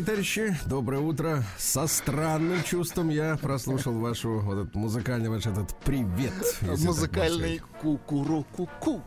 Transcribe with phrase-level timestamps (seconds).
[0.00, 1.44] Дорогие товарищи, доброе утро.
[1.56, 6.32] Со странным чувством я прослушал вашу вот этот музыкальный ваш этот привет.
[6.62, 9.02] Музыкальный кукуру-ку-ку.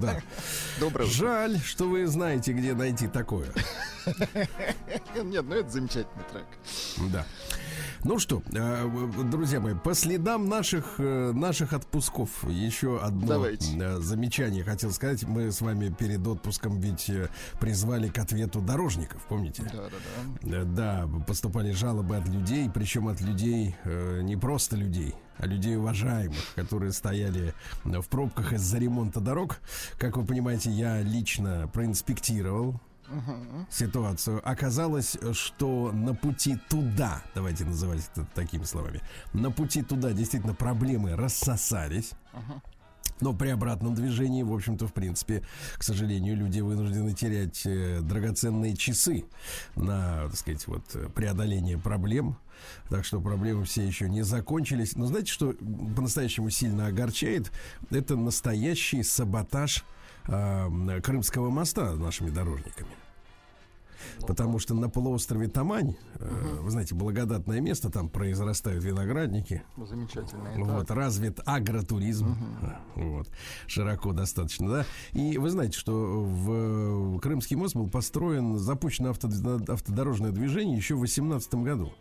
[0.00, 0.20] Да.
[0.78, 1.14] Доброе утро.
[1.14, 3.48] Жаль, что вы знаете, где найти такое.
[5.24, 6.46] Нет, ну это замечательный трек.
[7.12, 7.26] Да.
[8.02, 8.88] Ну что, э,
[9.30, 13.76] друзья мои, по следам наших, э, наших отпусков еще одно Давайте.
[13.78, 15.24] э, замечание хотел сказать.
[15.24, 17.28] Мы с вами перед отпуском ведь э,
[17.60, 19.64] призвали к ответу дорожников, помните?
[19.64, 20.56] Да-да-да.
[20.56, 25.76] Э, Да, поступали жалобы от людей, причем от людей, э, не просто людей, а людей
[25.76, 27.52] уважаемых, которые стояли
[27.84, 29.60] в пробках из-за ремонта дорог.
[29.98, 32.80] Как вы понимаете, я лично проинспектировал
[33.70, 34.40] ситуацию.
[34.48, 39.00] Оказалось, что на пути туда, давайте называть это такими словами,
[39.32, 42.12] на пути туда действительно проблемы рассосались.
[43.20, 45.42] Но при обратном движении, в общем-то, в принципе,
[45.76, 49.24] к сожалению, люди вынуждены терять э, драгоценные часы
[49.76, 52.38] на, так сказать, вот э, преодоление проблем.
[52.88, 54.96] Так что проблемы все еще не закончились.
[54.96, 57.52] Но знаете, что по-настоящему сильно огорчает?
[57.90, 59.84] Это настоящий саботаж
[60.28, 62.90] э, Крымского моста нашими дорожниками.
[64.26, 70.56] Потому что на полуострове Тамань, э, вы знаете, благодатное место, там произрастают виноградники, Замечательный.
[70.62, 72.34] вот, развит агротуризм.
[72.96, 73.28] Вот,
[73.66, 74.86] широко достаточно, да.
[75.12, 75.92] И вы знаете, что
[76.22, 79.28] в Крымский мост был построен, запущено авто-
[79.72, 81.92] автодорожное движение еще в 2018 году.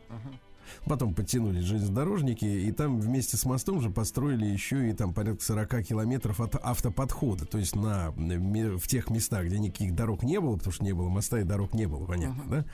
[0.86, 5.84] Потом подтянулись железнодорожники, и там вместе с мостом же построили еще и там порядка 40
[5.84, 7.46] километров от автоподхода.
[7.46, 11.10] То есть на, в тех местах, где никаких дорог не было, потому что не было
[11.10, 12.66] моста и дорог не было, понятно, да?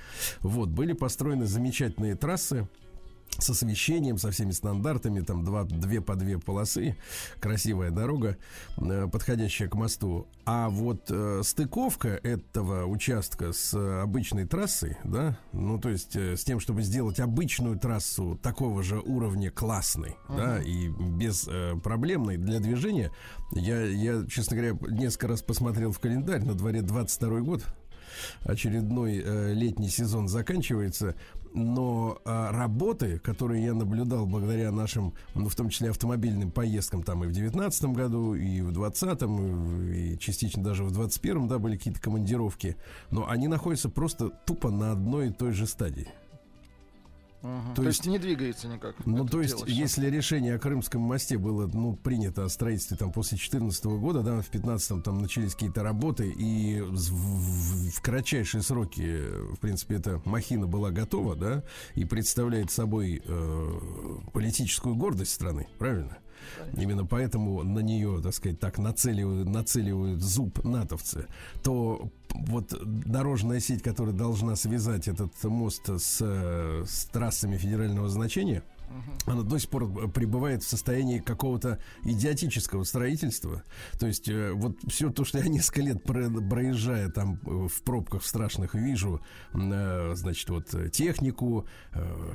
[0.41, 2.67] Вот, были построены замечательные трассы,
[3.37, 6.95] с освещением, со всеми стандартами, там два, две по две полосы,
[7.39, 8.37] красивая дорога,
[8.77, 10.27] э, подходящая к мосту.
[10.45, 13.73] А вот э, стыковка этого участка с
[14.03, 18.99] обычной трассой, да, ну то есть э, с тем, чтобы сделать обычную трассу такого же
[18.99, 20.37] уровня классной, uh-huh.
[20.37, 23.11] да, и без э, проблемной для движения,
[23.51, 27.63] я, я, честно говоря, несколько раз посмотрел в календарь, на дворе 22 год,
[28.43, 31.15] очередной э, летний сезон заканчивается
[31.55, 37.23] но а, работы, которые я наблюдал благодаря нашим, ну, в том числе автомобильным поездкам там
[37.23, 39.21] и в 19 году, и в 20
[39.95, 42.75] и частично даже в 21 да, были какие-то командировки,
[43.09, 46.09] но они находятся просто тупо на одной и той же стадии.
[47.45, 47.75] Угу.
[47.75, 48.95] То, то есть, есть не двигается никак.
[49.05, 53.37] Ну, то есть, если решение о Крымском мосте было ну, принято о строительстве там после
[53.37, 59.19] 2014 года, да, в 2015 там начались какие-то работы, и в, в, в кратчайшие сроки,
[59.53, 61.63] в принципе, эта махина была готова, да,
[61.93, 63.79] и представляет собой э,
[64.33, 66.17] политическую гордость страны, правильно?
[66.57, 66.81] Конечно.
[66.81, 71.27] Именно поэтому на нее, так сказать, так нацеливают, нацеливают зуб натовцы,
[71.63, 78.63] то вот дорожная сеть, которая должна связать этот мост с, с трассами федерального значения–
[79.25, 83.63] она до сих пор пребывает в состоянии какого-то идиотического строительства.
[83.99, 88.25] То есть э, вот все то, что я несколько лет проезжая там э, в пробках
[88.25, 89.21] страшных вижу,
[89.53, 91.67] э, значит, вот технику,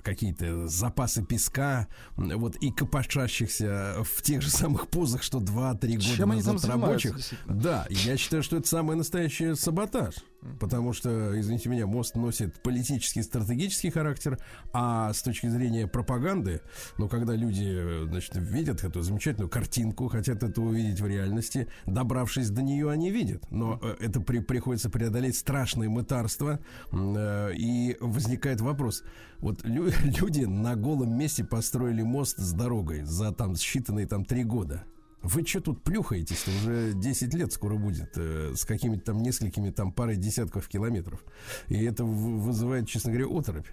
[0.03, 1.87] какие-то запасы песка,
[2.17, 7.17] вот и копошащихся в тех же самых позах, что 2-3 года Чем назад рабочих.
[7.47, 10.15] Да, я считаю, что это самый настоящий саботаж.
[10.59, 14.39] Потому что, извините меня, мост носит политический, стратегический характер,
[14.73, 16.63] а с точки зрения пропаганды,
[16.97, 22.63] ну, когда люди, значит, видят эту замечательную картинку, хотят это увидеть в реальности, добравшись до
[22.63, 23.51] нее, они видят.
[23.51, 26.59] Но э, это при, приходится преодолеть страшное мытарство,
[26.91, 29.03] э, и возникает вопрос.
[29.41, 34.45] Вот лю, люди на голом месте построили мост с дорогой за там считанные там три
[34.45, 34.85] года.
[35.23, 36.51] Вы что тут плюхаетесь-то?
[36.51, 41.23] Уже 10 лет скоро будет, э, с какими-то там несколькими там парой десятков километров.
[41.69, 43.67] И это вызывает, честно говоря, оторопь.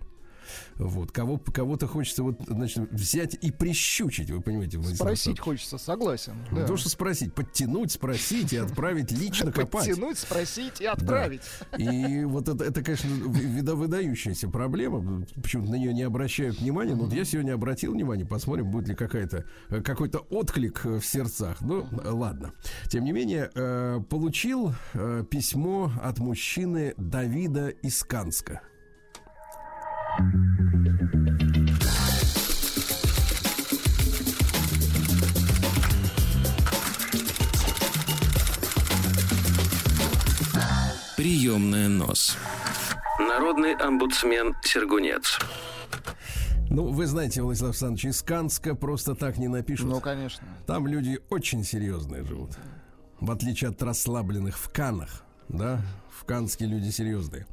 [0.76, 1.12] Вот.
[1.12, 4.82] Кого, кого-то хочется вот, значит, взять и прищучить, вы понимаете.
[4.82, 6.34] Спросить хочется, согласен.
[6.52, 6.62] Да.
[6.62, 9.88] Не то, что спросить, подтянуть, спросить и отправить лично копать.
[9.88, 11.42] Подтянуть, спросить и отправить.
[11.72, 11.78] Да.
[11.78, 13.10] И вот это, это, конечно,
[13.76, 15.26] выдающаяся проблема.
[15.36, 16.96] Почему-то на нее не обращают внимания.
[16.96, 21.62] Но вот я сегодня обратил внимание, посмотрим, будет ли какая-то, какой-то отклик в сердцах.
[21.62, 22.54] Ну, ладно.
[22.90, 28.62] Тем не менее, э, получил э, письмо от мужчины Давида из Канска.
[41.16, 42.38] Приемная нос.
[43.20, 45.40] Народный омбудсмен Сергунец.
[46.70, 49.88] Ну, вы знаете, Владислав Александрович, из Канска просто так не напишут.
[49.88, 50.48] Ну, конечно.
[50.66, 52.52] Там люди очень серьезные живут.
[53.20, 55.82] В отличие от расслабленных в Канах, да?
[56.18, 57.46] В Канске люди серьезные.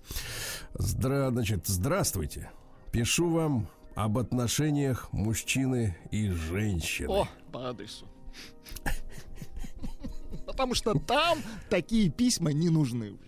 [0.73, 1.31] Здра...
[1.31, 2.51] Значит, здравствуйте.
[2.93, 7.09] Пишу вам об отношениях мужчины и женщины.
[7.11, 8.09] О, по адресу.
[10.47, 13.19] Потому что там такие письма не нужны.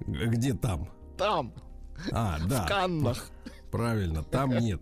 [0.00, 0.88] Где там?
[1.18, 1.52] Там.
[2.10, 2.64] А, да.
[2.64, 3.30] В Каннах.
[3.70, 4.80] Правильно, там нет.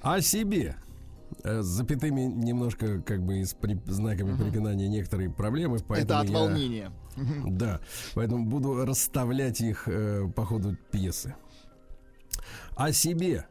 [0.00, 0.76] О себе.
[1.48, 4.44] Э, с запятыми немножко как бы с при, знаками угу.
[4.44, 5.78] препинания некоторые проблемы.
[5.90, 6.92] Это от я, волнения.
[7.46, 7.80] Да,
[8.14, 11.34] поэтому буду расставлять их э, по ходу пьесы.
[12.76, 13.46] О себе.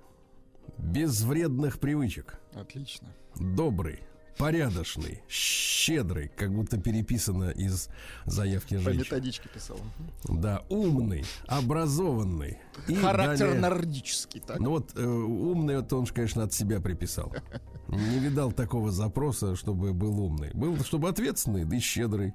[0.78, 2.40] Без вредных привычек.
[2.54, 3.07] Отлично.
[3.36, 4.02] Добрый,
[4.38, 7.90] порядочный, щедрый, как будто переписано из
[8.26, 9.04] заявки женщины.
[9.04, 9.80] По методичке писал.
[10.26, 12.60] Да, умный, образованный.
[12.88, 13.62] И Характер далее...
[13.62, 14.40] нордический.
[14.40, 14.60] Так.
[14.60, 17.33] Ну вот э, умный, это он, конечно, от себя приписал.
[17.88, 20.52] Не видал такого запроса, чтобы был умный.
[20.54, 22.34] Был, чтобы ответственный, да и щедрый.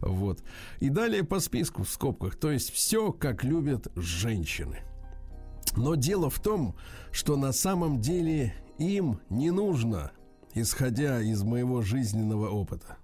[0.00, 0.42] Вот.
[0.80, 2.36] И далее по списку в скобках.
[2.36, 4.80] То есть все, как любят женщины.
[5.76, 6.76] Но дело в том,
[7.12, 10.12] что на самом деле им не нужно
[10.56, 12.96] исходя из моего жизненного опыта.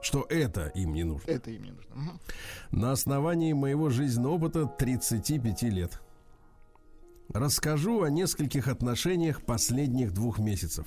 [0.00, 1.30] Что это им не нужно.
[1.30, 1.94] Это им не нужно.
[1.94, 2.80] Угу.
[2.80, 6.00] На основании моего жизненного опыта 35 лет.
[7.34, 10.86] Расскажу о нескольких отношениях последних двух месяцев.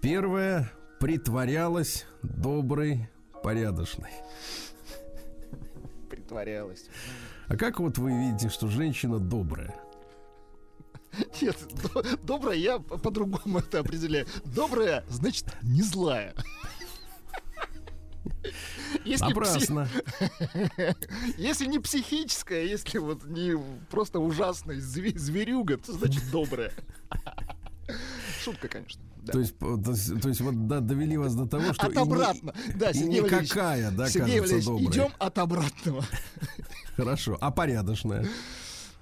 [0.00, 3.10] Первая притворялась доброй,
[3.42, 4.10] порядочной.
[6.08, 6.86] Притворялась.
[7.46, 9.74] А как вот вы видите, что женщина добрая?
[11.42, 11.56] Нет,
[12.22, 14.26] добрая я по-другому это определяю.
[14.44, 16.34] Добрая, значит, не злая.
[19.04, 19.88] Если, пси- Напрасно.
[21.36, 23.56] если не психическая, если вот не
[23.90, 26.72] просто ужасная зве- зверюга, то значит добрая.
[28.44, 29.00] Шутка, конечно.
[29.22, 29.32] да.
[29.32, 31.96] То есть, то есть, то есть вот да, довели вас до того, что От и
[31.96, 32.52] не-.
[32.74, 33.32] Да, и Валерьевич.
[33.32, 34.86] никакая, да, Сергей кажется Валерьевич, доброй.
[34.86, 36.04] идем от обратного.
[36.96, 37.36] Хорошо.
[37.40, 38.26] А порядочная?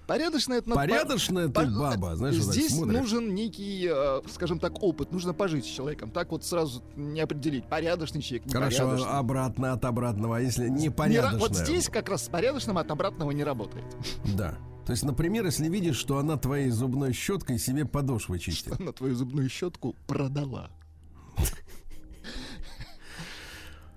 [0.09, 0.71] Порядочная это...
[0.71, 2.99] надо по- Порядочная ты баба, знаешь, вот Здесь смотришь.
[3.01, 5.13] нужен некий, э, скажем так, опыт.
[5.13, 6.11] Нужно пожить с человеком.
[6.11, 7.67] Так вот сразу не определить.
[7.69, 9.13] Порядочный человек, Хорошо, непорядочный.
[9.19, 10.39] обратно от обратного.
[10.39, 11.39] А если Не ра- непорядочная?
[11.39, 13.85] Вот здесь как раз с порядочным от обратного не работает.
[14.37, 14.57] Да.
[14.87, 18.81] То есть, например, если видишь, что она твоей зубной щеткой себе подошвы чистит.
[18.81, 20.71] Она твою зубную щетку продала.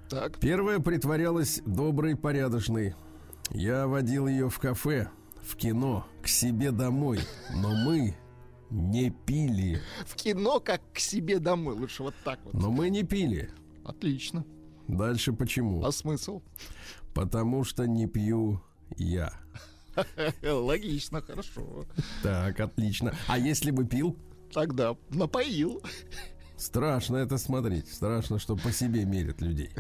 [0.10, 2.96] Так, Первая притворялась доброй, порядочной.
[3.52, 5.10] Я водил ее в кафе,
[5.44, 7.20] в кино, к себе домой.
[7.54, 8.16] Но мы
[8.70, 9.82] не пили.
[10.06, 11.76] в кино как к себе домой.
[11.76, 12.54] Лучше вот так вот.
[12.54, 13.52] Но мы не пили.
[13.84, 14.46] Отлично.
[14.88, 15.84] Дальше почему?
[15.84, 16.42] А смысл?
[17.14, 18.62] Потому что не пью
[18.98, 19.34] я.
[20.44, 21.86] Логично, хорошо.
[22.24, 23.16] Так, отлично.
[23.28, 24.18] А если бы пил?
[24.54, 25.82] Тогда напоил.
[26.58, 27.92] Страшно это смотреть.
[27.92, 29.72] Страшно, что по себе мерят людей.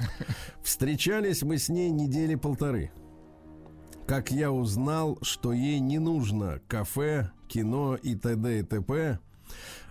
[0.62, 2.90] Встречались мы с ней недели полторы.
[4.06, 8.60] Как я узнал, что ей не нужно кафе, кино и т.д.
[8.60, 9.18] и т.п.,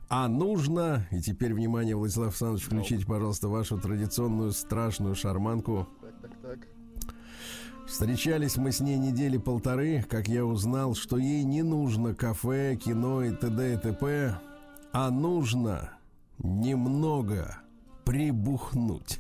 [0.08, 5.90] а нужно, и теперь, внимание, Владислав Александрович, включите, пожалуйста, вашу традиционную страшную шарманку.
[6.00, 6.60] Так, так, так.
[7.88, 13.22] Встречались мы с ней недели полторы, как я узнал, что ей не нужно кафе, кино
[13.22, 13.74] и т.д.
[13.74, 14.40] и т.п.,
[14.94, 15.90] а нужно
[16.38, 17.58] немного
[18.06, 19.20] прибухнуть.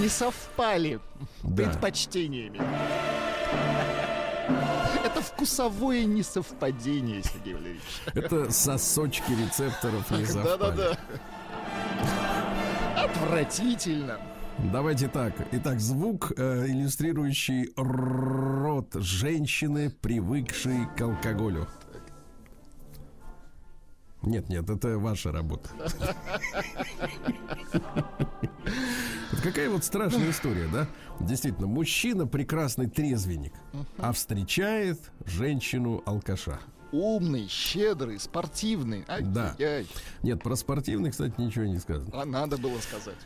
[0.00, 0.98] Не совпали
[1.42, 1.64] Да.
[1.64, 2.58] предпочтениями.
[5.04, 7.82] Это вкусовое несовпадение, Сергей Валерьевич.
[8.14, 10.58] Это сосочки рецепторов не совпали.
[10.58, 10.98] Да-да-да.
[13.04, 14.18] Отвратительно.
[14.72, 15.34] Давайте так.
[15.52, 21.66] Итак, звук, э, иллюстрирующий рот женщины, привыкшей к алкоголю.
[24.22, 25.68] Нет, нет, это ваша работа.
[29.42, 30.86] Какая вот страшная история, да?
[31.18, 33.52] Действительно, мужчина прекрасный трезвенник,
[33.98, 36.60] а встречает женщину-алкаша.
[36.92, 39.04] Умный, щедрый, спортивный.
[39.20, 39.56] Да.
[39.58, 39.86] Ай-яй.
[40.22, 42.10] Нет, про спортивный, кстати, ничего не сказано.
[42.12, 43.16] А надо было сказать.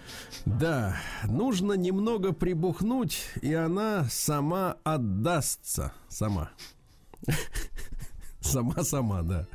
[0.45, 5.93] Да, нужно немного прибухнуть, и она сама отдастся.
[6.09, 6.51] Сама.
[8.41, 9.47] Сама-сама, да.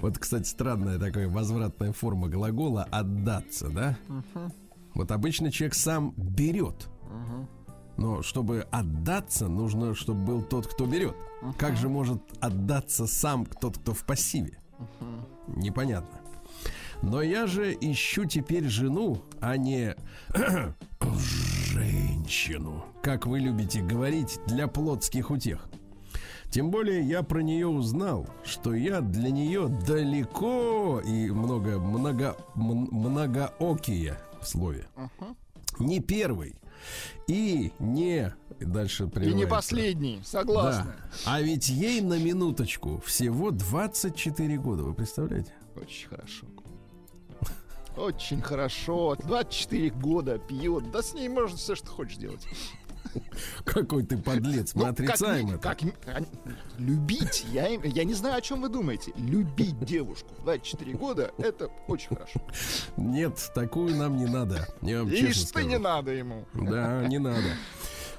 [0.00, 3.98] Вот, кстати, странная такая возвратная форма глагола «отдаться», да?
[4.94, 6.88] Вот обычно человек сам берет.
[7.96, 11.14] Но чтобы отдаться, нужно, чтобы был тот, кто берет.
[11.58, 14.58] Как же может отдаться сам тот, кто в пассиве?
[15.46, 16.20] Непонятно.
[17.02, 19.96] Но я же ищу теперь жену, а не
[21.72, 25.68] женщину, как вы любите говорить, для плотских утех.
[26.50, 34.18] Тем более я про нее узнал, что я для нее далеко и много, много, многоокие
[34.40, 34.88] в слове.
[35.78, 36.56] Не первый
[37.28, 40.24] и не дальше И не последний, Да.
[40.24, 40.96] согласна.
[41.24, 45.52] А ведь ей на минуточку всего 24 года, вы представляете?
[45.76, 46.46] Очень хорошо.
[47.96, 49.16] Очень хорошо.
[49.16, 50.90] 24 года пьет.
[50.90, 52.46] Да с ней можно все, что хочешь делать.
[53.64, 55.58] Какой ты подлец, мы Ну, отрицаем это.
[55.58, 56.20] как а,
[56.78, 59.12] любить, я, не знаю, о чем вы думаете.
[59.16, 62.40] Любить девушку в 24 года, это очень хорошо.
[62.96, 64.66] Нет, такую нам не надо.
[64.82, 65.68] Я вам Ишь честно ты, скажу.
[65.68, 66.44] не надо ему.
[66.54, 67.42] Да, не надо.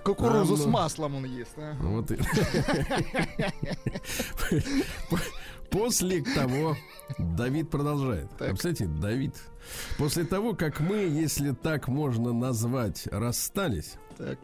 [0.03, 1.53] Кукурузу А, с маслом он ест.
[1.57, 1.75] а.
[1.79, 2.17] Вот и-
[5.69, 6.75] После того,
[7.17, 8.29] Давид продолжает.
[8.37, 8.55] Так.
[8.55, 9.35] Кстати, Давид.
[9.97, 14.37] После того, как мы, если так можно назвать, расстались, Так.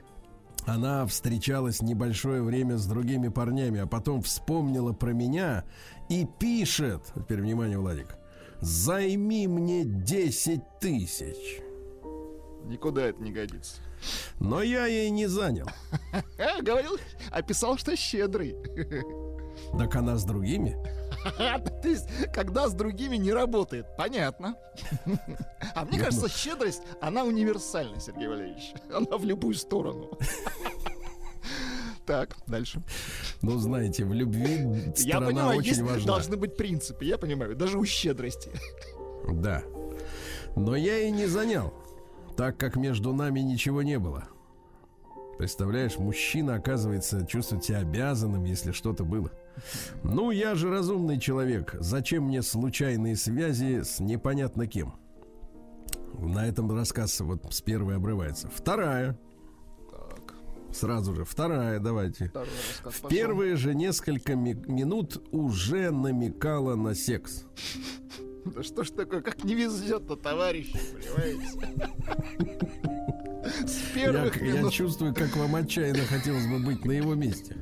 [0.67, 5.63] Она встречалась небольшое время с другими парнями, а потом вспомнила про меня
[6.09, 8.17] и пишет, теперь внимание, Владик,
[8.59, 11.61] займи мне 10 тысяч.
[12.65, 13.77] Никуда это не годится.
[14.41, 15.67] Но я ей не занял.
[16.61, 16.97] Говорил,
[17.31, 18.55] описал, что щедрый.
[19.77, 20.75] Так она с другими.
[21.81, 24.55] То есть, когда с другими не работает, понятно.
[25.75, 28.73] А мне кажется, щедрость, она универсальна, Сергей Валерьевич.
[28.93, 30.11] Она в любую сторону.
[32.05, 32.81] Так, дальше.
[33.41, 36.07] Ну, знаете, в любви Я понимаю, очень есть, важна.
[36.07, 38.49] должны быть принципы, я понимаю, даже у щедрости.
[39.29, 39.61] Да.
[40.55, 41.73] Но я и не занял,
[42.37, 44.29] так как между нами ничего не было.
[45.37, 49.29] Представляешь, мужчина, оказывается, чувствует себя обязанным, если что-то было.
[50.03, 51.75] Ну, я же разумный человек.
[51.79, 54.95] Зачем мне случайные связи с непонятно кем?
[56.19, 58.49] На этом рассказ вот с первой обрывается.
[58.53, 59.17] Вторая.
[59.91, 60.33] Так,
[60.73, 61.25] Сразу же.
[61.25, 62.29] Вторая, давайте.
[62.29, 63.09] второй рассказ В пошел.
[63.17, 67.45] первые же несколько ми- минут уже намекала на секс.
[68.45, 71.89] Да что ж такое, как не везет-то, товарищи, понимаете?
[73.65, 74.73] С Я, первых я минут.
[74.73, 77.55] чувствую, как вам отчаянно хотелось бы быть на его месте.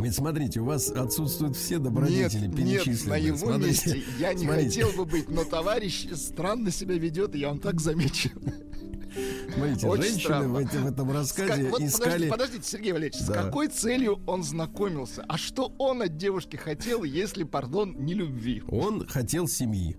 [0.00, 3.08] Ведь смотрите, у вас отсутствуют все Нет, добродетели нет, перечисленные.
[3.20, 4.82] на его Смотрите, месте я не смотрите.
[4.84, 8.30] хотел бы быть, но товарищ странно себя ведет, я вам так замечу.
[9.54, 10.48] Смотрите, Очень женщины странно.
[10.50, 12.08] в, эти- в этом С рассказе как- вот искали...
[12.28, 13.42] подождите, подождите, Сергей Валерьевич, с Да.
[13.42, 15.24] какой целью он знакомился?
[15.28, 18.62] А что он от девушки хотел, если, пардон, не любви?
[18.68, 19.96] Он хотел семьи.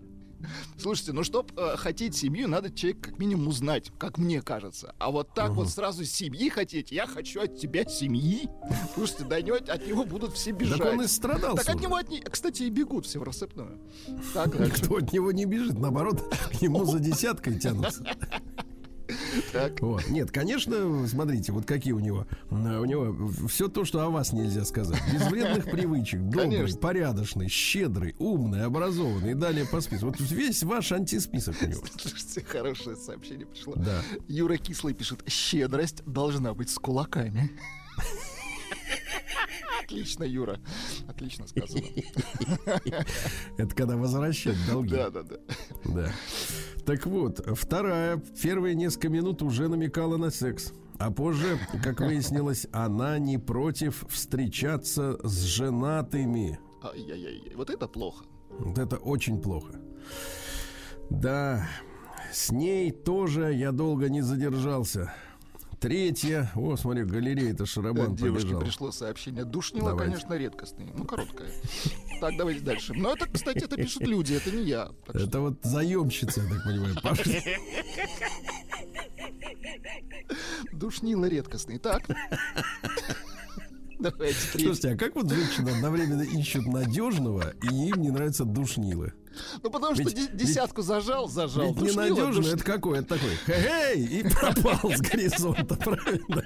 [0.77, 4.95] Слушайте, ну чтоб э, хотеть семью, надо человек как минимум узнать, как мне кажется.
[4.99, 8.49] А вот так вот сразу семьи хотеть, я хочу от тебя семьи.
[8.93, 10.79] Слушайте, да не от него будут все бежать.
[10.79, 11.55] Так он и страдал.
[11.55, 13.79] Так от него, от кстати, и бегут все в рассыпную.
[14.33, 14.59] Так.
[14.59, 16.21] Никто от него не бежит, наоборот,
[16.51, 18.03] к нему за десяткой тянутся.
[19.51, 19.79] Так.
[19.81, 20.07] Вот.
[20.09, 22.25] Нет, конечно, смотрите, вот какие у него.
[22.49, 25.01] У него все то, что о вас нельзя сказать.
[25.13, 26.79] Без вредных привычек, добрый, Конечно.
[26.79, 30.07] порядочный, щедрый, умный, образованный и далее по списку.
[30.07, 31.83] Вот весь ваш антисписок у него.
[31.97, 33.73] Слушайте, хорошее сообщение пришло.
[33.75, 34.01] Да.
[34.27, 37.51] Юра Кислый пишет, щедрость должна быть с кулаками.
[39.91, 40.57] Отлично, Юра.
[41.09, 41.83] Отлично сказано.
[43.57, 44.95] Это когда возвращать долги.
[44.95, 45.35] Да, да, да.
[45.83, 46.11] Да.
[46.85, 50.71] Так вот, вторая, первые несколько минут уже намекала на секс.
[50.97, 56.57] А позже, как выяснилось, она не против встречаться с женатыми.
[56.83, 57.53] Ай-яй-яй.
[57.55, 58.23] Вот это плохо.
[58.59, 59.73] Вот это очень плохо.
[61.09, 61.67] Да,
[62.31, 65.13] с ней тоже я долго не задержался.
[65.81, 68.61] Третья, о, смотри, галерея-то Шарабан Девушке побежал.
[68.61, 69.45] пришло сообщение.
[69.45, 70.11] Душнило, Давайте.
[70.13, 70.87] конечно, редкостное.
[70.95, 71.49] Ну, короткое.
[72.19, 72.93] Так, давайте дальше.
[72.93, 74.91] Но это, кстати, это пишут люди, это не я.
[75.09, 77.23] Что- Это вот заемщица, я так понимаю, Паша.
[80.71, 81.79] Душнило редкостный.
[81.79, 82.03] Так.
[83.97, 84.35] Давайте.
[84.51, 89.13] Слушайте, а как вот женщины одновременно ищут надежного, и им не нравятся душнилы?
[89.63, 91.67] Ну, потому что ведь- де- десятку зажал, зажал.
[91.67, 92.99] Ведь Душнило, ненадежно душ- это какой?
[92.99, 96.43] Это такой, хей, и пропал с горизонта, правильно?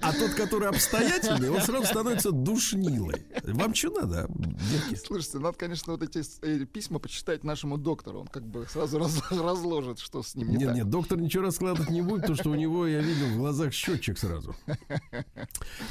[0.00, 3.26] А тот, который обстоятельный, он сразу становится душнилой.
[3.44, 4.28] Вам что надо,
[4.70, 4.94] девки?
[5.04, 8.20] Слушайте, надо, конечно, вот эти э, письма почитать нашему доктору.
[8.20, 10.76] Он как бы сразу раз- разложит, что с ним не Нет, так.
[10.76, 14.18] нет, доктор ничего раскладывать не будет, потому что у него, я видел, в глазах счетчик
[14.18, 14.54] сразу.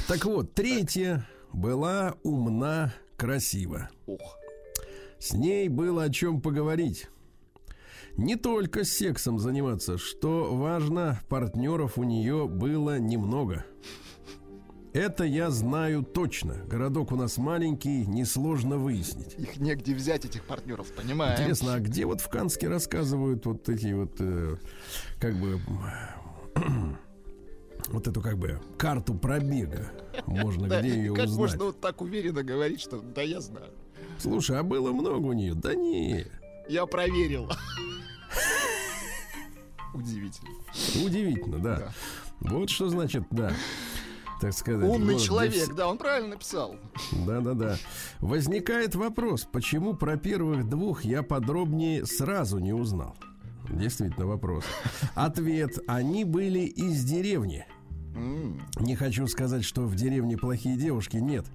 [0.08, 3.88] Так вот, третья была умна, красива.
[4.06, 4.36] Ох.
[5.24, 7.08] С ней было о чем поговорить.
[8.18, 13.64] Не только сексом заниматься, что важно, партнеров у нее было немного.
[14.92, 16.56] Это я знаю точно.
[16.66, 19.34] Городок у нас маленький, несложно выяснить.
[19.38, 21.40] Их негде взять, этих партнеров, понимаем?
[21.40, 24.56] Интересно, а где вот в Канске рассказывают вот эти вот, э,
[25.18, 25.58] как бы,
[27.88, 29.90] вот эту как бы карту пробега?
[30.26, 31.38] Можно Да, где ее как узнать?
[31.38, 33.72] можно вот так уверенно говорить, что да я знаю.
[34.18, 35.54] Слушай, а было много у нее?
[35.54, 36.26] Да не.
[36.68, 37.50] Я проверил.
[39.92, 40.50] Удивительно.
[41.04, 41.92] Удивительно, да.
[42.40, 43.52] Вот что значит, да.
[44.40, 44.88] Так сказать.
[44.88, 46.76] Умный город, где человек, вс- да, он правильно написал.
[47.12, 47.76] Да-да-да.
[48.20, 53.14] Возникает вопрос, почему про первых двух я подробнее сразу не узнал?
[53.70, 54.64] Действительно вопрос.
[55.14, 55.78] Ответ.
[55.86, 57.66] Они были из деревни.
[58.14, 61.46] Не хочу сказать, что в деревне плохие девушки, нет.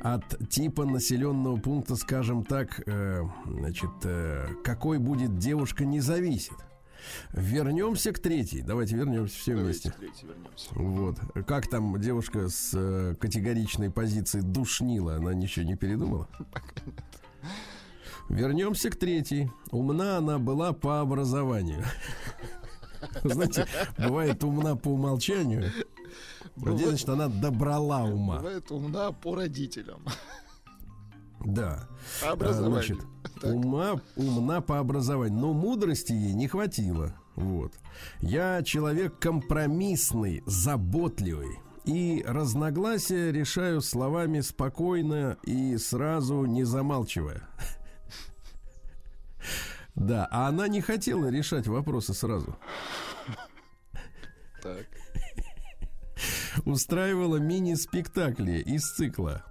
[0.00, 6.56] От типа населенного пункта, скажем так, э, значит, э, какой будет девушка, не зависит.
[7.32, 8.62] Вернемся к третьей.
[8.62, 9.90] Давайте вернемся все Давайте вместе.
[9.98, 10.68] третьей вернемся.
[10.72, 11.18] Вот.
[11.46, 15.16] Как там девушка с э, категоричной позиции душнила?
[15.16, 16.28] Она ничего не передумала?
[18.28, 19.50] Вернемся к третьей.
[19.70, 21.84] Умна она была по образованию.
[23.24, 25.70] Знаете, бывает умна по умолчанию.
[26.60, 28.36] Ну Где, вот- значит, она добрала ума.
[28.38, 30.00] Бывает умна по родителям.
[31.40, 31.88] Да.
[32.24, 32.72] А, образованию.
[32.72, 32.98] Значит,
[33.40, 33.54] Так.
[33.54, 37.14] ума, умна по образованию, но мудрости ей не хватило.
[37.36, 37.72] Вот.
[38.20, 41.60] Я человек компромиссный, заботливый.
[41.84, 47.42] И разногласия решаю словами спокойно и сразу не замалчивая.
[49.94, 52.56] Да, а она не хотела решать вопросы сразу.
[54.62, 54.86] Так.
[56.64, 59.44] Устраивала мини-спектакли из цикла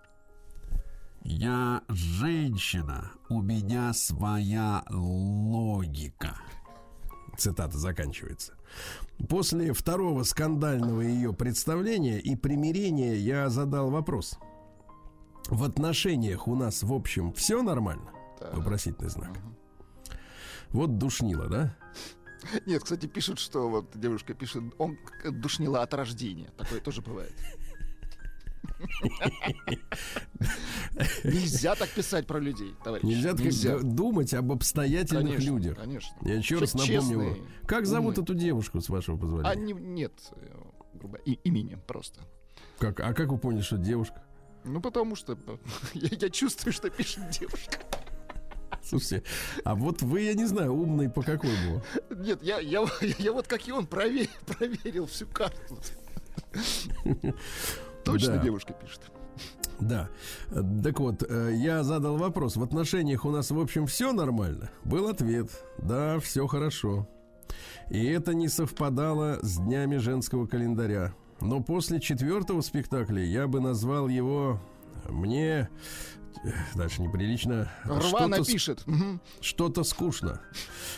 [1.23, 6.35] «Я женщина, у меня своя логика».
[7.37, 8.53] Цитата заканчивается.
[9.29, 14.37] После второго скандального ее представления и примирения я задал вопрос.
[15.49, 18.11] В отношениях у нас, в общем, все нормально?
[18.39, 18.55] Так.
[18.55, 19.37] Вопросительный знак.
[20.69, 21.75] Вот душнило, да?
[22.65, 24.97] Нет, кстати, пишут, что вот девушка пишет, он
[25.29, 26.49] душнила от рождения.
[26.57, 27.33] Такое тоже бывает.
[31.23, 33.03] Нельзя так писать про людей, товарищ.
[33.03, 33.33] Нельзя,
[33.75, 35.77] так думать об обстоятельных Конечно, людях.
[35.77, 36.15] конечно.
[36.21, 36.93] Я еще раз напомню.
[37.01, 39.73] честный, Как зовут эту девушку, с вашего А позволения?
[39.73, 40.13] не- нет,
[40.93, 42.21] грубо, и- имени просто.
[42.79, 44.23] Как, а как вы поняли, что девушка?
[44.63, 45.37] Ну, потому что
[45.93, 47.79] я, я чувствую, что пишет девушка.
[48.83, 49.23] Слушайте,
[49.63, 51.81] а вот вы, я не знаю, умный по какому?
[52.09, 52.85] Нет, я, я,
[53.19, 55.77] я вот как и он прове- проверил всю карту.
[58.03, 58.43] Точно Да.
[58.43, 59.01] девушка пишет.
[59.79, 60.09] Да.
[60.83, 62.55] Так вот, э, я задал вопрос.
[62.55, 64.69] В отношениях у нас, в общем, все нормально?
[64.83, 65.49] Был ответ.
[65.77, 67.07] Да, все хорошо.
[67.89, 71.13] И это не совпадало с днями женского календаря.
[71.41, 74.59] Но после четвертого спектакля я бы назвал его
[75.07, 75.69] мне...
[76.75, 77.69] Дальше неприлично.
[77.85, 78.01] Рвано
[78.37, 78.85] что-то с- пишет.
[79.41, 80.41] Что-то скучно.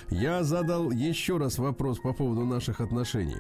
[0.10, 3.38] Я задал еще раз вопрос по поводу наших отношений.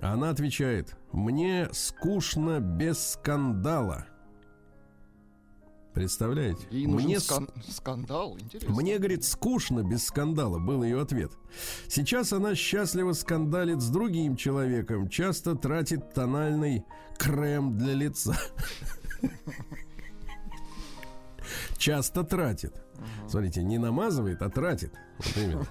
[0.00, 4.06] Она отвечает, мне скучно без скандала.
[5.94, 6.66] Представляете?
[6.70, 8.36] Ей мне, скан- скандал.
[8.36, 8.74] Интересно.
[8.74, 11.30] мне, говорит, скучно без скандала, был ее ответ.
[11.86, 16.84] Сейчас она счастливо скандалит с другим человеком, часто тратит тональный
[17.16, 18.34] крем для лица.
[21.76, 22.74] Часто тратит.
[23.28, 24.92] Смотрите, не намазывает, а тратит.
[25.18, 25.66] Вот именно.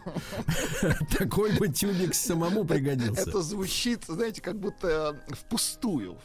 [1.18, 3.30] Такой бы тюбик самому пригодился.
[3.30, 6.18] Это звучит, знаете, как будто э, впустую.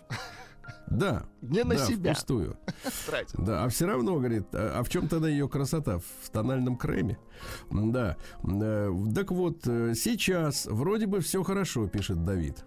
[0.91, 1.27] Да.
[1.43, 2.57] Не на да, себя впустую.
[3.07, 3.35] тратит.
[3.38, 5.99] Да, а все равно, говорит, а, а в чем тогда ее красота?
[6.23, 7.19] В тональном креме?
[7.71, 8.17] Да.
[8.43, 12.64] Э, Так вот, э, сейчас вроде бы все хорошо, пишет Давид.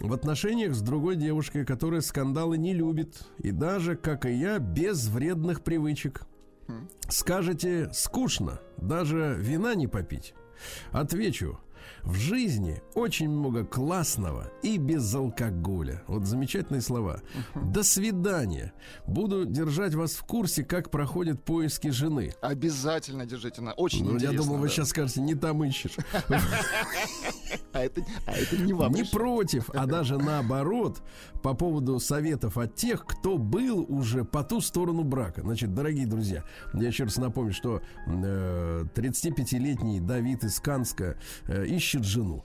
[0.00, 5.08] В отношениях с другой девушкой, которая скандалы не любит, и даже, как и я, без
[5.08, 6.22] вредных привычек.
[7.08, 10.34] Скажете, скучно, даже вина не попить.
[10.92, 11.58] Отвечу,
[12.04, 16.02] в жизни очень много классного и без алкоголя.
[16.06, 17.20] Вот замечательные слова.
[17.54, 18.72] До свидания.
[19.06, 22.34] Буду держать вас в курсе, как проходят поиски жены.
[22.40, 23.72] Обязательно держите на.
[23.72, 24.38] Очень Ну, я интересно.
[24.44, 24.72] думал, вы да.
[24.72, 25.96] сейчас скажете, не там ищешь.
[27.72, 28.92] А это, а это не вам.
[28.92, 31.02] Не против, а даже наоборот,
[31.42, 35.42] по поводу советов от тех, кто был уже по ту сторону брака.
[35.42, 42.04] Значит, дорогие друзья, я еще раз напомню, что э, 35-летний Давид из Канска э, ищет
[42.04, 42.44] жену.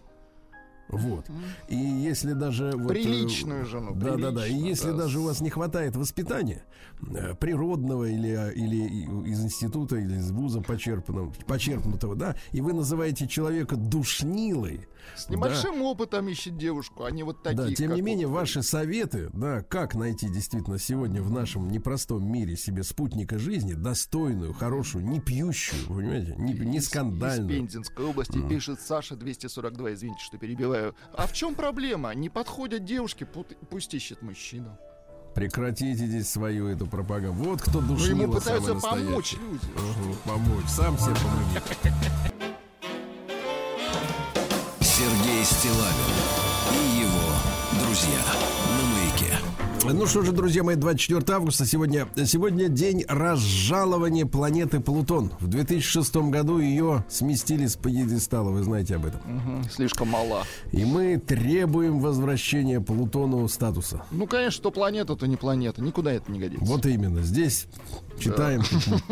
[0.90, 1.26] Вот.
[1.68, 2.72] И если даже...
[2.76, 4.48] вот, э, Приличную жену, Да, да, да.
[4.48, 4.98] И если да.
[4.98, 6.64] даже у вас не хватает воспитания,
[6.97, 6.97] э,
[7.40, 13.76] природного или, или из института, или из вуза почерпнутого, почерпнутого, да, и вы называете человека
[13.76, 17.58] душнилой, С небольшим опытом ищет девушку, а не вот таких.
[17.58, 22.58] да, тем не менее, ваши советы, да, как найти действительно сегодня в нашем непростом мире
[22.58, 27.60] себе спутника жизни, достойную, хорошую, не пьющую, вы понимаете, не, не Из- Из скандальную.
[27.60, 29.94] Пензенской области пишет Саша 242.
[29.94, 30.96] Извините, что перебиваю.
[31.14, 32.14] А в чем проблема?
[32.14, 33.28] Не подходят девушки,
[33.70, 34.78] пусть ищет мужчину.
[35.38, 37.44] Прекратите здесь свою эту пропаганду.
[37.44, 39.66] Вот кто Но душнила Ну, ему пытаются помочь люди.
[39.76, 40.66] Мгм, помочь.
[40.68, 41.62] Сам себе помоги.
[44.80, 46.16] Сергей Стилавин
[46.74, 48.67] и его друзья.
[49.94, 55.32] Ну что же, друзья мои, 24 августа сегодня, сегодня день разжалования планеты Плутон.
[55.40, 59.22] В 2006 году ее сместили с пьедестала, вы знаете об этом.
[59.26, 60.44] Мгм, Слишком мала.
[60.74, 64.04] И мы требуем возвращения Плутону статуса.
[64.12, 65.82] Ну, конечно, что планета, то не планета.
[65.82, 66.66] Никуда это не годится.
[66.66, 67.68] Вот именно, здесь
[68.20, 68.64] читаем.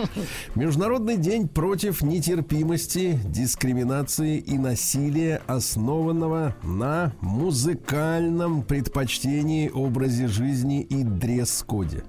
[0.56, 12.04] Международный день против нетерпимости, дискриминации и насилия, основанного на музыкальном предпочтении, образе жизни и дресс-коде.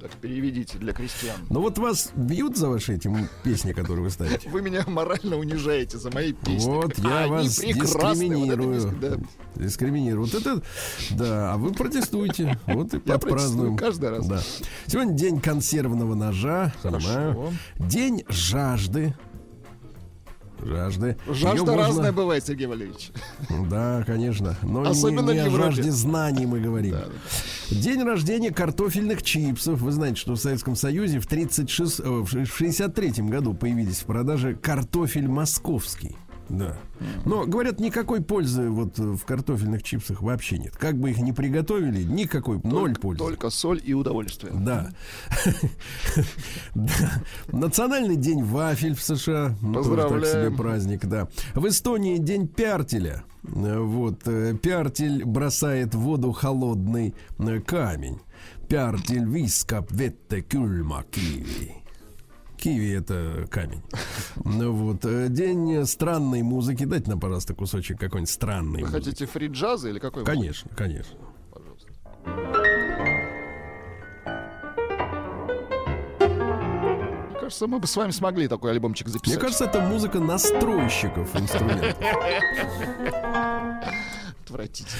[0.00, 1.34] Так переведите для крестьян.
[1.50, 3.10] Ну вот вас бьют за ваши эти
[3.42, 4.48] песни, которые вы ставите?
[4.48, 6.70] Вы меня морально унижаете за мои песни.
[6.70, 7.74] Вот А я вас прекрасные.
[7.74, 8.74] Вот дискриминирую.
[8.80, 9.16] диск- да.
[9.56, 10.26] Дискриминирую.
[10.26, 10.62] Вот это,
[11.10, 12.56] да, а вы протестуете.
[12.68, 13.76] Вот и Я подпразднуем.
[13.76, 14.26] протестую каждый раз.
[14.28, 14.40] Да.
[14.86, 16.72] Сегодня день консервного ножа.
[16.80, 17.08] Хорошо.
[17.08, 17.52] Понимаю.
[17.80, 19.16] День жажды.
[20.62, 21.16] Жажды.
[21.28, 23.10] Жажда можно- разная бывает, Сергей Валерьевич.
[23.70, 24.56] Да, конечно.
[24.62, 26.92] Но не- Особенно не, в о жажде знаний мы говорим.
[26.92, 27.04] Да,
[27.70, 29.80] День рождения картофельных чипсов.
[29.80, 34.54] Вы знаете, что в Советском Союзе в, 36, э, в 63 году появились в продаже
[34.54, 36.16] картофель московский.
[36.48, 36.76] Да.
[37.24, 40.76] Но, говорят, никакой пользы вот в картофельных чипсах вообще нет.
[40.76, 43.18] Как бы их ни приготовили, никакой, ноль пользы.
[43.18, 44.52] Только соль и удовольствие.
[44.68, 44.90] Да.
[47.52, 49.56] Национальный день вафель в США.
[49.62, 50.56] Ну, тоже так себе Поздравляем.
[50.56, 51.28] праздник, да.
[51.54, 53.24] В Эстонии день пяртеля.
[53.42, 58.18] Вот, э, пяртель бросает в воду холодный э, камень.
[58.68, 61.77] Till viskap vette kulma kiwi.
[62.58, 63.82] Киви это камень.
[64.44, 65.04] Ну вот.
[65.04, 66.84] э, День странной музыки.
[66.84, 69.04] Дайте нам, пожалуйста, кусочек какой-нибудь странной Вы музыки.
[69.04, 70.24] хотите фри джаза или какой?
[70.24, 71.16] Конечно, конечно.
[71.52, 71.88] Пожалуйста.
[77.40, 79.36] Кажется, мы бы с вами смогли такой альбомчик записать.
[79.36, 81.96] Мне кажется, это музыка настройщиков инструментов.
[84.48, 84.98] Отвратительно.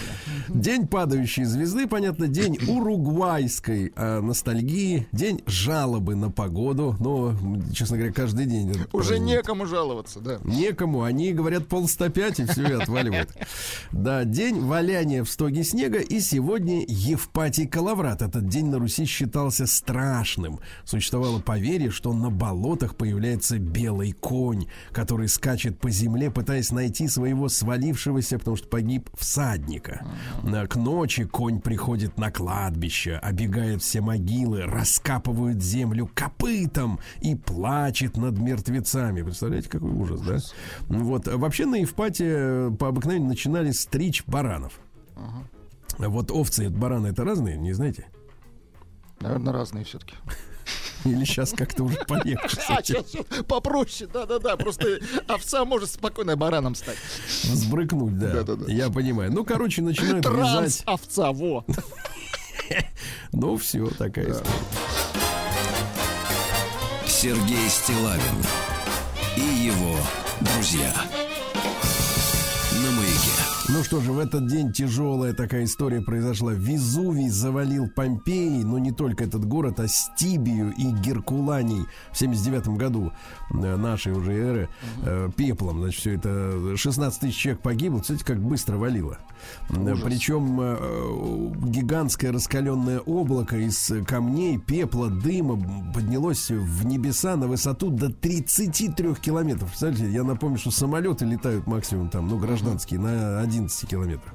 [0.48, 6.96] День падающей звезды, понятно, день уругвайской э, ностальгии, день жалобы на погоду.
[7.00, 7.34] Но,
[7.72, 8.70] честно говоря, каждый день.
[8.70, 9.28] это Уже праздник.
[9.28, 10.38] некому жаловаться, да.
[10.44, 13.30] Некому, они говорят пол 105 и все, и отваливают.
[13.92, 18.22] Да, день валяния в стоге снега и сегодня Евпатий Калаврат.
[18.22, 20.60] Этот день на Руси считался страшным.
[20.84, 27.48] Существовало поверье, что на болотах появляется белый конь, который скачет по земле, пытаясь найти своего
[27.48, 29.08] свалившегося, потому что погиб
[29.38, 30.04] всадника.
[30.68, 38.38] К ночи конь приходит на кладбище, обегает все могилы, раскапывает землю копытом и плачет над
[38.38, 39.22] мертвецами.
[39.22, 40.38] Представляете, какой ужас, да?
[40.88, 41.28] Вот.
[41.28, 44.80] а Вообще на Евпате э, по обыкновению начинали стричь баранов.
[45.98, 48.06] Вот овцы и бараны это разные, не знаете?
[49.20, 50.14] Наверное, разные все-таки.
[51.04, 53.06] Или сейчас как-то уже полегче А, сейчас
[53.46, 54.56] попроще, да-да-да.
[54.56, 56.98] Просто овца может спокойно бараном стать.
[57.44, 58.32] взбрыкнуть, да.
[58.32, 58.72] Да-да-да.
[58.72, 59.32] Я понимаю.
[59.32, 60.82] Ну, короче, начинают Транс вязать.
[60.86, 61.64] овца, во.
[63.32, 64.50] Ну, все, такая история.
[67.06, 68.44] Сергей Стилавин
[69.36, 69.96] и его
[70.40, 70.92] друзья.
[73.78, 76.52] Ну что же, в этот день тяжелая такая история произошла.
[76.52, 83.12] Везувий завалил Помпеи, но не только этот город, а Стибию и Геркуланий в 79 году
[83.52, 84.68] э, нашей уже эры
[85.04, 85.78] э, пеплом.
[85.78, 87.98] Значит, все это 16 тысяч человек погибло.
[87.98, 89.18] Смотрите, как быстро валило.
[89.70, 97.90] Э, Причем э, гигантское раскаленное облако из камней, пепла, дыма поднялось в небеса на высоту
[97.90, 99.68] до 33 километров.
[99.68, 103.38] Представляете, я напомню, что самолеты летают максимум там, ну, гражданские, на
[103.68, 104.34] 11 километров.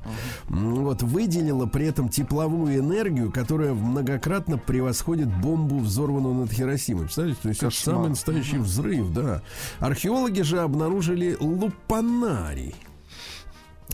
[0.50, 7.04] М, Вот, выделила при этом тепловую энергию, которая многократно превосходит бомбу, взорванную над Хиросимой.
[7.06, 9.41] Представляете, то есть это самый настоящий взрыв, да.
[9.80, 12.76] Археологи же обнаружили лупанарий.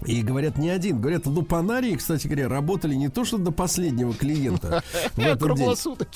[0.05, 1.01] И говорят не один.
[1.01, 4.81] Говорят, лупанарии, кстати говоря, работали не то, что до последнего клиента
[5.15, 5.65] в этот день,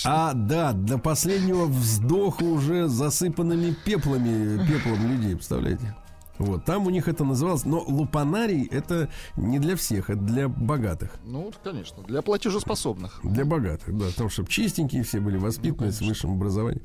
[0.05, 5.95] а да, до последнего вздоха уже засыпанными пеплами, пеплом людей, представляете?
[6.37, 11.11] Вот, там у них это называлось, но лупанарий это не для всех, это для богатых.
[11.25, 13.19] Ну, конечно, для платежеспособных.
[13.23, 16.83] Для богатых, да, потому что чистенькие все были, воспитанные, с высшим образованием.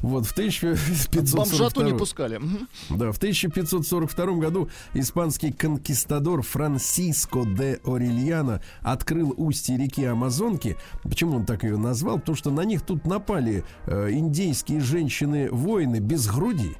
[0.00, 2.40] Вот, в 1542 Бомжату не пускали.
[2.90, 10.76] Да, в 1542 году испанский конкистадор Франсиско де Орельяно открыл устье реки Амазонки.
[11.02, 12.18] Почему он так ее назвал?
[12.18, 16.76] Потому что на них тут напали э, индейские женщины-воины без груди.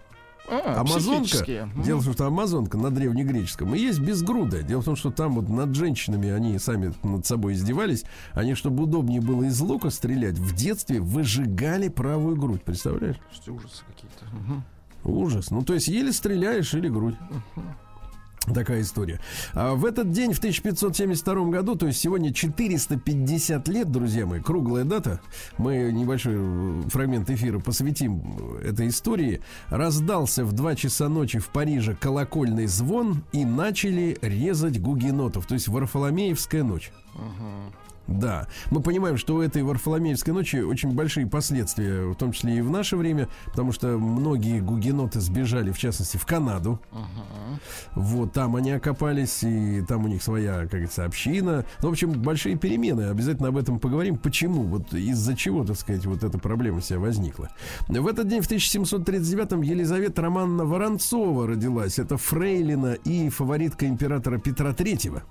[0.50, 4.62] А, Амазонка, дело в том, что Амазонка на древнегреческом и есть безгрудая.
[4.62, 8.04] Дело в том, что там вот над женщинами они сами над собой издевались.
[8.32, 12.62] Они, чтобы удобнее было из лука стрелять, в детстве выжигали правую грудь.
[12.62, 13.16] Представляешь?
[13.30, 14.64] Слушайте, ужасы какие-то.
[15.04, 15.50] Ужас.
[15.50, 17.16] Ну, то есть еле стреляешь или грудь.
[18.46, 19.20] Такая история.
[19.52, 24.84] А в этот день, в 1572 году, то есть сегодня 450 лет, друзья мои, круглая
[24.84, 25.20] дата,
[25.58, 28.22] мы небольшой э, фрагмент эфира посвятим
[28.62, 34.80] э, этой истории, раздался в 2 часа ночи в Париже колокольный звон и начали резать
[34.80, 36.92] гугенотов, то есть Варфоломеевская ночь.
[38.06, 42.60] Да, мы понимаем, что у этой Варфоломеевской ночи очень большие последствия, в том числе и
[42.60, 46.80] в наше время, потому что многие гугеноты сбежали, в частности, в Канаду.
[47.94, 51.64] Вот, там они окопались, и там у них своя, как говорится, община.
[51.82, 53.02] Ну, в общем, большие перемены.
[53.02, 54.18] Обязательно об этом поговорим.
[54.18, 54.62] Почему?
[54.64, 57.48] Вот из-за чего, так сказать, вот эта проблема себя возникла.
[57.88, 61.98] В этот день, в 1739-м, Елизавета Романовна Воронцова родилась.
[61.98, 65.22] Это фрейлина и фаворитка императора Петра Третьего.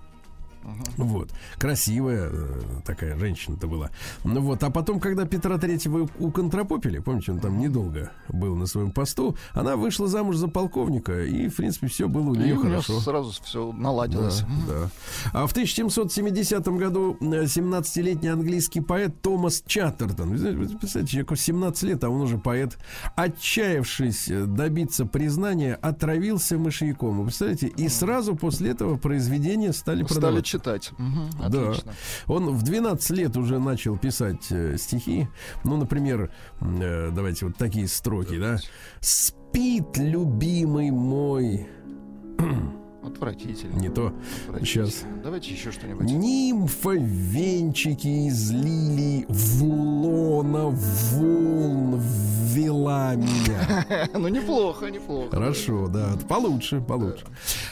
[0.97, 1.31] Вот.
[1.57, 3.89] Красивая э, такая женщина-то была.
[4.23, 4.63] Ну вот.
[4.63, 9.75] А потом, когда Петра Третьего уконтропопили, помните, он там недолго был на своем посту, она
[9.75, 12.99] вышла замуж за полковника, и, в принципе, все было у И нее у меня хорошо.
[12.99, 14.43] сразу все наладилось.
[14.67, 14.89] Да, да.
[15.33, 22.09] А в 1770 году э, 17-летний английский поэт Томас Чаттертон, представляете, человеку 17 лет, а
[22.09, 22.77] он уже поэт,
[23.15, 27.17] отчаявшись э, добиться признания, отравился мышьяком.
[27.19, 27.67] Вы представляете?
[27.67, 30.45] И сразу после этого произведения стали Стали продавать.
[30.59, 30.91] Читать.
[31.49, 31.69] Да.
[31.69, 31.93] Отлично.
[32.27, 35.27] Он в 12 лет уже начал писать э, стихи.
[35.63, 38.57] Ну, например, э, давайте вот такие строки, да.
[38.99, 41.67] Спит, любимый мой,
[43.03, 43.79] Отвратительно.
[43.79, 44.13] Не то.
[44.47, 44.87] Отвратительно.
[44.87, 45.05] Сейчас.
[45.23, 46.05] Давайте еще что-нибудь.
[46.09, 53.85] Нимфа венчики из лилий в лона волн ввела меня.
[54.13, 55.29] Ну, неплохо, неплохо.
[55.31, 57.25] Хорошо, да, получше, получше.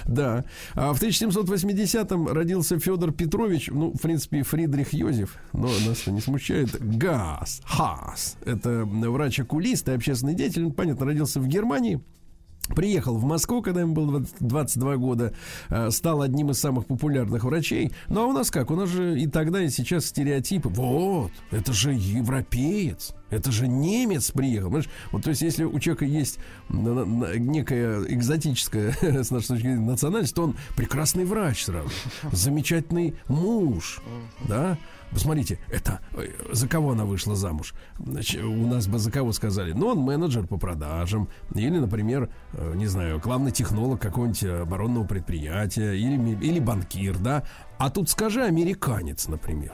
[0.06, 0.46] Да.
[0.76, 6.22] А в 1780-м родился Федор Петрович, ну, в принципе, Фридрих Йозеф, но нас это не
[6.22, 6.80] смущает.
[6.98, 8.38] Газ, Хас.
[8.46, 10.66] Это врач-окулист и общественный деятель.
[10.66, 12.02] Он, понятно, родился в Германии.
[12.76, 15.34] Приехал в Москву, когда ему было 20 22 года,
[15.70, 17.92] э, стал одним из самых популярных врачей.
[18.08, 18.72] Ну а у нас как?
[18.72, 20.70] У нас же и тогда, и сейчас стереотипы.
[20.70, 24.68] Вот, это же европеец, это же немец приехал.
[24.68, 24.90] Понимаешь?
[25.12, 30.44] Вот, то есть, если у человека есть некая экзотическая, с нашей точки зрения, национальность, то
[30.44, 31.90] он прекрасный врач сразу,
[32.32, 34.02] замечательный муж,
[34.48, 34.78] да?
[35.12, 37.74] Посмотрите, это э, за кого она вышла замуж?
[37.98, 39.72] Значит, у нас бы за кого сказали?
[39.72, 41.30] Ну, он менеджер по продажам.
[41.56, 45.94] Или, например, э, не знаю, главный технолог какого-нибудь оборонного предприятия.
[45.94, 47.44] Или, или банкир, да?
[47.78, 49.74] А тут скажи американец, например.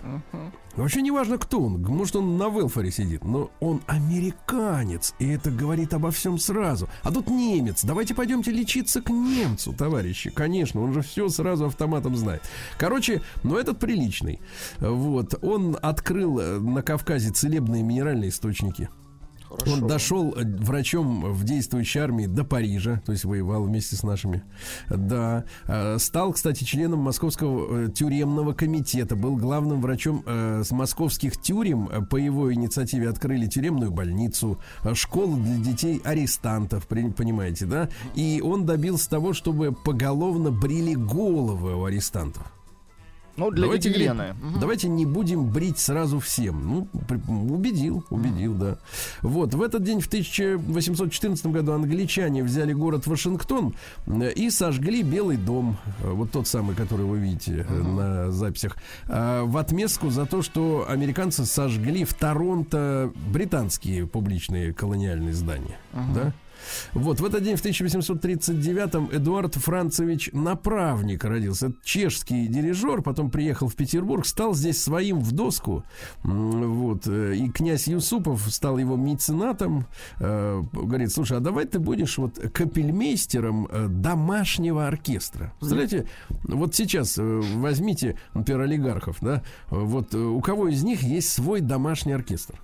[0.75, 1.81] Вообще не важно, кто он.
[1.81, 5.13] Может, он на велфаре сидит, но он американец.
[5.19, 6.89] И это говорит обо всем сразу.
[7.03, 7.83] А тут немец.
[7.83, 10.31] Давайте пойдемте лечиться к немцу, товарищи.
[10.31, 12.41] Конечно, он же все сразу автоматом знает.
[12.77, 14.39] Короче, ну этот приличный.
[14.79, 15.35] Вот.
[15.43, 18.89] Он открыл э, на Кавказе целебные минеральные источники.
[19.57, 19.73] Хорошо.
[19.73, 24.43] Он дошел э, врачом в действующей армии до Парижа, то есть воевал вместе с нашими.
[24.89, 25.45] Да.
[25.67, 29.15] Э, Стал, кстати, членом Московского э, тюремного комитета.
[29.15, 32.07] Был главным врачом с московских тюрем.
[32.09, 34.59] По его инициативе открыли тюремную больницу,
[34.93, 37.89] школу для детей арестантов, понимаете, да?
[38.15, 42.43] И он добился того, чтобы поголовно брили головы у арестантов.
[43.35, 44.35] Ну, для Давайте, гигиены.
[44.61, 46.67] давайте не будем брить сразу всем.
[46.67, 47.17] Ну, при-
[47.51, 48.77] убедил, убедил, да.
[49.21, 53.73] Вот, в этот день, в 1814 году, англичане взяли город Вашингтон
[54.05, 55.77] э, и сожгли Белый дом.
[56.03, 58.77] Э, Вот тот самый, который вы видите э, на записях.
[59.07, 65.77] А, В отместку за то, что американцы сожгли в Торонто британские публичные колониальные здания.
[65.93, 66.33] Да?
[66.93, 71.67] Вот, в этот день, в 1839-м, Эдуард Францевич Направник родился.
[71.67, 75.83] Это чешский дирижер, потом приехал в Петербург, стал здесь своим в доску.
[76.23, 79.85] Вот, э, и князь Юсупов стал его меценатом.
[80.19, 85.53] Э, Говорит, слушай, а давай ты будешь вот капельмейстером э, домашнего оркестра.
[85.59, 86.07] Представляете,
[86.43, 92.59] вот сейчас возьмите, например, олигархов, да, вот у кого из них есть свой домашний оркестр?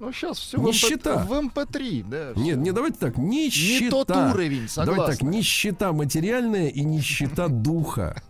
[0.00, 1.16] Ну, сейчас все Нищета.
[1.24, 2.32] в МП3, да.
[2.40, 3.84] Нет, не давайте так, нищета.
[3.84, 5.28] Не тот уровень, Давайте так, согласна.
[5.28, 8.22] нищета материальная и нищета духа.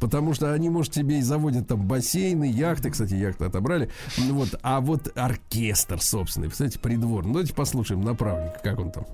[0.00, 2.90] Потому что они, может, тебе и заводят там бассейны, яхты.
[2.90, 3.90] Кстати, яхты отобрали.
[4.18, 4.54] Ну Вот.
[4.62, 7.28] А вот оркестр собственный, представляете, придворный.
[7.28, 9.04] Ну, давайте послушаем направника, как он там.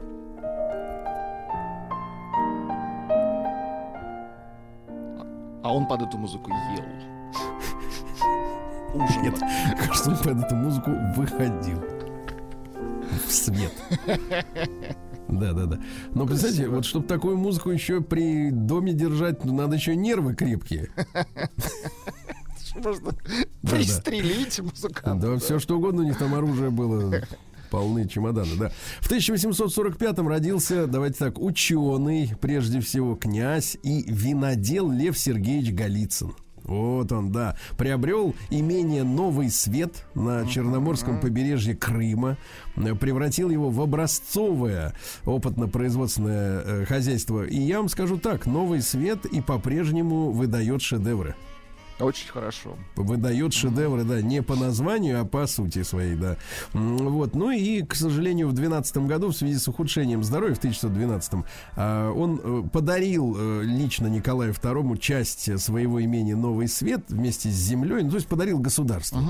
[5.63, 6.85] А он под эту музыку ел.
[9.05, 9.23] Ужин.
[9.23, 9.39] Нет,
[9.79, 11.79] кажется, он под эту музыку выходил
[13.27, 13.73] в свет.
[15.29, 15.81] Да, да, да.
[16.15, 20.91] Но представьте, вот чтобы такую музыку еще при доме держать, ну, надо еще нервы крепкие.
[22.75, 23.13] Можно
[23.63, 25.33] пристрелить музыканта.
[25.33, 27.23] Да, все что угодно, у них там оружие было.
[27.71, 28.73] Полны чемоданы, да.
[29.01, 36.35] В 1845-м родился, давайте так, ученый, прежде всего князь и винодел Лев Сергеевич Голицын.
[36.71, 37.57] Вот он, да.
[37.77, 42.37] Приобрел имение Новый Свет на Черноморском побережье Крыма.
[42.77, 47.43] Э, Превратил его в образцовое опытно-производственное э, хозяйство.
[47.43, 51.35] И я вам скажу так, Новый Свет и по-прежнему выдает шедевры
[52.01, 52.77] Очень хорошо.
[52.97, 56.37] выдает шедевры, да, не по названию, а по сути своей, да.
[56.73, 61.45] Вот, ну и, к сожалению, в 2012 году в связи с ухудшением здоровья в 1912
[61.77, 67.55] а, он э, подарил э, лично Николаю II часть своего имения Новый Свет вместе с
[67.55, 69.21] землей, ну, то есть подарил государству.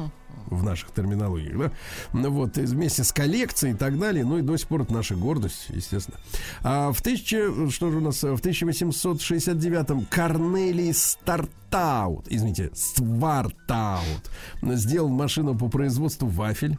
[0.46, 1.72] В наших терминологиях, да.
[2.12, 4.24] Ну Вот, вместе с коллекцией и так далее.
[4.24, 6.18] Ну и до сих пор это наша гордость, естественно.
[6.62, 14.30] А в 1000, что же у нас, в 1869-м Корнелий Стартаут, извините, Свартаут,
[14.62, 16.78] сделал машину по производству вафель.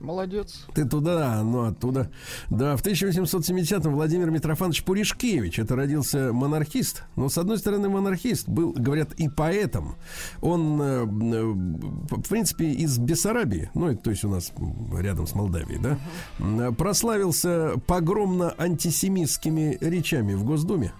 [0.00, 0.66] Молодец.
[0.74, 2.10] Ты туда, ну оттуда.
[2.50, 7.02] Да, в 1870-м Владимир Митрофанович Пуришкевич, это родился монархист.
[7.16, 9.96] Но, с одной стороны, монархист был, говорят, и поэтом.
[10.40, 14.52] Он, э, э, в принципе, из Бессарабии, ну, это, то есть у нас
[14.96, 15.98] рядом с Молдавией, да,
[16.38, 20.92] м, прославился погромно-антисемитскими речами в Госдуме.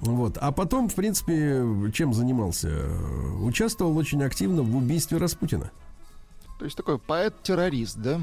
[0.00, 0.38] Вот.
[0.38, 1.62] А потом, в принципе,
[1.92, 2.90] чем занимался?
[3.40, 5.70] Участвовал очень активно в убийстве Распутина.
[6.58, 8.20] То есть такой поэт-террорист, да?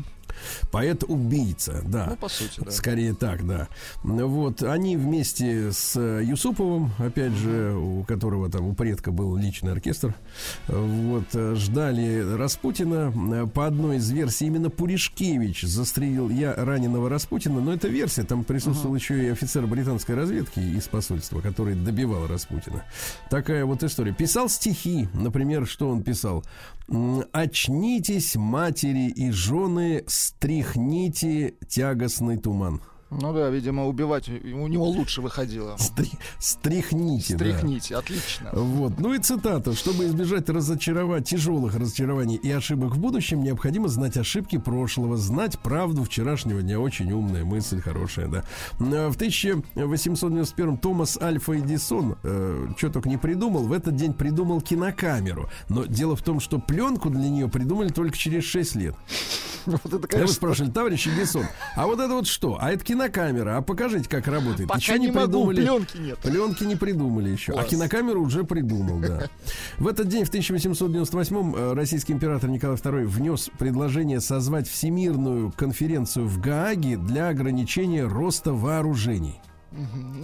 [0.72, 2.08] Поэт-убийца, да.
[2.10, 2.72] Ну, по сути, да.
[2.72, 3.68] Скорее так, да.
[4.04, 10.16] Вот, они вместе с Юсуповым, опять же, у которого там у предка был личный оркестр,
[10.68, 13.48] вот, ждали Распутина.
[13.54, 18.96] По одной из версий именно Пуришкевич застрелил я раненого Распутина, но это версия, там присутствовал
[18.96, 22.84] еще и офицер британской разведки из посольства, который добивал Распутина.
[23.30, 24.14] Такая вот история.
[24.14, 26.44] Писал стихи, например, что он писал?
[27.32, 32.82] Очнитесь, матери и жены, стряхните тягостный туман.
[33.22, 35.76] Ну да, видимо, убивать у него лучше выходило.
[35.78, 37.36] Стри- стряхните.
[37.36, 37.46] да.
[37.46, 38.50] Стряхните, отлично.
[38.54, 39.00] Вот.
[39.00, 39.74] Ну и цитата.
[39.74, 46.04] Чтобы избежать разочаровать, тяжелых разочарований и ошибок в будущем, необходимо знать ошибки прошлого, знать правду
[46.04, 46.80] вчерашнего дня.
[46.80, 48.44] Очень умная мысль, хорошая, да.
[48.80, 54.62] А, В 1891 Томас Альфа Эдисон, э, что только не придумал, в этот день придумал
[54.62, 55.50] кинокамеру.
[55.70, 58.96] Но дело в том, что пленку для нее придумали только через 6 лет.
[59.66, 61.46] Вот это, Я вы конечно, спрашивали, товарищ Эдисон,
[61.78, 62.58] а вот это вот что?
[62.60, 64.68] А это кинокамера, а покажите, как работает.
[64.68, 65.56] пока Еще не могу, придумали.
[65.62, 66.20] пленки нет.
[66.20, 67.52] Пленки не придумали еще.
[67.54, 67.68] А Класс.
[67.68, 69.24] кинокамеру уже придумал, да.
[69.78, 76.28] В этот день, в 1898-м, э, российский император Николай II внес предложение созвать Всемирную конференцию
[76.28, 79.40] в Гааге для ограничения роста вооружений.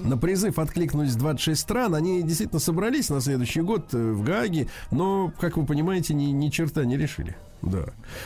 [0.03, 1.95] На призыв откликнулись 26 стран.
[1.95, 6.49] Они действительно собрались на следующий год э, в Гааге, но, как вы понимаете, ни, ни
[6.49, 7.35] черта не решили.
[7.61, 7.85] Да.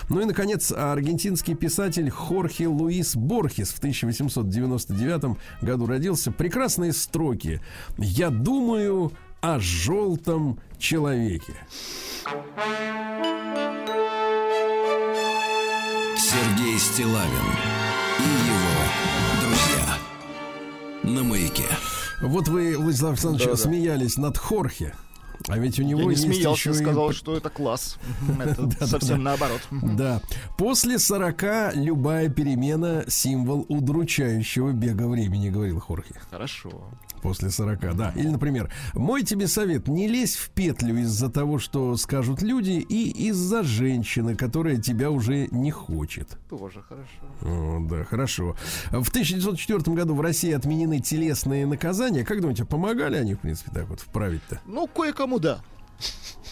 [0.09, 6.31] Ну и, наконец, аргентинский писатель Хорхе Луис Борхес в 1899 году родился.
[6.31, 7.61] Прекрасные строки.
[7.97, 9.11] «Я думаю
[9.41, 11.53] о желтом человеке».
[16.17, 17.47] Сергей Стилавин
[18.19, 18.83] и его
[19.41, 19.97] друзья.
[21.03, 21.65] На маяке.
[22.21, 23.57] Вот вы, Владислав Александрович, Да-да.
[23.57, 24.95] смеялись над Хорхе.
[25.47, 27.97] А ведь у Я него не есть смеялся, еще и сказал, что это класс.
[28.39, 29.61] Это совсем наоборот.
[29.71, 30.21] Да.
[30.57, 36.15] После 40 любая перемена символ удручающего бега времени, говорил Хорхе.
[36.29, 36.71] Хорошо.
[37.23, 38.11] После 40, да.
[38.17, 43.29] Или, например, мой тебе совет, не лезь в петлю из-за того, что скажут люди, и
[43.29, 46.37] из-за женщины, которая тебя уже не хочет.
[46.49, 47.07] Тоже хорошо.
[47.41, 48.57] О, да, хорошо.
[48.91, 52.25] В 1904 году в России отменены телесные наказания.
[52.25, 54.59] Как думаете, помогали они, в принципе, так вот вправить-то?
[54.65, 55.61] Ну, кое-кому да.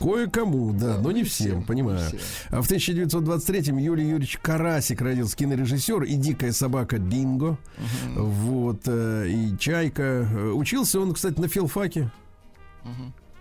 [0.02, 2.00] Кое-кому, да, но не всем, всем, понимаю.
[2.00, 2.20] не всем.
[2.50, 7.58] А в 1923-м Юрий Юрьевич Карасик родился кинорежиссер и дикая собака Динго.
[8.16, 10.28] Вот, э, и Чайка.
[10.32, 12.12] Э, Учился он, кстати, на филфаке.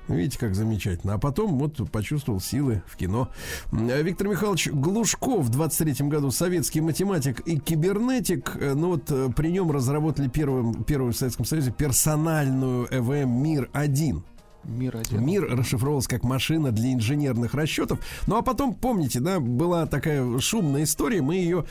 [0.09, 1.15] Видите, как замечательно.
[1.15, 3.31] А потом вот почувствовал силы в кино.
[3.73, 8.57] Э, Виктор Михайлович Глушков в 23 году советский математик и кибернетик.
[8.61, 14.23] Ну вот при нем разработали первым, первую в Советском Союзе персональную ЭВМ Мир-1.
[14.65, 15.25] Мир один.
[15.25, 17.99] Мир расшифровывался как машина для инженерных расчетов.
[18.27, 21.23] Ну а потом, помните, да, была такая шумная история.
[21.23, 21.65] Мы ее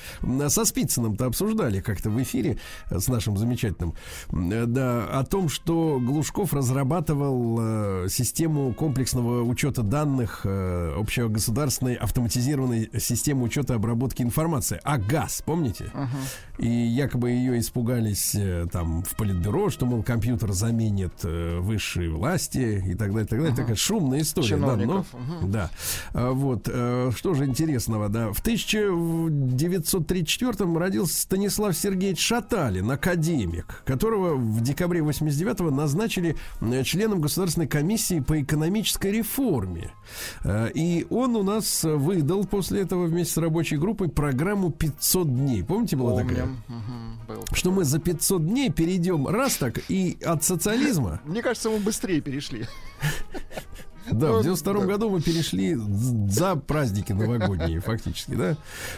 [0.48, 2.58] со Спицыным-то обсуждали как-то в эфире
[2.90, 3.94] э, с нашим замечательным.
[4.32, 13.44] э, Да, о том, что Глушков разрабатывал э, систему комплексного учета данных общегосударственной автоматизированной системы
[13.44, 14.80] учета и обработки информации.
[14.84, 15.92] АГАС, помните?
[16.58, 18.36] И якобы ее испугались
[18.72, 23.56] там в политбюро, что, мол, компьютер заменит высшие власти и так далее, так далее.
[23.56, 24.58] Такая шумная история.
[24.58, 25.52] Да, но- мгм.
[25.52, 25.70] да.
[26.14, 26.70] А, Вот.
[26.72, 28.32] э, Что же интересного, да.
[28.32, 37.68] В 1934-м родился Станислав Сергеевич Шаталин, академик, которого в декабре 89-го назначили э, членом Государственной
[37.68, 39.92] комиссии по экономической реформе.
[40.44, 45.64] Э, И он у нас выдал после этого вместе с рабочей группой программу 500 дней.
[45.64, 46.42] Помните, была такая?
[46.44, 46.62] Помним.
[46.68, 47.44] Мгм, был.
[47.54, 52.22] Что мы за 500 дней перейдем раз так и от социализма Мне кажется, мы быстрее
[52.22, 52.66] перешли.
[54.12, 54.86] Да, в Ну, 92 да.
[54.88, 58.58] году мы перешли за праздники новогодние, фактически, да.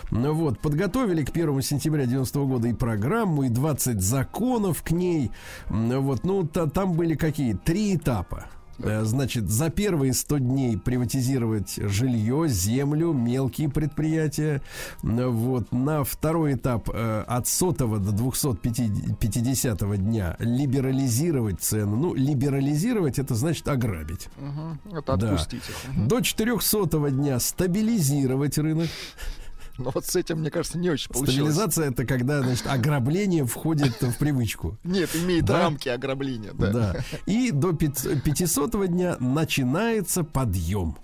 [0.10, 5.32] Ну Вот, подготовили к 1 сентября 90 года и программу, и 20 законов к ней.
[5.70, 7.56] Вот, ну, та- там были какие?
[7.56, 8.46] Три этапа.
[8.80, 14.62] Э, Значит, за первые 100 дней приватизировать жилье, землю, мелкие предприятия.
[15.04, 21.96] Вот, на второй этап э, от сотого до 250 дня либерализировать цену.
[21.96, 24.30] Ну, либерализировать это значит ограбить.
[24.38, 24.80] Мгм.
[24.98, 25.32] Это Да.
[25.32, 25.76] отпустить их.
[25.94, 26.08] Мгм.
[26.08, 28.90] До 400 дня стабилизировать рынок.
[29.82, 31.36] Но вот с этим, мне кажется, не очень получилось.
[31.54, 34.78] Стабилизация это когда, значит, ограбление входит в привычку.
[34.84, 35.60] Нет, имеет Да?
[35.64, 36.52] рамки ограбления.
[36.54, 36.72] Да.
[36.72, 36.96] Да.
[37.26, 40.98] И до пят- 500 дня начинается подъем.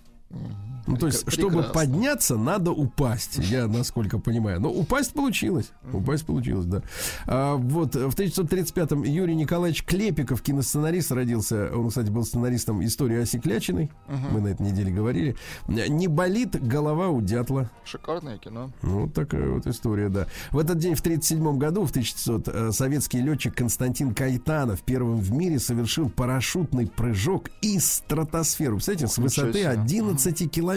[0.88, 1.60] Ну, то есть, Прекрасно.
[1.60, 3.38] чтобы подняться, надо упасть.
[3.38, 4.60] Я насколько понимаю.
[4.62, 5.72] Но упасть получилось.
[5.92, 6.82] Упасть получилось, да.
[7.26, 11.70] А, вот в 1935-м Юрий Николаевич Клепиков, киносценарист, родился.
[11.76, 13.92] Он, кстати, был сценаристом истории Оси Клячиной.
[14.32, 15.36] Мы на этой неделе говорили.
[15.68, 17.70] Не болит голова у дятла.
[17.84, 18.72] Шикарное кино.
[18.82, 20.28] Ну, вот такая вот история, да.
[20.52, 25.32] В этот день, в 1937 году, в 1900, э, советский летчик Константин Кайтанов первым в
[25.32, 28.76] мире совершил парашютный прыжок из стратосферы.
[28.76, 29.70] Представляете, с высоты себе.
[29.70, 30.77] 11 километров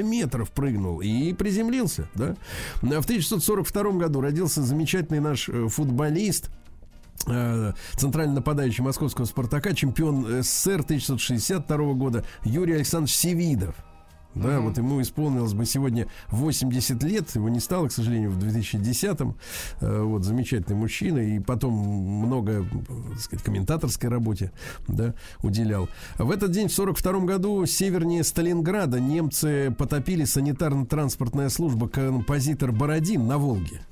[0.53, 2.37] прыгнул и приземлился, да.
[2.81, 6.51] В 1942 году родился замечательный наш э, футболист,
[7.27, 13.75] э, центральный нападающий московского «Спартака», чемпион СССР 1962 года Юрий Александрович Севидов.
[14.35, 19.37] Да, вот ему исполнилось бы сегодня 80 лет, его не стало, к сожалению, в 2010-м.
[19.81, 22.65] Э, Вот, замечательный мужчина, и потом много,
[23.11, 24.53] так сказать, комментаторской работе,
[24.89, 25.89] да, уделял.
[26.19, 33.39] В этот день, в 42 году, севернее Сталинграда немцы потопили санитарно-транспортная служба композитор Бородин на
[33.39, 33.83] Волге.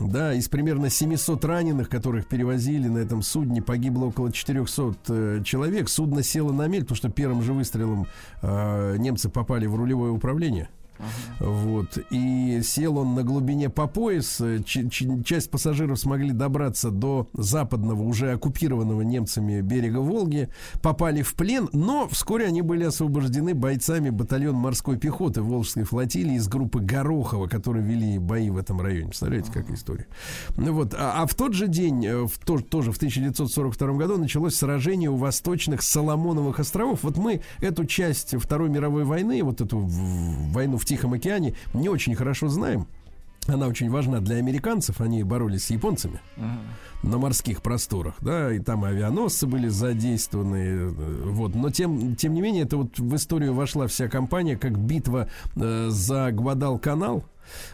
[0.00, 5.88] Да, из примерно 700 раненых, которых перевозили на этом судне, погибло около 400 э, человек.
[5.88, 8.06] Судно село на мель, потому что первым же выстрелом
[8.40, 10.68] э, немцы попали в рулевое управление.
[11.40, 11.98] Вот.
[12.10, 14.40] И сел он на глубине по пояс.
[14.40, 20.48] Э, ч- ч- часть пассажиров смогли добраться до западного, уже оккупированного немцами берега Волги.
[20.82, 26.48] Попали в плен, но вскоре они были освобождены бойцами батальона морской пехоты Волжской флотилии из
[26.48, 29.06] группы Горохова, которые вели бои в этом районе.
[29.08, 30.06] Представляете, какая история.
[30.56, 30.94] Ну вот.
[30.94, 35.10] А, а в тот же день, э, в то- тоже в 1942 году, началось сражение
[35.10, 37.00] у восточных Соломоновых островов.
[37.02, 42.14] Вот мы эту часть Второй мировой войны, вот эту войну в Тихом океане, не очень
[42.14, 42.86] хорошо знаем.
[43.46, 45.02] Она очень важна для американцев.
[45.02, 46.20] Они боролись с японцами
[47.02, 50.88] на морских просторах, да, и там авианосцы были задействованы, э,
[51.26, 51.54] вот.
[51.54, 55.88] Но тем, тем не менее, это вот в историю вошла вся компания как битва э,
[55.90, 57.22] за Гвадал-канал,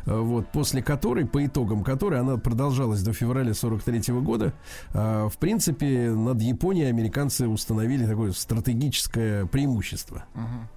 [0.07, 4.53] вот, после которой, по итогам которой, она продолжалась до февраля 43 года,
[4.93, 10.25] э, в принципе, над Японией американцы установили такое стратегическое преимущество.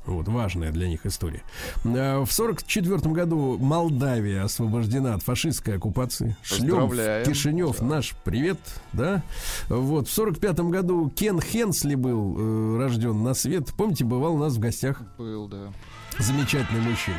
[0.05, 1.41] Вот, важная для них история.
[1.83, 6.35] Э, В 44 году Молдавия освобождена от фашистской оккупации.
[6.43, 6.89] Шлем.
[7.25, 8.59] Кишинев наш привет,
[8.93, 9.23] да?
[9.69, 13.73] Вот, в 45 году Кен Хенсли был э, рожден на свет.
[13.77, 15.71] Помните, бывал у нас в гостях Был, да.
[16.19, 17.17] замечательный мужчина.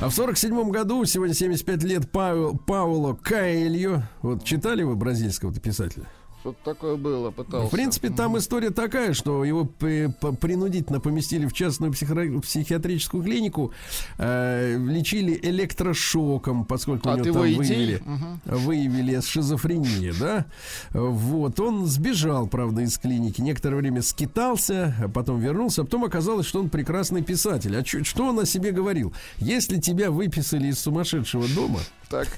[0.00, 4.02] А в 47 году, сегодня 75 лет, Павел, Пауло Каэльо.
[4.22, 6.06] Вот читали вы бразильского писателя?
[6.44, 7.68] Что-то такое было, пытался.
[7.68, 13.72] В принципе, там история такая, что его принудительно поместили в частную психиатрическую клинику,
[14.18, 17.76] э, лечили электрошоком, поскольку у От него его там идей?
[17.76, 18.02] выявили,
[18.44, 20.44] выявили шизофрению, да?
[20.90, 26.44] Вот, он сбежал, правда, из клиники, некоторое время скитался, а потом вернулся, а потом оказалось,
[26.46, 27.74] что он прекрасный писатель.
[27.74, 29.14] А чё- что он о себе говорил?
[29.38, 31.80] Если тебя выписали из сумасшедшего дома,
[32.10, 32.28] Так,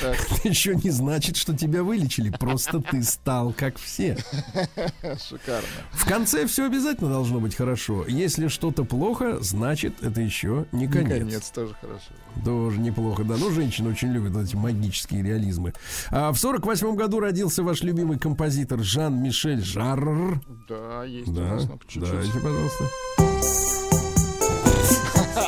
[0.00, 4.16] так, это еще не значит, что тебя вылечили, просто ты стал как все.
[5.02, 5.68] шикарно.
[5.92, 8.04] В конце все обязательно должно быть хорошо.
[8.06, 11.18] Если что-то плохо, значит, это еще не конец.
[11.18, 12.10] Конец тоже хорошо.
[12.44, 13.36] Тоже неплохо, да.
[13.36, 15.72] Ну, женщины очень любят эти магические реализмы.
[16.10, 20.40] А в сорок восьмом году родился ваш любимый композитор Жан-Мишель Жарр.
[20.68, 22.10] Да, есть у Да, нас, ну, чуть-чуть.
[22.12, 23.79] дайте, пожалуйста.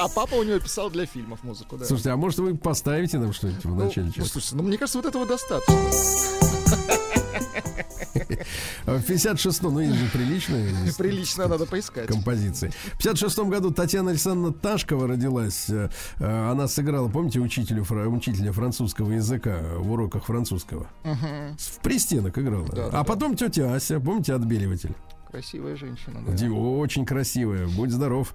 [0.03, 1.85] А папа у него писал для фильмов музыку, да.
[1.85, 4.31] Слушайте, а может вы поставите нам что-нибудь в Ну, начале ну, часа?
[4.31, 5.75] слушайте, ну мне кажется, вот этого достаточно.
[8.85, 10.07] А В 56-м, ну, есть же
[10.99, 12.09] Прилично надо поискать.
[12.09, 12.73] композиции.
[12.95, 15.71] В 56 году Татьяна Александровна Ташкова родилась.
[15.71, 15.89] Э,
[16.19, 20.89] э, Она сыграла, помните, учителю, учителя французского языка в уроках французского?
[21.05, 22.67] В пристенок играла.
[22.67, 24.95] Да, а да, потом тетя Ася, помните, отбеливатель?
[25.33, 26.53] Красивая женщина, да.
[26.53, 28.35] Очень красивая, будь здоров.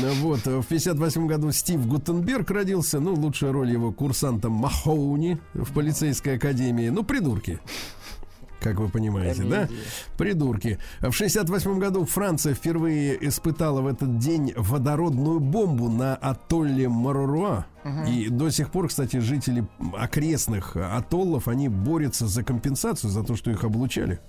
[0.00, 3.00] Ну Вот, э, в 58 году Стив Гутенберг родился.
[3.00, 6.88] Ну, лучшая роль его курсантом Махоуни в полицейской академии.
[6.88, 7.60] Ну, придурки.
[8.62, 9.66] Как вы понимаете, да?
[9.66, 9.84] Комедия.
[10.16, 10.78] Придурки.
[11.00, 17.66] В 68 году Франция впервые испытала в этот день водородную бомбу на атолле Маруруа.
[18.08, 19.66] И до сих пор, кстати, жители
[19.98, 24.20] окрестных атоллов, они борются за компенсацию, за то, что их облучали.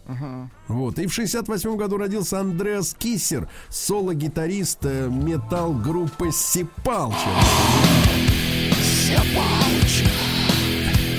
[0.67, 0.97] Вот.
[0.97, 7.29] И в 68 году родился Андреас Киссер, соло-гитарист э, металл-группы Сипалча.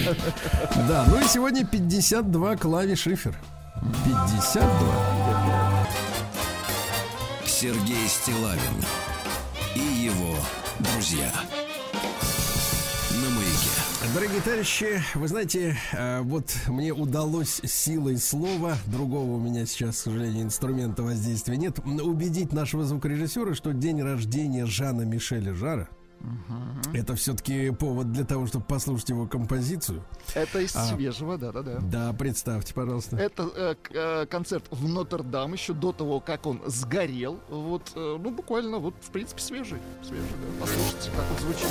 [0.88, 3.34] Да, ну и сегодня 52 клавиш шифер.
[4.04, 5.86] 52.
[7.46, 8.60] Сергей Стилавин
[9.74, 10.36] и его
[10.80, 11.30] друзья.
[13.10, 13.70] На маяке.
[14.12, 20.04] Дорогие товарищи, вы знаете, э, вот мне удалось силой слова, другого у меня сейчас, к
[20.04, 25.88] сожалению, инструмента воздействия нет, убедить нашего звукорежиссера, что день рождения Жана Мишеля Жара
[26.92, 30.04] это все-таки повод для того, чтобы послушать его композицию.
[30.34, 30.84] Это из А.
[30.86, 31.80] свежего, да-да-да.
[31.80, 33.16] Да, представьте, пожалуйста.
[33.16, 37.40] Это э, э, концерт в Нотр-Дам еще до того, как он сгорел.
[37.48, 39.78] Вот, э, ну, буквально, вот, в принципе, свежий.
[40.02, 40.66] Свежий, да.
[40.66, 41.68] Послушайте, как он звучит.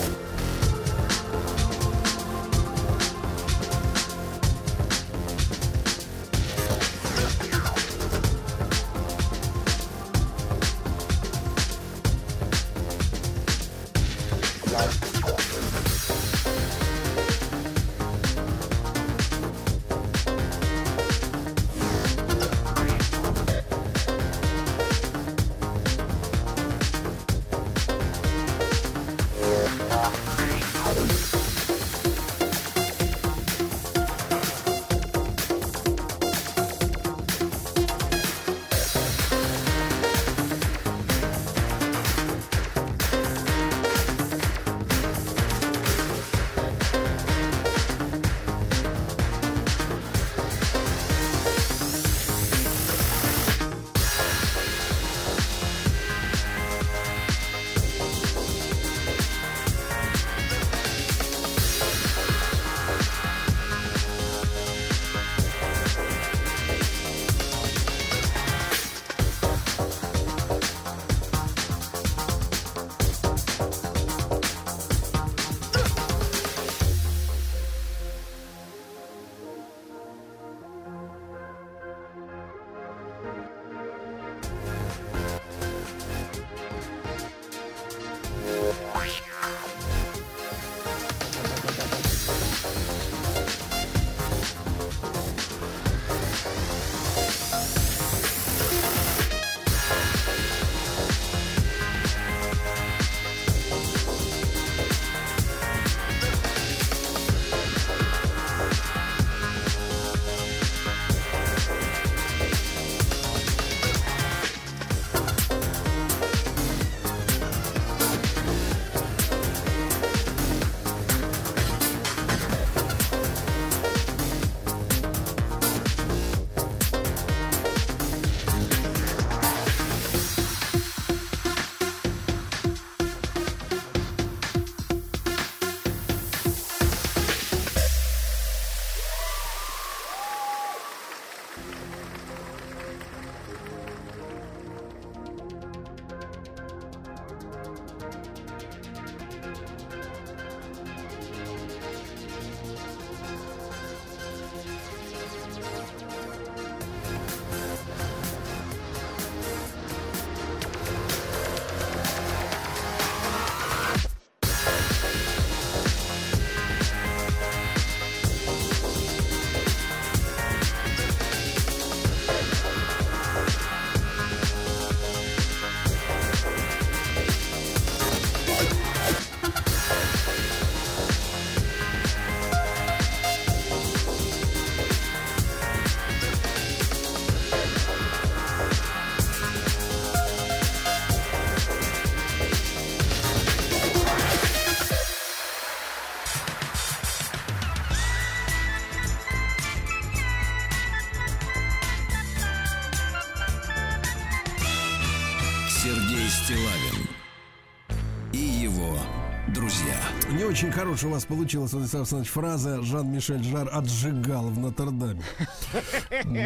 [210.53, 215.23] Очень хорошая у вас получилась, Владислав Александрович, фраза Жан-Мишель Жар отжигал в Нотр-Даме.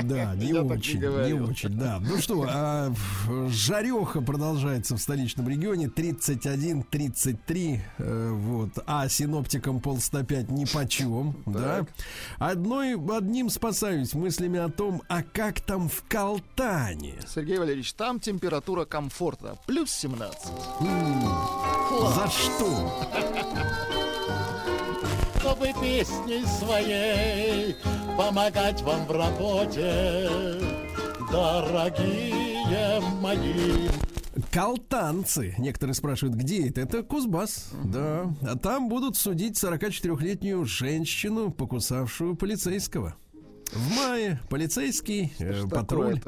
[0.04, 2.00] Да, не очень, не очень, да.
[2.00, 2.94] Ну что, а,
[3.50, 11.86] жареха продолжается в столичном регионе 31-33, э, вот, а синоптикам пол 105 ни почем, да.
[12.38, 17.16] Одной, одним спасаюсь мыслями о том, а как там в Калтане?
[17.28, 19.58] Сергей Валерьевич, там температура комфорта.
[19.66, 20.48] Плюс 17.
[22.16, 23.88] За что?
[25.48, 27.76] чтобы песней своей
[28.18, 30.30] помогать вам в работе,
[31.32, 33.88] дорогие мои.
[34.52, 35.56] Калтанцы.
[35.58, 36.82] Некоторые спрашивают, где это?
[36.82, 37.70] Это Кузбасс.
[37.86, 38.34] Да.
[38.42, 43.16] А там будут судить 44-летнюю женщину, покусавшую полицейского.
[43.72, 46.22] В мае полицейский э, патруль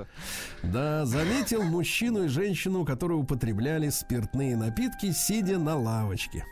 [0.62, 6.46] да, заметил мужчину и женщину, которые употребляли спиртные напитки, сидя на лавочке.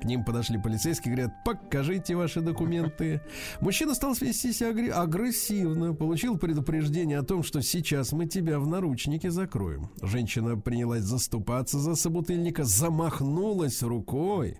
[0.00, 3.20] К ним подошли полицейские, говорят, покажите ваши документы.
[3.60, 8.66] Мужчина стал вести себя агр- агрессивно, получил предупреждение о том, что сейчас мы тебя в
[8.66, 9.90] наручники закроем.
[10.02, 14.58] Женщина принялась заступаться за собутыльника, замахнулась рукой.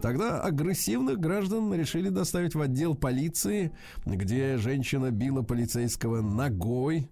[0.00, 3.72] Тогда агрессивных граждан решили доставить в отдел полиции,
[4.06, 7.10] где женщина била полицейского ногой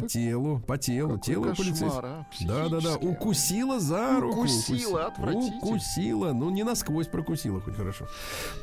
[0.00, 2.02] по телу, по телу, Какой тело кошмар, полицейского.
[2.04, 4.38] а, Да, да, да, укусила за руку.
[4.40, 5.56] Укусила, укуси- отвратительно.
[5.62, 8.06] Укусила, ну не насквозь прокусила, хоть хорошо.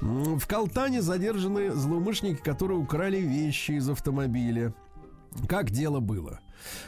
[0.01, 4.73] В Калтане задержаны злоумышленники, которые украли вещи из автомобиля.
[5.47, 6.39] Как дело было?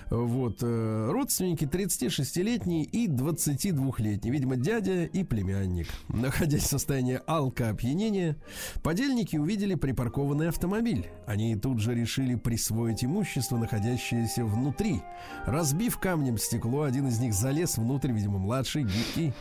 [0.10, 8.38] Вот, э, родственники 36-летний и 22-летний, видимо, дядя и племянник, находясь в состоянии алкоопьянения,
[8.84, 11.08] подельники увидели припаркованный автомобиль.
[11.26, 15.02] Они тут же решили присвоить имущество, находящееся внутри.
[15.46, 19.34] Разбив камнем стекло, один из них залез внутрь, видимо, младший, гибкий,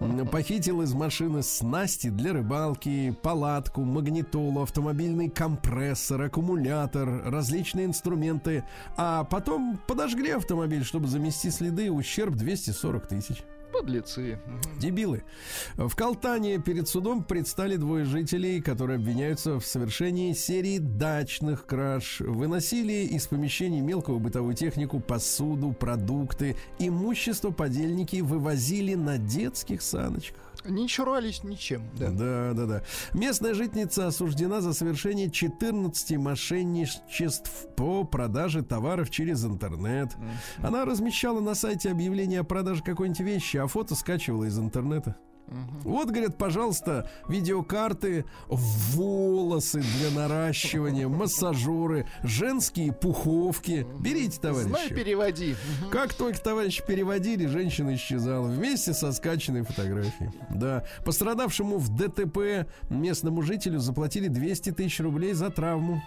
[0.00, 8.64] м, похитил из машины снасти для рыбалки, палатку, магнитолу, автомобильный компрессор, аккумулятор, различные инструменты,
[8.96, 13.42] а потом подожгли автомобиль, чтобы замести следы, ущерб 240 тысяч.
[13.72, 14.38] Подлецы.
[14.80, 15.22] Дебилы.
[15.76, 22.20] В Калтане перед судом предстали двое жителей, которые обвиняются в совершении серии дачных краж.
[22.20, 26.56] Выносили из помещений мелкую бытовую технику, посуду, продукты.
[26.78, 30.45] Имущество подельники вывозили на детских саночках.
[30.68, 31.82] Не чурались ничем.
[31.98, 32.10] Да.
[32.10, 32.82] Да, да, да.
[33.14, 40.10] Местная житница осуждена за совершение 14 мошенничеств по продаже товаров через интернет.
[40.58, 45.16] Она размещала на сайте объявление о продаже какой-нибудь вещи, а фото скачивала из интернета.
[45.84, 53.86] Вот, говорят, пожалуйста, видеокарты, волосы для наращивания, массажеры, женские пуховки.
[54.00, 54.94] Берите, Знай, товарищи.
[54.94, 55.56] переводи.
[55.80, 55.90] Мгм.
[55.90, 60.30] Как только товарищи переводили, женщина исчезала вместе со скачанной фотографией.
[60.50, 60.84] Да.
[61.04, 66.02] Пострадавшему в ДТП местному жителю заплатили 200 тысяч рублей за травму.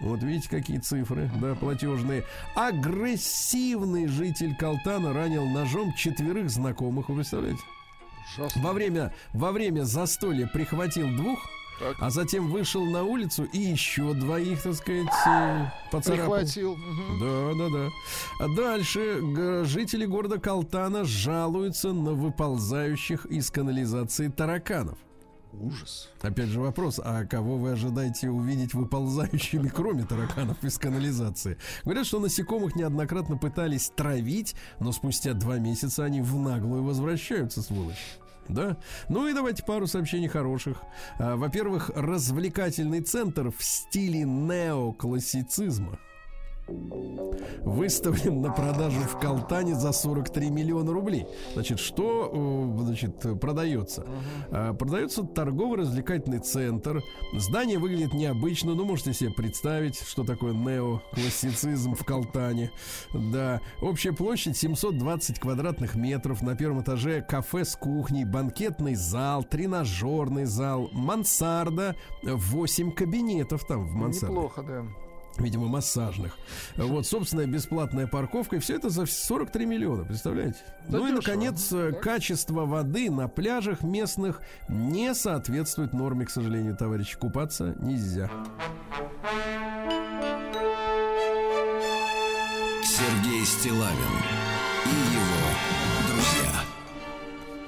[0.00, 2.24] Вот видите, какие цифры, да, платежные.
[2.56, 7.60] Агрессивный житель Калтана ранил ножом четверых знакомых, вы представляете?
[8.56, 11.38] Во время, во время застолья прихватил двух,
[11.78, 11.96] Так.
[12.00, 16.36] а затем вышел на улицу и еще двоих, так сказать, э, поцарапал.
[16.36, 16.76] Прихватил.
[17.20, 17.88] Да, да, да.
[18.44, 24.98] А дальше жители города Калтана жалуются на выползающих из канализации тараканов.
[25.52, 26.08] Ужас.
[26.20, 31.58] Опять же вопрос, а кого вы ожидаете увидеть выползающими, кроме тараканов из канализации?
[31.84, 37.96] Говорят, что насекомых неоднократно пытались травить, но спустя два месяца они в наглую возвращаются, сволочь.
[38.54, 38.76] Да?
[39.08, 40.82] Ну и давайте пару сообщений хороших.
[41.18, 45.98] А, Во-первых, развлекательный центр в стиле неоклассицизма
[47.62, 51.26] выставлен на продажу в Калтане за 43 миллиона рублей.
[51.54, 52.30] Значит, что
[52.78, 54.06] э, значит, продается?
[54.50, 57.02] А, Продается торгово-развлекательный центр.
[57.34, 62.70] Здание выглядит необычно, но можете себе представить, что такое неоклассицизм в Калтане.
[63.12, 66.42] Да, общая площадь 720 квадратных метров.
[66.42, 73.92] На первом этаже кафе с кухней, банкетный зал, тренажерный зал, мансарда, 8 кабинетов там в
[73.92, 74.84] мансарде Неплохо, да.
[75.40, 76.36] Видимо, массажных.
[76.76, 80.58] Вот, собственная бесплатная парковка, и все это за 43 миллиона, представляете?
[80.88, 86.76] Да ну и, наконец, э, качество воды на пляжах местных не соответствует норме, к сожалению,
[86.76, 87.18] товарищи.
[87.18, 88.30] Купаться нельзя.
[92.84, 93.96] Сергей Стилавин
[94.86, 95.89] и его.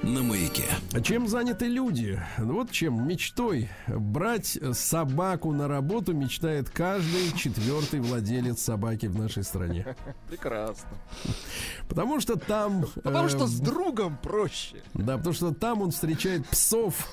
[0.03, 0.65] На маяке.
[0.91, 2.21] А чем заняты люди?
[2.37, 3.07] Вот чем.
[3.07, 3.69] Мечтой.
[3.87, 9.95] Брать собаку на работу мечтает каждый четвертый владелец собаки в нашей стране.
[10.29, 10.89] Прекрасно.
[11.87, 12.85] Потому что там...
[13.01, 14.83] Потому что с другом проще.
[14.93, 17.09] Да, потому что там он встречает псов,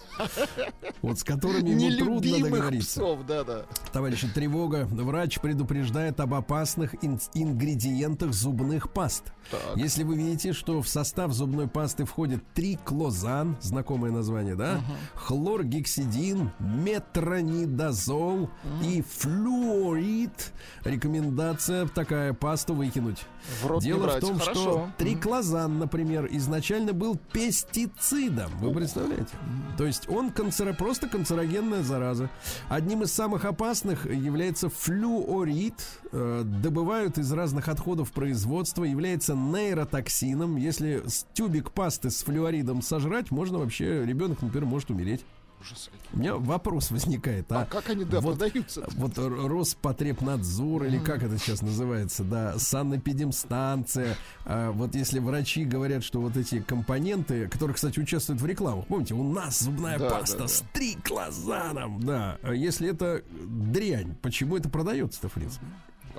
[1.00, 3.00] вот с которыми ему трудно договориться.
[3.00, 3.66] псов, да-да.
[3.92, 4.86] Товарищи, тревога.
[4.90, 9.32] Врач предупреждает об опасных ин- ингредиентах зубных паст.
[9.50, 9.76] Так.
[9.76, 12.42] Если вы видите, что в состав зубной пасты входит
[12.84, 14.80] триклозан, знакомое название, да?
[15.14, 18.50] Хлоргексидин, метронидазол
[18.82, 20.52] и флюорид,
[20.84, 23.18] рекомендация такая пасту выкинуть.
[23.62, 24.22] В рот не Дело брать.
[24.22, 24.60] в том, Хорошо.
[24.60, 28.50] что триклозан, например, изначально был пестицидом.
[28.60, 29.30] Вы представляете?
[29.78, 32.28] То есть он канцеро, просто канцерогенная зараза.
[32.68, 35.74] Одним из самых опасных является флюорид.
[36.12, 38.84] Э, добывают из разных отходов производства.
[38.84, 40.56] Является нейротоксином.
[40.56, 41.02] Если
[41.32, 45.24] тюбик пасты с флюоридом сожрать, можно вообще, ребенок, например, может умереть.
[45.62, 45.90] Ужас.
[46.14, 47.52] У меня вопрос возникает.
[47.52, 48.82] А А, как они, да, вот- продаются?
[48.96, 54.16] вот Роспотребнадзор или как это сейчас называется, да, санэпидемстанция.
[54.46, 59.12] А, вот если врачи говорят, что вот эти компоненты, которые, кстати, участвуют в рекламах, помните,
[59.14, 60.48] у нас зубная Да, паста да, да.
[60.48, 62.38] с триклозаном, да.
[62.42, 65.66] А Если это дрянь, почему это продается-то, в принципе?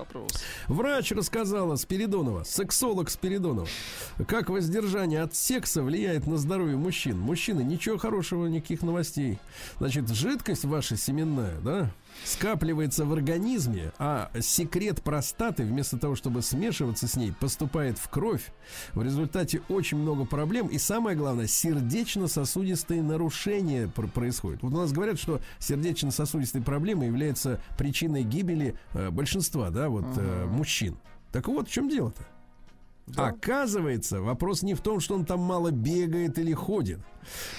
[0.02, 0.32] Вопрос.
[0.68, 3.68] Врач рассказала Спиридонова, сексолог Спиридонова,
[4.28, 7.20] как воздержание от секса влияет на здоровье мужчин.
[7.20, 9.38] Мужчины, ничего хорошего, никаких новостей.
[9.78, 11.92] Значит, жидкость ваша семенная, да,
[12.24, 18.52] скапливается в организме, а секрет простаты, вместо того, чтобы смешиваться с ней, поступает в кровь.
[18.94, 20.68] В результате очень много проблем.
[20.68, 24.62] И самое главное, сердечно-сосудистые нарушения пр- происходят.
[24.62, 30.46] Вот у нас говорят, что сердечно-сосудистые проблемы являются причиной гибели э, большинства, да, вот э,
[30.46, 30.98] мужчин.
[31.32, 32.26] Так вот, в чем дело-то?
[33.16, 37.00] Оказывается, вопрос не в том, что он там мало бегает или ходит,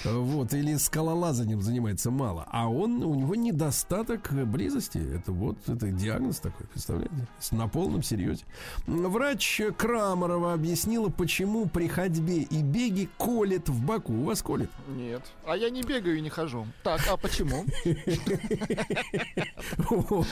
[0.03, 4.97] вот, или скалолазанием занимается мало, а он, у него недостаток близости.
[4.97, 7.27] Это вот, это диагноз такой, представляете?
[7.51, 8.45] На полном серьезе.
[8.87, 14.13] Врач Крамарова объяснила, почему при ходьбе и беге колет в боку.
[14.13, 14.69] У вас колет?
[14.95, 15.21] Нет.
[15.45, 16.65] А я не бегаю и не хожу.
[16.83, 17.65] Так, а почему?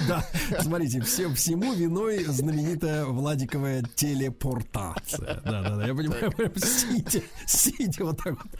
[0.07, 0.25] Да,
[0.59, 3.83] смотрите, всем, всему виной знаменитая Владиковая
[5.19, 8.51] Да, да, да, я понимаю, прям сидя, сидя вот так вот.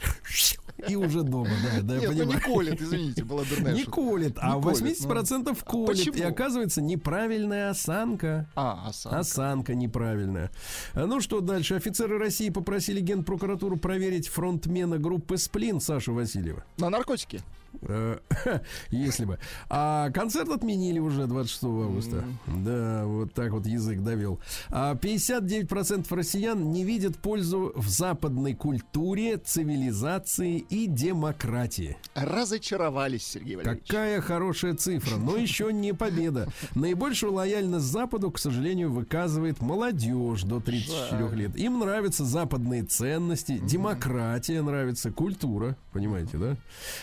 [0.88, 2.42] И уже дома, да, да, я Нет, ну не понимаю.
[2.42, 5.98] колет, извините, была дурная Не колет, а Не у колет, 80% колет.
[5.98, 6.28] И почему?
[6.28, 8.48] оказывается, неправильная осанка.
[8.56, 9.18] А, осанка.
[9.18, 10.50] Осанка неправильная.
[10.94, 11.74] А, Ну что дальше?
[11.74, 16.64] Офицеры России попросили генпрокуратуру проверить фронтмена группы «Сплин» Сашу Васильева.
[16.78, 17.40] На наркотики.
[17.82, 18.18] Э,
[18.90, 19.38] Если бы.
[19.68, 22.24] А концерт отменили уже 26 августа.
[22.46, 24.40] Да, вот так вот язык довел.
[24.70, 31.96] А 59% россиян не видят пользу в западной культуре, цивилизации и демократии.
[32.14, 33.86] Разочаровались, Сергей Валерьевич.
[33.86, 36.48] Какая хорошая цифра, но еще не победа.
[36.74, 41.38] Наибольшую лояльность Западу, к сожалению, выказывает молодежь до 34 Жаль.
[41.38, 41.56] лет.
[41.56, 46.56] Им нравятся западные ценности, демократия нравится, культура, понимаете, да?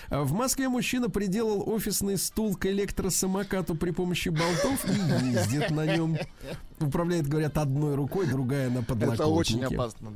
[0.09, 5.85] А В Москве мужчина приделал офисный стул к электросамокату при помощи болтов и ездит на
[5.85, 6.17] нем.
[6.79, 9.23] Управляет, говорят, одной рукой, другая на подлокотнике.
[9.23, 10.13] Это очень опасно.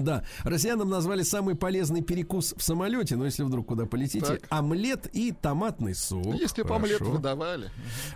[0.00, 4.40] Да, россиянам назвали самый полезный перекус в самолете, но если вдруг куда полетите, Так.
[4.48, 6.34] омлет и томатный сок.
[6.34, 7.70] Если бы омлет выдавали.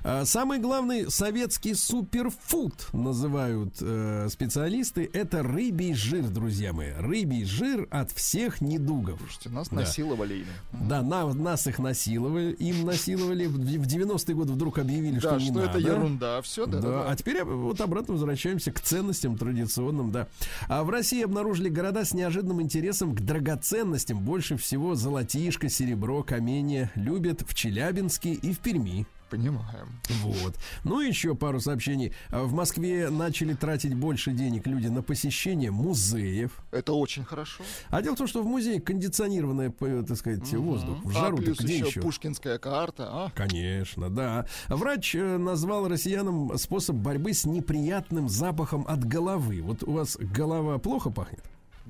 [0.05, 5.09] А, Самый главный советский суперфуд называют э, специалисты.
[5.13, 6.91] Это рыбий жир, друзья мои.
[6.99, 9.19] Рыбий жир от всех недугов.
[9.21, 9.77] Слушайте, нас Да.
[9.77, 10.45] насиловали.
[10.73, 13.47] Да, на- нас их насиловали, им насиловали.
[13.47, 15.71] В в 90-е годы вдруг объявили, Да, что не что надо.
[15.71, 16.43] это ерунда.
[16.43, 17.11] Все, да, Да, да, да.
[17.11, 20.27] а теперь вот обратно возвращаемся к ценностям традиционным, да.
[20.69, 24.19] А в России обнаружили города с неожиданным интересом к драгоценностям.
[24.21, 29.07] Больше всего золотишко, серебро, каменья любят в Челябинске и в Перми.
[29.31, 30.01] Понимаем.
[30.23, 30.55] Вот.
[30.85, 32.15] Ну, еще пару сообщений.
[32.31, 36.53] А В Москве начали тратить больше денег люди на посещение музеев.
[36.71, 37.63] Это очень хорошо.
[37.91, 41.05] А дело в том, что в музее кондиционированный, п- так сказать, воздух.
[41.05, 42.01] В а жару плюс где еще еще?
[42.01, 43.09] пушкинская карта.
[43.11, 43.31] А?
[43.35, 44.47] Конечно, да.
[44.69, 49.61] Врач э, назвал россиянам способ борьбы с неприятным запахом от головы.
[49.61, 51.45] Вот у вас голова плохо пахнет?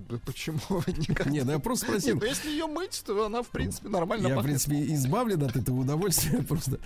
[0.09, 1.26] Да почему никак?
[1.26, 2.18] Нет, да я просто Нет, спросил.
[2.20, 5.80] ну если ее мыть, то она, в принципе, нормально Я, в принципе, избавлен от этого
[5.80, 6.78] удовольствия, просто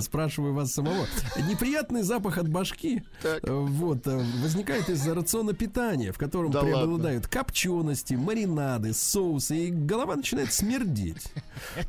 [0.00, 1.06] спрашиваю вас самого.
[1.48, 3.44] Неприятный запах от башки Так.
[3.44, 9.70] э, вот, э, возникает из-за рациона питания, в котором Да преобладают копчености, маринады, соусы, и
[9.70, 11.32] голова начинает смердеть.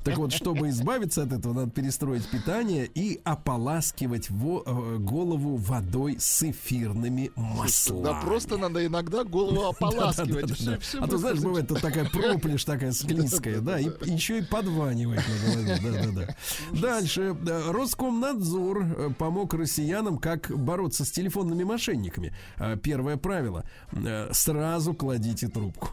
[0.03, 6.17] Так вот, чтобы избавиться от этого, надо перестроить питание и ополаскивать во- э, голову водой
[6.19, 8.03] с эфирными маслами.
[8.03, 10.64] Да просто надо иногда голову ополаскивать.
[10.79, 15.21] Всё А то, знаешь, бывает тут такая проплешь, такая склизкая, да, и еще и подванивает
[15.27, 15.79] на голове,
[16.11, 16.35] да-да-да.
[16.79, 17.35] Дальше.
[17.41, 22.33] Да, Роскомнадзор э, помог россиянам, как бороться с телефонными мошенниками.
[22.57, 23.63] А, Первое правило.
[23.91, 25.89] э, Сразу кладите трубку.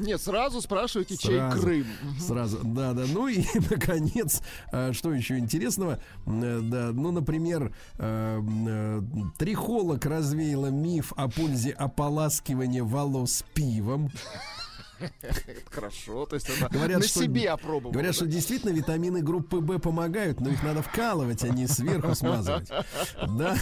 [0.00, 1.40] Нет, сразу спрашивайте, чей.
[1.50, 1.84] Крым.
[2.20, 3.04] Сразу, да, да.
[3.12, 4.40] Ну и, наконец,
[4.72, 5.98] а, что еще интересного?
[6.26, 9.02] Э, Да, ну, например, э, э,
[9.38, 14.07] трихолог развеяла миф о пользе ополаскивания волос пивом.
[15.22, 17.92] Это хорошо, то есть она Говорят, на что- себе опробовала.
[17.92, 18.16] Говорят, да?
[18.16, 22.68] что действительно витамины группы Б помогают, но их надо вкалывать, а не сверху смазывать.
[23.28, 23.56] Да.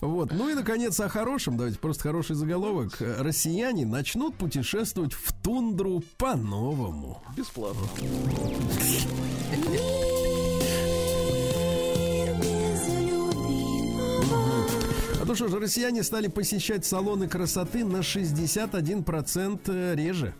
[0.00, 0.30] Вот.
[0.32, 1.56] Ну и, наконец, о хорошем.
[1.56, 2.96] Давайте просто хороший заголовок.
[3.00, 7.20] Россияне начнут путешествовать в тундру по-новому.
[7.36, 7.82] Бесплатно.
[15.32, 20.34] То что же, россияне стали посещать салоны красоты на 61% реже.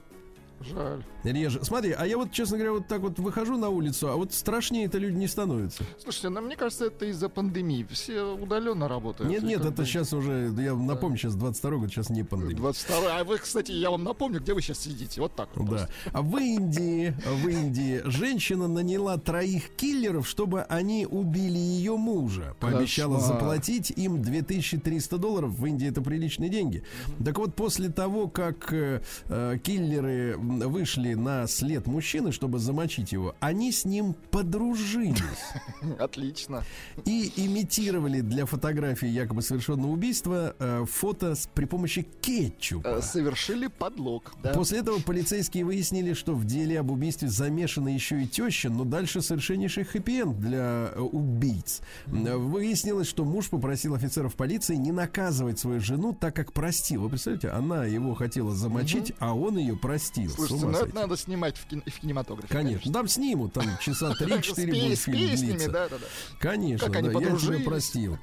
[0.62, 1.02] Жаль.
[1.24, 1.64] Реже.
[1.64, 4.86] Смотри, а я вот, честно говоря, вот так вот выхожу на улицу, а вот страшнее
[4.86, 5.84] это люди не становятся.
[6.02, 7.86] Слушайте, ну, мне кажется, это из-за пандемии.
[7.90, 9.30] Все удаленно работают.
[9.30, 12.56] Нет, нет, это сейчас уже, я напомню, сейчас 22 год, сейчас не пандемия.
[12.56, 15.20] 22 А вы, кстати, я вам напомню, где вы сейчас сидите.
[15.20, 15.64] Вот так вот.
[15.64, 15.70] Да.
[15.70, 15.92] просто.
[16.12, 22.56] А в Индии, в Индии женщина наняла троих киллеров, чтобы они убили ее мужа.
[22.60, 25.52] Пообещала заплатить им 2300 долларов.
[25.52, 26.82] В Индии это приличные деньги.
[27.24, 33.34] Так вот, после того, как э, э, киллеры вышли на след мужчины, чтобы замочить его,
[33.40, 35.16] они с ним подружились
[35.98, 36.64] Отлично.
[37.04, 42.88] и имитировали для фотографии якобы совершенного убийства э, фото с, при помощи кетчупа.
[42.88, 44.32] Э, Совершили подлог.
[44.42, 44.52] Да.
[44.52, 49.22] После этого полицейские выяснили, что в деле об убийстве замешана еще и теща, но дальше
[49.22, 51.80] совершеннейший хэппи-энд для э, убийц.
[52.06, 57.02] Выяснилось, что муж попросил офицеров полиции не наказывать свою жену, так как простил.
[57.02, 60.30] Вы представляете, она его хотела замочить, а он ее простил.
[60.48, 62.52] Слушайте, ну это надо снимать в, кин- в кинематографе.
[62.52, 62.92] Конечно.
[62.92, 66.04] Там снимут, там часа С 3-4 пе- будет с песнями, да, да, да.
[66.38, 67.64] Конечно, да, я тебя подружились.
[67.64, 68.18] простил.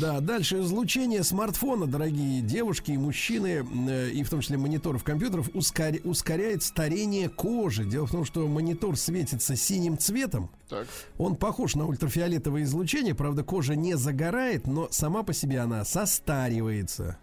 [0.00, 5.48] Да, дальше излучение смартфона, дорогие девушки и мужчины, э, и в том числе мониторов компьютеров,
[5.50, 7.84] ускоря- ускоряет старение кожи.
[7.84, 10.50] Дело в том, что монитор светится синим цветом.
[10.68, 10.86] Так.
[11.18, 17.18] Он похож на ультрафиолетовое излучение, правда, кожа не загорает, но сама по себе она состаривается.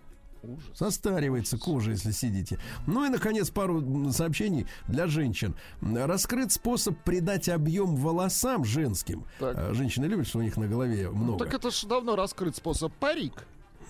[0.73, 2.59] Состаривается кожа, если сидите.
[2.87, 5.55] Ну и, наконец, пару сообщений для женщин.
[5.81, 9.25] Раскрыт способ придать объем волосам женским.
[9.39, 9.55] Так.
[9.57, 11.43] А, Женщины любят, что у них на голове много.
[11.45, 13.45] Так это же давно раскрыт способ парик.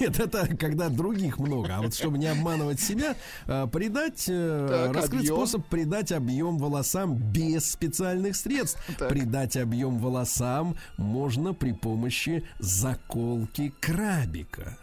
[0.00, 1.76] Нет, это когда других много.
[1.76, 3.14] А вот чтобы не обманывать себя,
[3.46, 5.34] а, придать, э, Так, раскрыт объем.
[5.36, 8.80] способ придать объем волосам без специальных средств.
[8.98, 9.08] Так.
[9.08, 14.76] Придать объем волосам можно при помощи заколки крабика.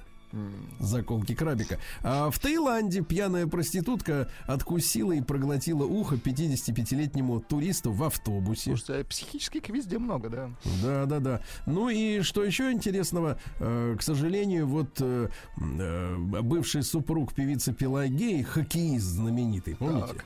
[0.79, 1.77] Заколки крабика.
[2.01, 8.71] А в Таиланде пьяная проститутка откусила и проглотила ухо 55-летнему туристу в автобусе.
[8.71, 10.49] Слушайте, а психических везде много, да.
[10.81, 11.41] Да, да, да.
[11.65, 18.41] Ну и что еще интересного, э, к сожалению, вот э, э, бывший супруг певицы Пелагеи,
[18.41, 20.13] хоккеист знаменитый, помните?
[20.13, 20.25] Так,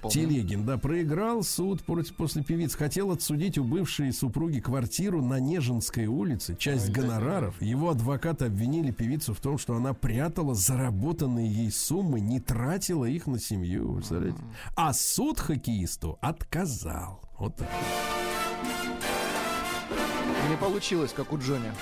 [0.00, 0.12] помню.
[0.12, 2.78] Телегин, да, проиграл суд против, после певицы.
[2.78, 7.60] Хотел отсудить у бывшей супруги квартиру на Нежинской улице, часть гонораров.
[7.60, 13.26] Его адвокаты обвинили певицу в том, что она прятала заработанные ей суммы, не тратила их
[13.26, 14.42] на семью, представляете?
[14.76, 17.22] А суд хоккеисту отказал.
[17.38, 17.68] Вот так.
[20.50, 21.72] Не получилось, как у Джонни.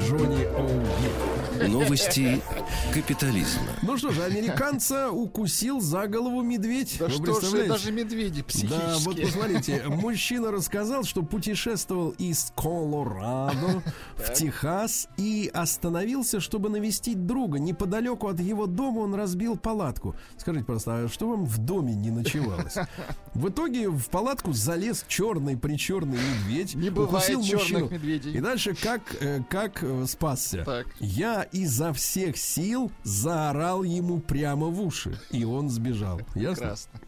[0.00, 1.68] Джонни Оуи.
[1.68, 2.42] Новости
[2.92, 3.62] капитализма.
[3.82, 6.96] Ну что же, американца укусил за голову медведь.
[6.98, 7.72] Да Вы что ж, представляете?
[7.72, 8.80] даже медведи психические.
[8.86, 13.82] Да, вот посмотрите, мужчина рассказал, что путешествовал из Колорадо
[14.16, 17.58] в Техас и остановился, чтобы навестить друга.
[17.58, 20.14] Неподалеку от его дома он разбил палатку.
[20.36, 22.74] Скажите просто, а что вам в доме не ночевалось?
[23.32, 26.74] В итоге в палатку залез черный причерный медведь.
[26.74, 27.88] Не бывает укусил черных мужчину.
[27.90, 28.32] медведей.
[28.34, 30.64] И дальше как, э, как э, спасся?
[30.64, 30.86] Так.
[31.00, 36.18] Я изо всех сил заорал ему прямо в уши, и он сбежал.
[36.34, 36.54] Ясно?
[36.54, 37.00] Прекрасно.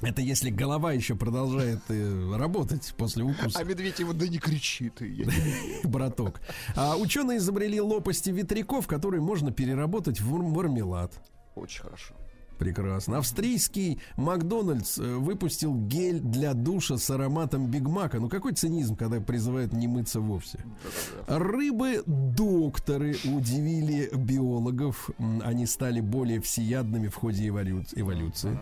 [0.00, 4.90] Это если голова еще продолжает э, работать после укуса, А медведь его, да не кричи
[4.90, 5.08] ты.
[5.08, 6.40] я не- браток.
[6.76, 11.12] А ученые изобрели лопасти ветряков, которые можно переработать в мармелад.
[11.56, 12.14] Очень хорошо.
[12.58, 13.18] Прекрасно.
[13.18, 18.18] Австрийский Макдональдс э, выпустил гель для душа с ароматом Биг Мака.
[18.18, 20.64] Ну какой цинизм, когда призывают не мыться вовсе.
[21.26, 25.10] Рыбы-докторы удивили биологов.
[25.42, 28.58] Они стали более всеядными в ходе эволю- эволюции.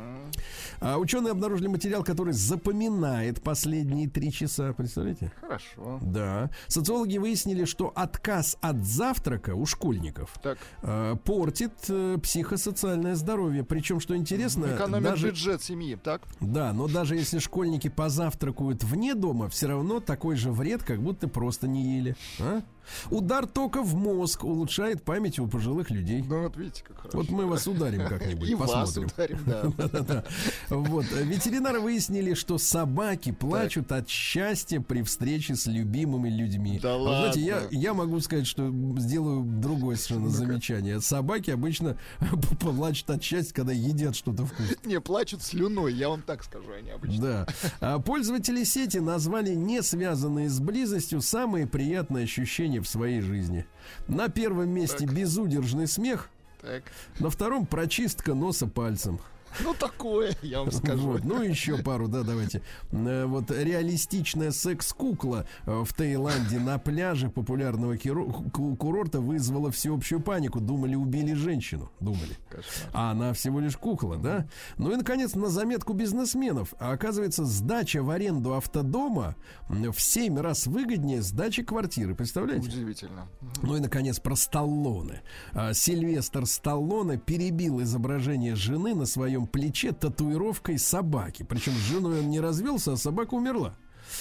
[0.80, 4.72] А ученые обнаружили материал, который запоминает последние три часа.
[4.72, 5.32] Представляете?
[5.40, 5.99] Хорошо.
[6.03, 6.51] Да.
[6.66, 13.64] Социологи выяснили, что отказ от завтрака у школьников Так, э, портит э, психосоциальное здоровье.
[13.64, 16.22] Причем, что интересно, экономит даже, бюджет семьи, так?
[16.41, 21.28] да, но даже если школьники позавтракают вне дома, все равно такой же вред, как будто
[21.28, 22.16] просто не ели.
[22.41, 22.62] А?
[23.11, 26.22] Удар тока в мозг улучшает память у пожилых людей.
[26.26, 27.18] Ну вот видите, как хорошо.
[27.18, 29.11] Вот мы вас ударим как-нибудь, И вас посмотрим.
[29.14, 30.24] ударим, да.
[30.68, 31.05] Вот.
[31.12, 36.78] э, Ветеринары выяснили, что собаки плачут от счастья при встрече с любимыми людьми.
[36.82, 37.68] Да вы знаете, я, ладно?
[37.76, 41.01] я могу сказать, что сделаю другое совершенно замечание.
[41.01, 41.97] Собаки обычно
[42.61, 44.76] плачут от счастья, когда едят что-то вкусное.
[44.84, 47.22] Не, плачут слюной, я вам так скажу, они обычно.
[47.22, 47.47] Да.
[47.80, 53.66] А пользователи сети назвали не связанные с близостью самые приятные ощущения в своей жизни.
[54.09, 56.29] На первом месте безудержный смех,
[56.61, 56.85] Так.
[57.18, 59.20] на втором прочистка носа пальцем.
[59.63, 61.13] Ну, такое, я вам скажу.
[61.13, 62.63] Вот, ну, еще пару, да, давайте.
[62.93, 70.61] Э, Вот реалистичная секс-кукла э, в Таиланде на пляже популярного курорта вызвала всеобщую панику.
[70.61, 71.91] Думали, убили женщину.
[72.01, 72.37] Думали.
[72.93, 74.47] А она всего лишь кукла, да?
[74.79, 76.75] Ну и, наконец, на заметку бизнесменов.
[76.79, 79.37] А оказывается, сдача в аренду автодома
[79.69, 82.15] в 7 раз выгоднее сдачи квартиры.
[82.15, 82.69] Представляете?
[82.69, 83.29] Удивительно.
[83.63, 85.23] Ну и, наконец, про Сталлоне.
[85.53, 91.44] А, Сильвестр Сталлоне перебил изображение жены на своем плече татуировкой собаки.
[91.49, 93.74] Причем с женой он не развелся, а собака умерла.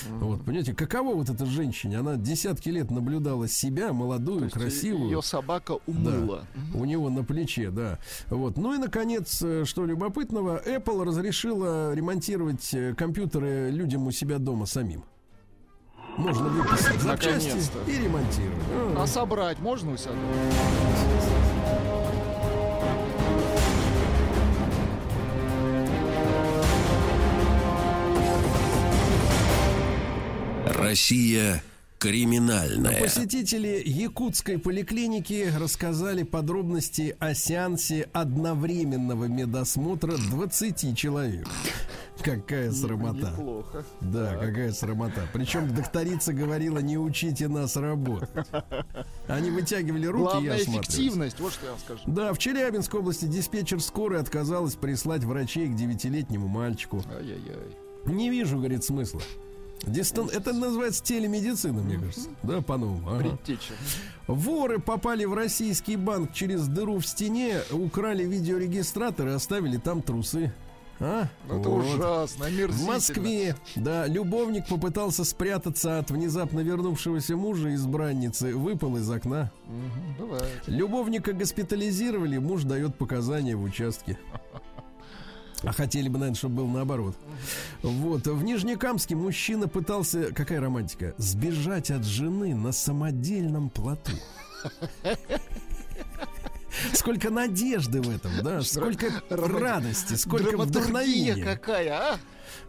[0.10, 2.00] Вот, понимаете, каково вот эта женщине?
[2.00, 5.06] Она десятки лет наблюдала себя, молодую, красивую.
[5.12, 6.46] Ее собака умыла.
[6.74, 8.00] У него на плече, да.
[8.30, 8.58] Вот.
[8.58, 14.66] Ну и, наконец, э, что любопытного, Apple разрешила ремонтировать э, компьютеры людям у себя дома
[14.66, 15.04] самим.
[16.18, 17.58] Можно выписать запчасти
[17.88, 18.64] и ремонтировать.
[18.72, 20.12] А, А собрать можно у себя?
[20.14, 21.65] дома?
[30.90, 31.64] Россия
[31.98, 33.02] криминальная.
[33.02, 41.48] Посетители якутской поликлиники рассказали подробности о сеансе одновременного медосмотра 20 человек.
[42.22, 43.32] Какая срамота.
[43.32, 43.84] Неплохо.
[44.02, 45.28] Да, какая срамота.
[45.34, 48.30] Причем докторица говорила, не учите нас работать.
[49.28, 50.88] Они вытягивали руки и Главная осматривались.
[50.90, 52.02] эффективность, вот что я вам скажу.
[52.08, 57.04] Да, в Челябинской области диспетчер скорой отказалась прислать врачей к девятилетнему мальчику.
[57.18, 58.14] Ай-яй-яй.
[58.14, 59.22] Не вижу, говорит, смысла.
[59.88, 60.30] Дистан...
[60.30, 62.30] Это называется телемедицина, мне кажется.
[62.44, 63.10] Да, по-новому.
[63.10, 63.38] Ага.
[64.28, 70.52] Воры попали в российский банк через дыру в стене, украли видеорегистратор и оставили там трусы.
[71.00, 71.28] А?
[71.50, 71.84] Ну, Это Вот.
[71.84, 72.86] ужасно, В.
[72.86, 79.52] Москве, да, любовник попытался спрятаться от внезапно вернувшегося мужа избранницы, выпал из окна.
[80.18, 80.64] Бывает.
[80.68, 84.18] Любовника госпитализировали, муж дает показания в участке.
[85.66, 87.16] А хотели бы, наверное, чтобы был наоборот.
[87.82, 88.28] Вот.
[88.28, 94.12] В Нижнекамске мужчина пытался, какая романтика, сбежать от жены на самодельном плоту.
[96.94, 98.62] Сколько надежды в этом, да?
[98.62, 101.44] Сколько радости, сколько вдохновения.
[101.44, 102.20] какая, а?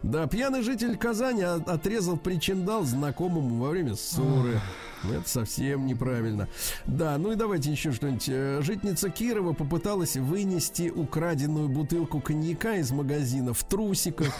[0.03, 4.59] Да, пьяный житель Казани отрезал причиндал знакомому во время ссоры.
[5.03, 6.47] Ну, это совсем неправильно.
[6.85, 8.29] Да, ну и давайте еще что-нибудь.
[8.29, 14.33] Э, Житница Кирова попыталась вынести украденную бутылку коньяка из магазина в трусиках.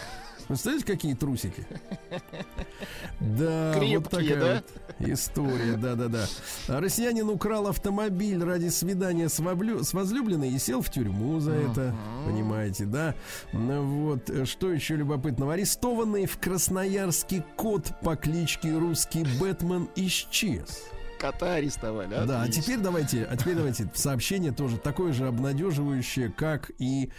[0.48, 1.66] Представляете, какие трусики?
[3.20, 4.00] Да, вот Крепкие,
[4.36, 4.64] такая да?
[5.00, 6.26] вот история, да-да-да.
[6.68, 11.95] Россиянин украл автомобиль ради свидания с, воблю- с возлюбленной и сел в тюрьму за это,
[12.26, 13.16] понимаете, да?
[13.54, 15.54] Ну вот, что еще любопытного?
[15.54, 20.84] Арестованный в Красноярске кот по кличке Русский Бэтмен исчез.
[21.18, 22.26] Кота арестовали, а?
[22.26, 27.11] Да, а теперь давайте, а теперь давайте сообщение тоже такое же обнадеживающее, как и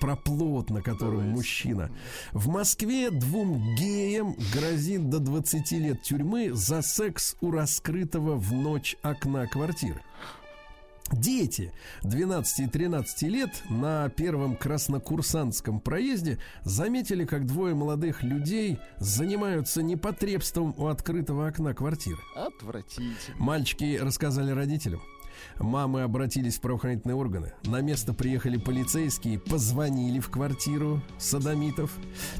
[0.00, 1.90] про плод, на котором мужчина.
[2.32, 8.96] В Москве двум геям грозит до 20 лет тюрьмы за секс у раскрытого в ночь
[9.02, 10.02] окна квартиры.
[11.12, 19.82] Дети 12 и 13 лет на первом краснокурсантском проезде заметили, как двое молодых людей занимаются
[19.82, 22.18] непотребством у открытого окна квартиры.
[22.36, 23.14] Отвратительно.
[23.38, 25.00] Мальчики рассказали родителям.
[25.58, 27.52] Мамы обратились в правоохранительные органы.
[27.64, 31.90] На место приехали полицейские, позвонили в квартиру садомитов.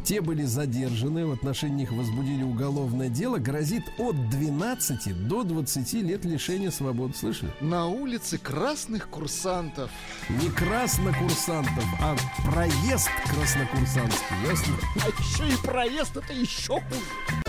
[0.04, 3.38] Те были задержаны, в отношении них возбудили уголовное дело.
[3.38, 7.14] Грозит от 12 до 20 лет лишения свободы.
[7.14, 7.52] Слышали?
[7.60, 9.90] На улице красных курсантов.
[10.28, 12.16] Не краснокурсантов, а
[12.50, 14.36] проезд краснокурсантский.
[14.48, 14.74] Ясно?
[15.04, 17.42] А еще и проезд, это еще хуже.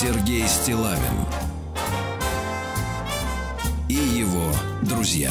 [0.00, 1.26] Сергей Стилавин
[3.86, 5.30] и его друзья.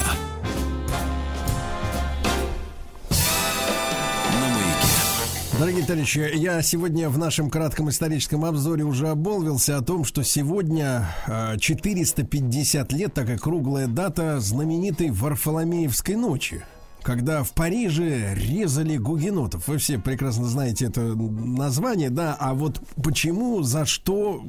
[5.57, 11.09] Дорогие товарищи, я сегодня в нашем кратком историческом обзоре уже обмолвился о том, что сегодня
[11.25, 16.63] э, 450 лет, такая круглая дата знаменитой Варфоломеевской ночи.
[17.03, 19.67] Когда в Париже резали гугенотов.
[19.67, 24.43] Вы все прекрасно знаете это название, да, а вот почему, за что,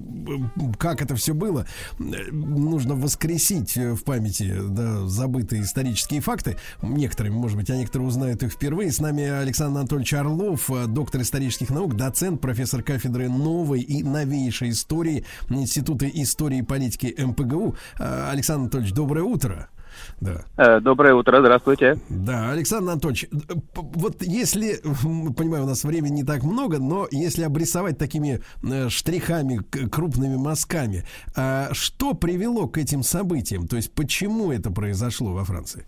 [0.79, 1.67] как это все было,
[1.99, 6.57] нужно воскресить в памяти да, забытые исторические факты.
[6.83, 8.91] Некоторые, может быть, а некоторые узнают их впервые.
[8.91, 15.25] С нами Александр Анатольевич Орлов, доктор исторических наук, доцент, профессор кафедры новой и новейшей истории
[15.49, 17.77] Института истории и политики МПГУ.
[17.99, 19.69] Александр Анатольевич, доброе утро.
[20.21, 20.45] Да.
[20.57, 21.97] Э, Доброе утро, здравствуйте.
[22.09, 24.75] Да, Александр Анатольевич, э, вот если,
[25.37, 31.05] понимаю, у нас времени не так много, но если обрисовать такими э, штрихами, крупными мазками,
[31.37, 33.67] а что привело к этим событиям?
[33.67, 35.87] То есть почему это произошло во Франции?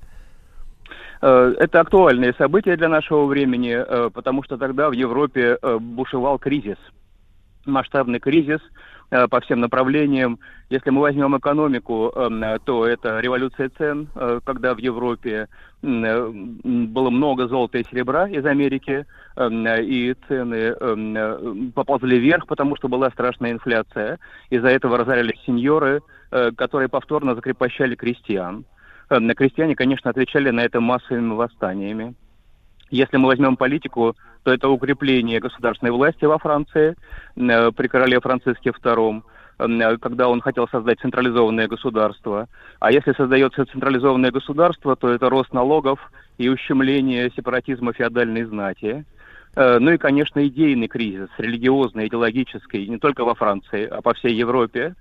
[1.20, 6.78] Это актуальные события для нашего времени, потому что тогда в Европе бушевал кризис,
[7.64, 8.60] масштабный кризис
[9.30, 10.38] по всем направлениям.
[10.70, 15.48] Если мы возьмем экономику, э, то это революция цен, э, когда в Европе
[15.82, 19.04] э, было много золота и серебра из Америки,
[19.36, 24.18] э, и цены э, э, поползли вверх, потому что была страшная инфляция.
[24.48, 28.64] Из-за этого разорялись сеньоры, э, которые повторно закрепощали крестьян.
[29.10, 32.14] Э, на Крестьяне, конечно, отвечали на это массовыми восстаниями.
[32.92, 36.94] Если мы возьмем политику, то это укрепление государственной власти во Франции
[37.36, 39.22] э, при короле Франциске II,
[39.58, 42.48] э, когда он хотел создать централизованное государство.
[42.80, 45.98] А если создается централизованное государство, то это рост налогов
[46.36, 49.06] и ущемление сепаратизма феодальной знати.
[49.56, 54.34] Э, Ну и, конечно, идейный кризис, религиозный, идеологический, не только во Франции, а по всей
[54.34, 54.94] Европе,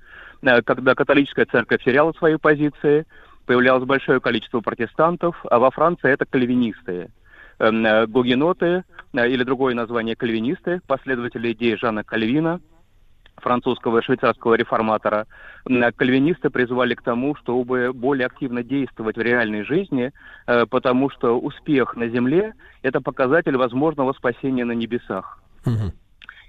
[0.63, 3.05] когда католическая церковь теряла свои позиции,
[3.45, 7.09] появлялось большое количество протестантов, а во Франции это кальвинисты.
[7.61, 8.83] Эм, э, Гугеноты,
[9.13, 12.59] э, или другое название кальвинисты, последователи идеи Жана Кальвина,
[13.37, 15.27] французского и швейцарского реформатора,
[15.69, 20.11] э, кальвинисты призвали к тому, чтобы более активно действовать в реальной жизни,
[20.45, 25.39] потому что успех на земле– это показатель возможного спасения на небесах.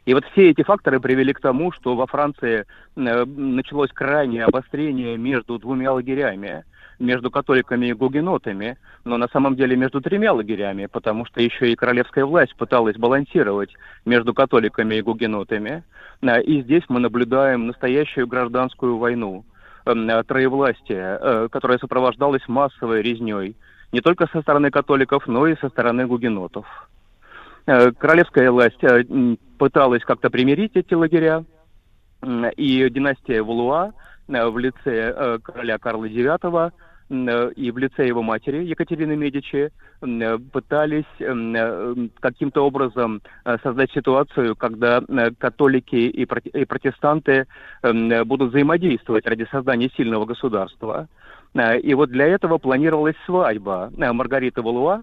[0.06, 2.64] И вот все эти факторы привели к тому, что во Франции
[2.96, 6.64] началось крайнее обострение между двумя лагерями,
[6.98, 11.76] между католиками и гугенотами, но на самом деле между тремя лагерями, потому что еще и
[11.76, 13.74] королевская власть пыталась балансировать
[14.04, 15.82] между католиками и гугенотами.
[16.22, 19.44] Э, И здесь мы наблюдаем настоящую гражданскую войну,
[19.86, 23.56] э, троевластие, э, которое сопровождалось массовой резней,
[23.92, 26.66] не только со стороны католиков, но и со стороны гугенотов.
[27.66, 29.04] Э, Королевская власть э,
[29.58, 31.44] пыталась как-то примирить эти лагеря,
[32.56, 33.92] и династия Валуа
[34.28, 36.72] в лице э, короля Карла IX
[37.10, 39.70] э, и в лице его матери Екатерины Медичи
[40.00, 47.46] э, пытались э, каким-то образом э, создать ситуацию, когда э, католики и проте- и протестанты
[47.82, 51.08] э, будут взаимодействовать ради создания сильного государства.
[51.54, 55.02] Э, И вот для этого планировалась свадьба э, Маргариты Валуа,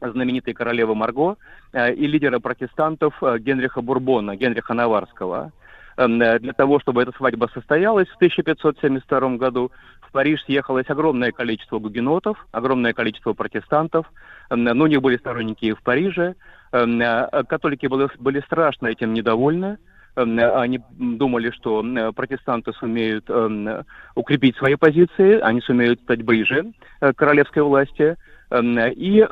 [0.00, 1.36] знаменитой королевы Марго
[1.72, 5.52] э, и лидера протестантов э, Генриха Бурбона, Генриха Наварского.
[5.96, 9.70] Эм, э, Для того, чтобы эта свадьба состоялась в 1572 году,
[10.00, 14.06] в Париж съехалось огромное количество гугенотов, огромное количество протестантов,
[14.52, 16.34] Эм, но у них были сторонники и в Париже.
[16.72, 19.78] Эм, э, Католики были, были страшно этим недовольны.
[20.16, 23.82] Э, Они думали, что э, протестанты сумеют э,
[24.14, 28.16] укрепить свои позиции, они сумеют стать ближе э, к королевской власти.
[28.54, 29.26] И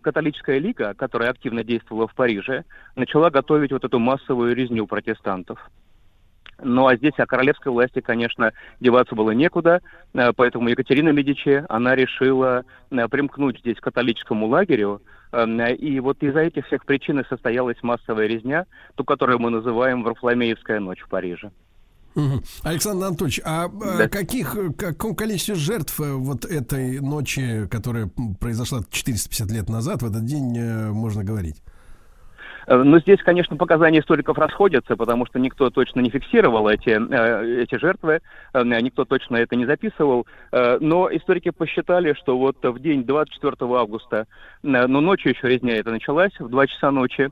[0.00, 2.64] католическая лига, которая активно действовала в Париже,
[2.96, 5.58] начала готовить вот эту массовую резню протестантов.
[6.62, 9.80] Ну а здесь о королевской власти, конечно, деваться было некуда,
[10.12, 15.02] э, поэтому Екатерина Медичи, она решила э, примкнуть здесь к католическому лагерю,
[15.32, 20.02] эм, и вот из-за этих всех причин и состоялась массовая резня, ту, которую мы называем
[20.02, 21.50] Варфоломеевская ночь в Париже.
[22.62, 24.08] Александр Анатольевич, а э, Да.
[24.08, 28.08] каких, каком количестве жертв вот этой ночи, которая
[28.38, 30.56] произошла 450 лет назад, в этот день
[30.92, 31.56] можно говорить?
[32.66, 37.62] Э, Но здесь, конечно, показания историков расходятся, потому что никто точно не фиксировал эти, э,
[37.62, 38.20] эти жертвы,
[38.52, 40.26] э, никто точно это не записывал.
[40.52, 44.26] Но историки посчитали, что вот в день 24 августа,
[44.62, 47.30] но ночью еще резня это началась, в 2 часа ночи,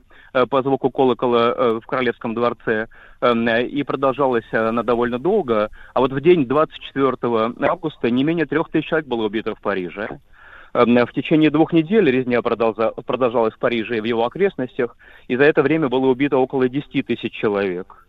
[0.49, 2.87] по звуку колокола в Королевском дворце,
[3.21, 5.69] и продолжалась она довольно долго.
[5.93, 7.17] А вот в день 24
[7.69, 10.19] августа не менее трех тысяч человек было убито в Париже.
[10.73, 14.97] Эм, В течение двух недель резня продолжа- продолжалась в Париже и в его окрестностях,
[15.27, 18.07] и за это время было убито около 10 тысяч человек.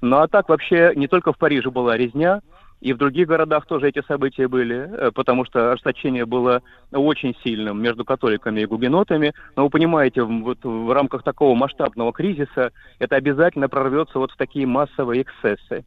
[0.00, 2.40] Ну а так вообще не только в Париже была резня,
[2.80, 6.62] и в других городах тоже эти события были, э, потому что ожесточение было
[6.92, 9.32] очень сильным между католиками и гугенотами.
[9.56, 14.66] Но вы понимаете, вот в рамках такого масштабного кризиса это обязательно прорвется вот в такие
[14.66, 15.84] массовые эксцессы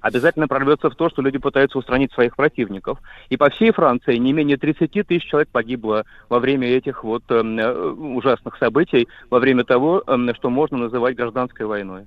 [0.00, 2.98] Обязательно прорвется в то, что люди пытаются устранить своих противников.
[3.28, 7.58] И по всей Франции не менее 30 тысяч человек погибло во время этих вот эм,
[7.58, 12.06] э, ужасных событий, во время того, эм, что можно называть гражданской войной.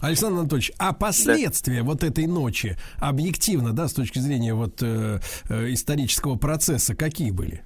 [0.00, 5.72] Александр Анатольевич, а последствия вот этой ночи, объективно, да, с точки зрения вот э, э,
[5.72, 7.62] исторического процесса, какие были?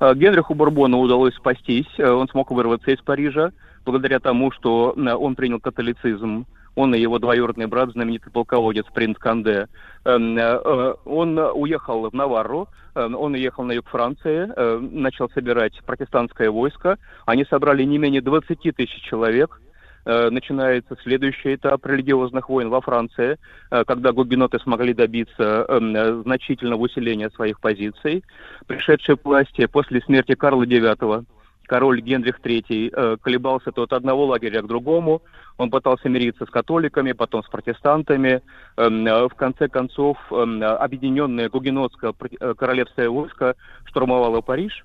[0.00, 3.52] Э, Генриху Бурбону удалось спастись, э, он смог вырваться из Парижа
[3.84, 6.46] благодаря тому, что э, он принял католицизм.
[6.76, 9.68] Он и его двоюродный брат, знаменитый полководец принц Канде.
[10.04, 14.50] Эм, э, э, Он уехал в Наварру, э, он уехал на юг Франции,
[14.94, 16.98] начал собирать протестантское войско.
[17.26, 19.60] Они собрали не менее 20 тысяч человек.
[20.06, 23.38] начинается следующий этап религиозных войн во Франции,
[23.70, 28.22] когда гугеноты смогли добиться э, значительного усиления своих позиций.
[28.66, 31.24] Пришедшие к власти после смерти Карла IX
[31.66, 35.22] король Генрих III э, колебался то от одного лагеря к другому,
[35.56, 38.42] он пытался мириться с католиками, потом с протестантами.
[38.76, 43.54] Эм, э, в конце концов, э, объединенное гугенотское э, королевское войско
[43.84, 44.84] штурмовало Париж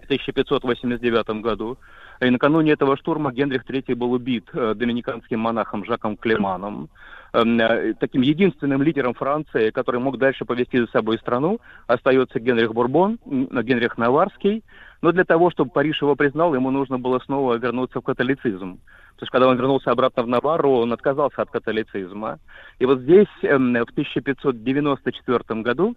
[0.00, 1.78] в 1589 году.
[2.20, 6.90] И накануне этого штурма Генрих III был убит доминиканским монахом Жаком Клеманом.
[7.32, 7.60] Эм,
[8.00, 13.96] таким единственным лидером Франции, который мог дальше повести за собой страну, остается Генрих Бурбон, Генрих
[13.98, 14.64] Наварский.
[15.00, 18.78] Но для того, чтобы Париж его признал, ему нужно было снова вернуться в католицизм.
[19.16, 22.38] То есть, когда он вернулся обратно в Навару, он отказался от католицизма.
[22.78, 25.96] И вот здесь, эм, в 1594 году,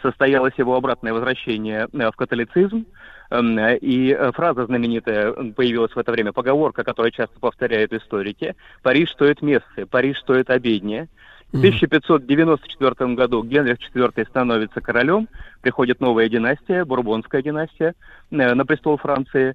[0.00, 2.86] состоялось его обратное возвращение э, в католицизм.
[3.30, 8.54] Эм, и э, фраза знаменитая появилась в это время, поговорка, которую часто повторяют историки.
[8.82, 11.08] «Париж стоит мессы, Париж стоит обеднее».
[11.52, 15.28] В 1594 году Генрих IV становится королем,
[15.60, 17.94] приходит новая династия, Бурбонская династия,
[18.30, 19.54] э, на престол Франции.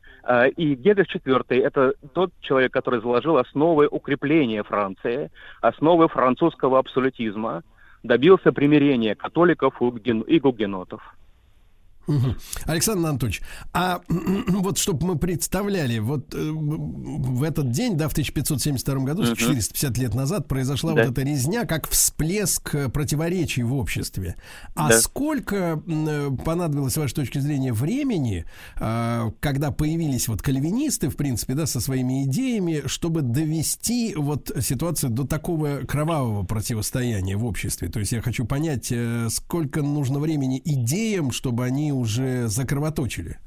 [0.57, 7.64] И Генрих IV– это тот человек, который заложил основы укрепления Франции, основы французского абсолютизма–
[8.03, 11.02] добился примирения католиков и гугенотов.
[12.66, 13.42] Александр Анатольевич,
[13.74, 14.02] а
[14.48, 19.36] вот чтобы мы представляли, вот э, в этот день, да, в 1572 году, угу.
[19.36, 21.04] 450 лет назад, произошла да.
[21.04, 24.36] вот эта резня, как всплеск э, противоречий в обществе.
[24.76, 25.00] А да.
[25.02, 28.46] сколько э, понадобилось, с вашей точки зрения, времени,
[28.80, 35.10] э, когда появились вот кальвинисты, в принципе, да, со своими идеями, чтобы довести вот ситуацию
[35.10, 37.90] до такого кровавого противостояния в обществе?
[37.90, 38.92] То есть я хочу понять,
[39.30, 43.38] сколько нужно времени идеям, чтобы они уже закровоточили?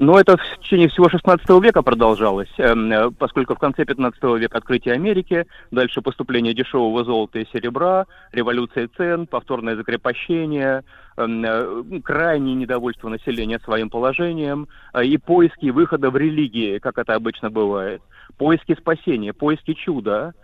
[0.00, 4.58] Но это в течение всего 16 века продолжалось, эм, э, поскольку в конце 15 века
[4.58, 10.84] открытие Америки, дальше поступление дешевого золота и серебра, революция цен, повторное закрепощение,
[11.16, 17.14] эм, э, крайнее недовольство населения своим положением э, и поиски выхода в религии, как это
[17.16, 18.00] обычно бывает,
[18.36, 20.32] поиски спасения, поиски чуда–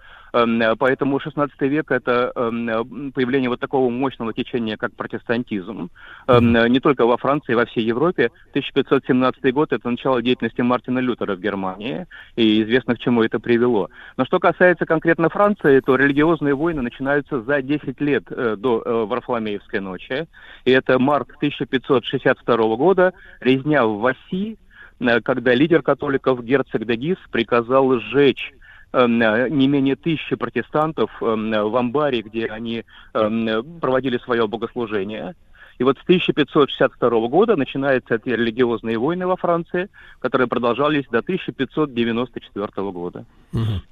[0.78, 5.90] поэтому 16 век это эм, появление вот такого мощного течения, как протестантизм.
[6.26, 8.30] Эм, не только во Франции, во всей Европе.
[8.50, 13.90] 1517 год это начало деятельности Мартина Лютера в Германии, и известно, к чему это привело.
[14.16, 19.04] Но что касается конкретно Франции, то религиозные войны начинаются за 10 лет э, до э,
[19.04, 20.26] Варфоломеевской ночи.
[20.64, 24.58] И это март 1562 года, резня в Васи,
[24.98, 28.63] э, когда лидер католиков герцог Дегис приказал сжечь Эм,
[28.94, 35.34] не менее тысячи протестантов эм, в амбаре, где они эм, проводили свое богослужение.
[35.78, 39.88] И вот с 1562 года начинаются эти религиозные войны во Франции,
[40.20, 43.24] которые продолжались до 1594 года.
[43.52, 43.82] Угу.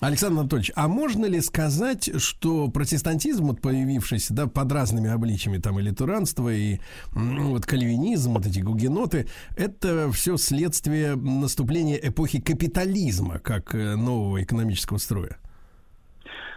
[0.00, 5.78] Александр Анатольевич, а можно ли сказать, что протестантизм, вот появившийся да, под разными обличиями, там
[5.78, 6.80] и литуранство, и
[7.14, 14.42] ну, вот кальвинизм, вот эти гугеноты, это все следствие наступления эпохи капитализма как э, нового
[14.42, 15.38] экономического строя?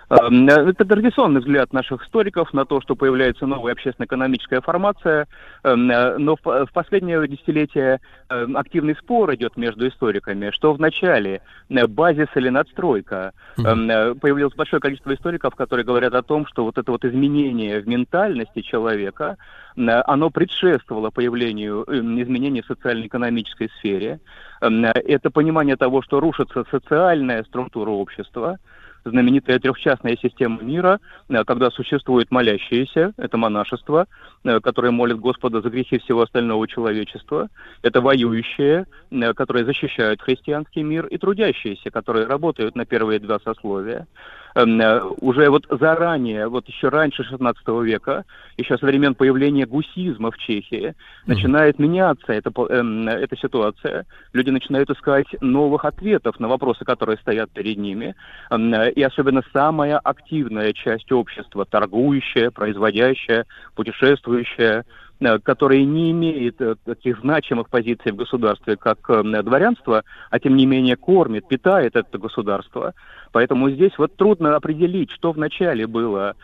[0.10, 5.27] Эм, это традиционный взгляд наших историков на то, что появляется новая общественно-экономическая формация,
[5.64, 7.99] эм, э, но в последнее десятилетие
[8.30, 13.34] эм, активный спор идет между историками, что вначале э, базис или надстройка.
[13.57, 17.88] Э, появилось большое количество историков, которые говорят о том, что вот это вот изменение в
[17.88, 19.38] ментальности человека,
[19.76, 24.19] оно предшествовало появлению изменений в социально-экономической сфере.
[24.60, 28.57] Это понимание того, что рушится социальная структура общества,
[29.05, 30.99] знаменитая трехчастная система мира,
[31.30, 34.07] э, когда существует молящиеся, это монашество,
[34.43, 37.49] э, которое молит Господа за грехи всего остального человечества,
[37.81, 44.07] это воюющие, э, которые защищают христианский мир, и трудящиеся, которые работают на первые два сословия.
[44.60, 48.26] Эм, э, уже вот заранее, вот еще раньше 16 века,
[48.57, 50.95] еще со времен появления гусизма в Чехии,
[51.26, 54.06] начинает меняться эта, эм, эта ситуация.
[54.34, 58.15] Люди начинают искать новых ответов на вопросы, которые стоят перед ними.
[58.49, 63.45] Эм, и особенно самая активная часть общества, торгующая, производящая,
[63.76, 64.84] путешествующая,
[65.21, 70.55] Э, который не имеет э, таких значимых позиций в государстве, как э, дворянство, а тем
[70.55, 72.93] не менее кормит, питает это государство.
[73.33, 76.35] Поэтому здесь вот трудно определить, что вначале было.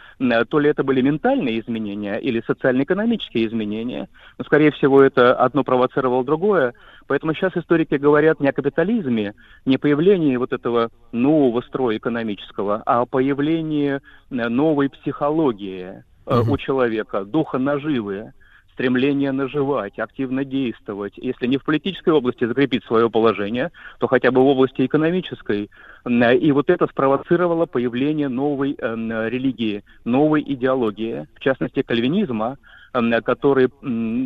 [0.49, 4.09] То ли это были ментальные изменения или социально-экономические изменения.
[4.37, 6.73] Но, скорее всего, это одно провоцировало другое.
[7.07, 9.33] Поэтому сейчас историки говорят не о капитализме,
[9.65, 13.99] не о появлении вот этого нового строя экономического, а о появлении
[14.29, 16.51] новой психологии угу.
[16.51, 18.33] у человека, духа наживы
[18.75, 24.41] стремление наживать, активно действовать, если не в политической области закрепить свое положение, то хотя бы
[24.41, 25.69] в области экономической.
[26.05, 32.57] И вот это спровоцировало появление новой э, религии, новой идеологии, в частности кальвинизма,
[32.93, 33.69] э, который э,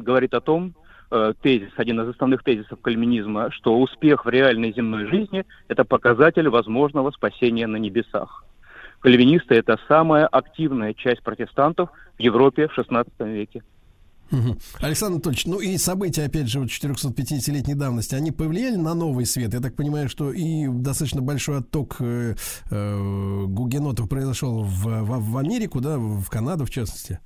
[0.02, 0.74] говорит о том,
[1.12, 6.50] э, тезис, один из основных тезисов кальвинизма, что успех в реальной земной жизни– это показатель
[6.50, 8.44] возможного спасения на небесах.
[9.02, 13.62] Кальвинисты– это самая активная часть протестантов в Европе в XVI веке.
[14.80, 19.54] Александр Анатольевич, ну и события, опять же, вот 450-летней давности, они повлияли на новый свет?
[19.54, 22.36] Я так понимаю, что и достаточно большой отток э,
[22.70, 27.20] э, гугенотов произошел в, в, в Америку, да, в Канаду, в частности.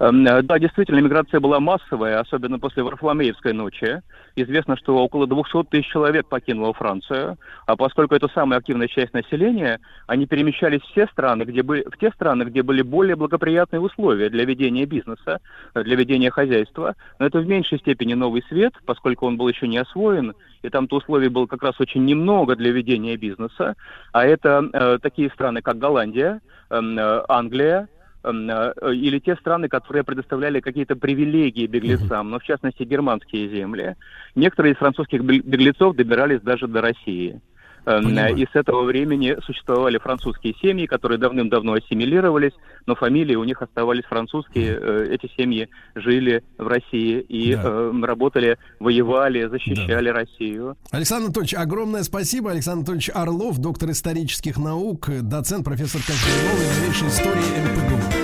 [0.00, 4.02] Эм, э, Да, действительно, миграция была массовая, особенно после Варфоломеевской ночи.
[4.36, 9.80] Известно, что около 200 тысяч человек покинуло Францию, а поскольку это самая активная часть населения,
[10.06, 14.28] они перемещались в те страны, где были, в те страны, где были более благоприятные условия
[14.28, 15.40] для ведения бизнеса,
[15.74, 16.94] э, для ведения хозяйства.
[17.18, 20.96] Но это в меньшей степени новый свет, поскольку он был еще не освоен, и там-то
[20.96, 23.74] условий было как раз очень немного для ведения бизнеса.
[24.12, 26.40] А это э, такие страны, как Голландия,
[26.70, 27.88] эм, э, Англия,
[28.30, 33.96] или те страны, которые предоставляли какие-то привилегии беглецам, но в частности германские земли.
[34.34, 37.40] Некоторые из французских бе- беглецов добирались даже до России.
[37.86, 38.36] Эм, Понимаю.
[38.36, 42.52] И с этого времени существовали французские семьи, которые давным-давно ассимилировались,
[42.86, 44.78] но фамилии у них оставались французские.
[44.80, 47.62] Э, Эти семьи жили в России и Да.
[47.64, 50.76] э, работали, воевали, защищали Россию.
[50.90, 52.50] Александр Анатольевич, огромное спасибо.
[52.50, 57.34] Александр Анатольевич Орлов, доктор исторических наук, доцент, профессор новейшей истории
[57.64, 58.23] МПГУ.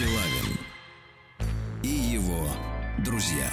[0.00, 0.56] Стилавин
[1.82, 2.48] и его
[3.04, 3.50] друзья.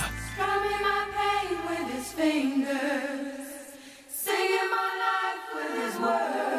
[4.10, 6.57] Singing my life with his words,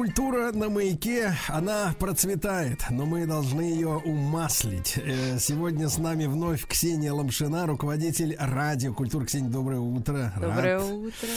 [0.00, 4.94] культура на маяке, она процветает, но мы должны ее умаслить.
[4.96, 9.26] Э, Сегодня с нами вновь Ксения Ламшина, руководитель радио Культура.
[9.26, 10.32] Ксения, доброе утро.
[10.36, 10.40] Рад.
[10.40, 11.28] Доброе утро.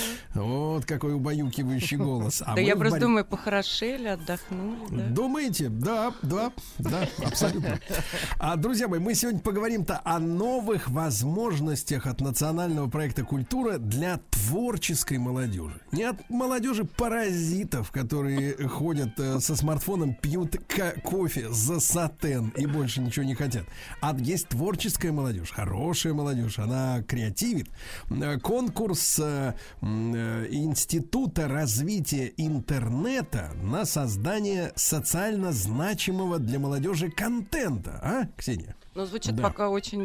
[0.93, 2.43] Какой убаюкивающий голос.
[2.45, 5.07] А да я просто думаю, похорошели, отдохнули, да?
[5.07, 5.69] Думаете?
[5.69, 7.79] Да, да, да, абсолютно.
[8.37, 15.17] А, друзья мои, мы сегодня поговорим-то о новых возможностях от национального проекта «Культура» для творческой
[15.17, 15.81] молодежи.
[15.91, 20.57] Не от молодежи-паразитов, которые ходят э, со смартфоном, пьют
[21.03, 23.63] кофе за сатен и больше ничего не хотят.
[23.99, 27.69] А есть творческая молодежь, хорошая молодежь, она креативит.
[28.11, 30.47] Э, Конкурс э, э,
[30.83, 38.75] Института развития интернета на создание социально значимого для молодежи контента, а, Ксения?
[38.93, 39.43] Но звучит Да.
[39.43, 40.03] пока очень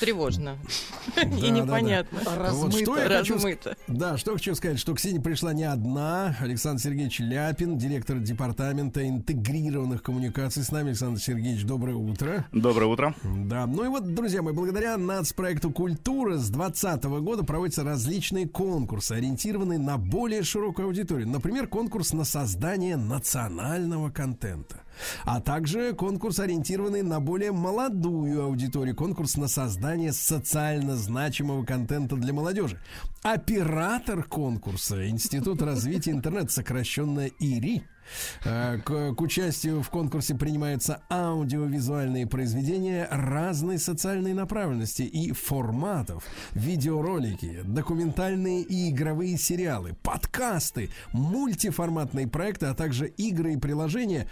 [0.00, 0.56] тревожно
[1.16, 2.20] и непонятно.
[2.52, 3.76] Вот что я хочу ск- Размыто.
[3.86, 6.36] Да, что хочу сказать, что Ксения пришла не одна.
[6.40, 10.88] Александр Сергеевич Ляпин, директор департамента интегрированных коммуникаций с нами.
[10.88, 12.46] Александр Сергеевич, доброе утро.
[12.52, 13.14] Доброе утро.
[13.24, 19.12] Да, ну и вот, друзья мои, благодаря нацпроекту «Культура» с 2020 года проводятся различные конкурсы,
[19.12, 21.28] ориентированные на более широкую аудиторию.
[21.28, 24.82] Например, конкурс на создание национального контента.
[25.24, 28.96] А также конкурс, ориентированный на более молодую аудиторию.
[28.96, 32.80] Конкурс на создание социально значимого контента для молодежи.
[33.22, 37.82] Оператор конкурса Институт развития интернета, сокращенно ИРИ.
[38.44, 47.60] Э, К, к участию в конкурсе принимаются аудиовизуальные произведения разной социальной направленности и форматов, видеоролики,
[47.64, 54.28] документальные и игровые сериалы, подкасты, мультиформатные проекты, а также игры и приложения,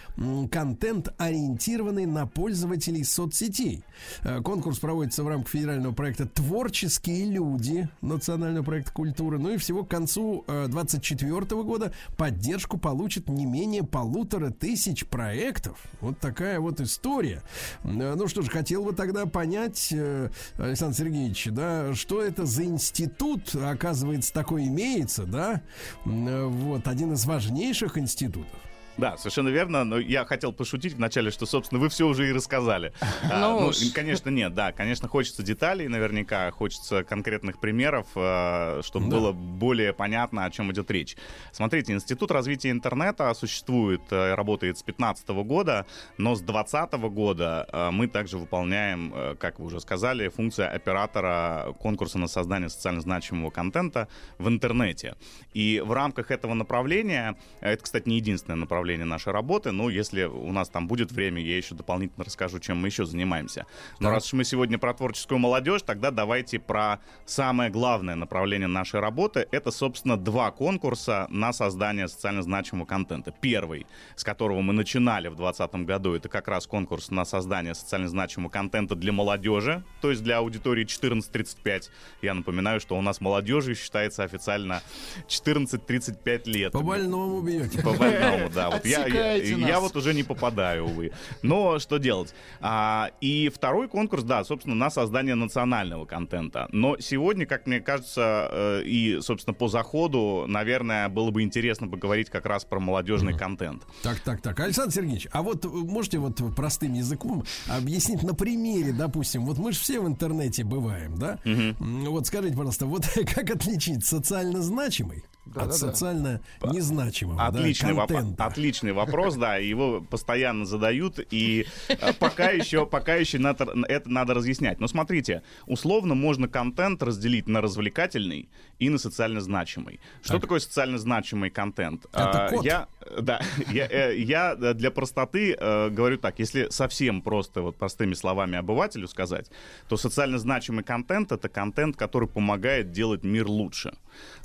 [0.50, 3.84] контент, ориентированный на пользователей соцсетей.
[4.22, 9.38] Э, Конкурс проводится в рамках федерального проекта «Творческие люди» национального проекта культуры.
[9.38, 15.78] Ну и всего к концу 2024 года поддержку получит не менее полутора тысяч проектов.
[16.00, 17.42] Вот такая вот история.
[17.84, 22.64] Э, Ну что ж, хотел бы тогда понять, э, Александр Сергеевич, да, что это за
[22.64, 25.62] институт, оказывается, такой имеется, да?
[26.04, 28.58] Э, Вот, один из важнейших институтов.
[28.98, 29.84] Да, совершенно верно.
[29.84, 32.92] Но я хотел пошутить вначале, что, собственно, вы все уже и рассказали.
[33.30, 34.72] А, Ну ну, конечно, нет, да.
[34.72, 39.16] Конечно, хочется деталей наверняка, хочется конкретных примеров, чтобы Да.
[39.16, 41.16] было более понятно, о чем идет речь.
[41.52, 47.90] Смотрите, Институт развития интернета существует, э, работает с 2015 года, но с 2020 года э,
[47.90, 53.50] мы также выполняем, э, как вы уже сказали, функцию оператора конкурса на создание социально значимого
[53.50, 54.08] контента
[54.38, 55.14] в интернете.
[55.54, 60.24] И в рамках этого направления, э, это, кстати, не единственное направление нашей работы, но если
[60.24, 63.66] у нас там будет время, я еще дополнительно расскажу, чем мы еще занимаемся.
[64.00, 69.00] Но раз уж мы сегодня про творческую молодежь, тогда давайте про самое главное направление нашей
[69.00, 69.46] работы.
[69.50, 73.32] Это, собственно, два конкурса на создание социально значимого контента.
[73.40, 73.86] Первый,
[74.16, 78.50] с которого мы начинали в 2020 году, это как раз конкурс на создание социально значимого
[78.50, 81.90] контента для молодежи, то есть для аудитории 14-35.
[82.22, 84.82] Я напоминаю, что у нас молодежью считается официально
[85.28, 86.72] 14-35 лет.
[86.72, 87.82] По больному бьете.
[87.82, 88.77] По больному, да.
[88.78, 91.12] Вот я, я, я вот уже не попадаю, увы.
[91.42, 92.34] Но что делать?
[92.60, 96.68] А, и второй конкурс, да, собственно, на создание национального контента.
[96.72, 102.30] Но сегодня, как мне кажется, э, и, собственно, по заходу, наверное, было бы интересно поговорить
[102.30, 103.82] как раз про молодежный контент.
[104.02, 104.58] Так, так, так.
[104.60, 109.78] Александр Сергеевич, а вот можете вот простым языком объяснить на примере, допустим, вот мы же
[109.78, 111.38] все в интернете бываем, да?
[111.44, 111.76] М,
[112.06, 115.72] Вот скажите, пожалуйста, вот как отличить социально значимый от Да-да-да.
[115.72, 118.44] социально незначимого, да, Отличный, воп- контента.
[118.44, 124.34] отличный вопрос, да, его постоянно задают, и э, пока еще, пока еще надо, это надо
[124.34, 124.80] разъяснять.
[124.80, 128.48] Но смотрите, условно можно контент разделить на развлекательный
[128.78, 130.00] и на социально значимый.
[130.22, 130.42] Что Так.
[130.42, 132.06] такое социально значимый контент?
[132.12, 132.64] Это А, код.
[132.64, 132.88] Я,
[133.20, 133.40] да,
[133.72, 139.08] я, э, я для простоты э, говорю так, если совсем просто вот простыми словами обывателю
[139.08, 139.50] сказать,
[139.88, 143.96] то социально значимый контент это контент, который помогает делать мир лучше.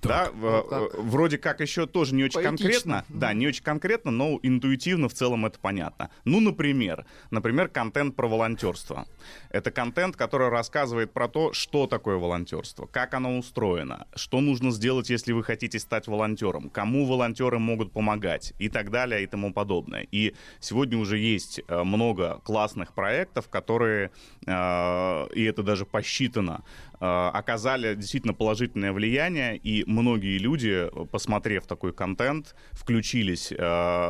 [0.02, 2.58] Да, в- Ну вроде как еще тоже не очень Поэтично.
[2.58, 6.10] конкретно, да, не очень конкретно, но интуитивно в целом это понятно.
[6.26, 9.06] Ну, например, например, контент про волонтерство.
[9.50, 15.10] Это контент, который рассказывает про то, что такое волонтерство, как оно устроено, что нужно сделать,
[15.10, 20.08] если вы хотите стать волонтером, кому волонтеры могут помогать и так далее и тому подобное.
[20.12, 24.12] И сегодня уже есть э, много классных проектов, которые,
[24.46, 26.64] э, и это даже посчитано,
[27.00, 33.56] э, оказали действительно положительное влияние, и многие люди, посмотрев такой контент, включились э,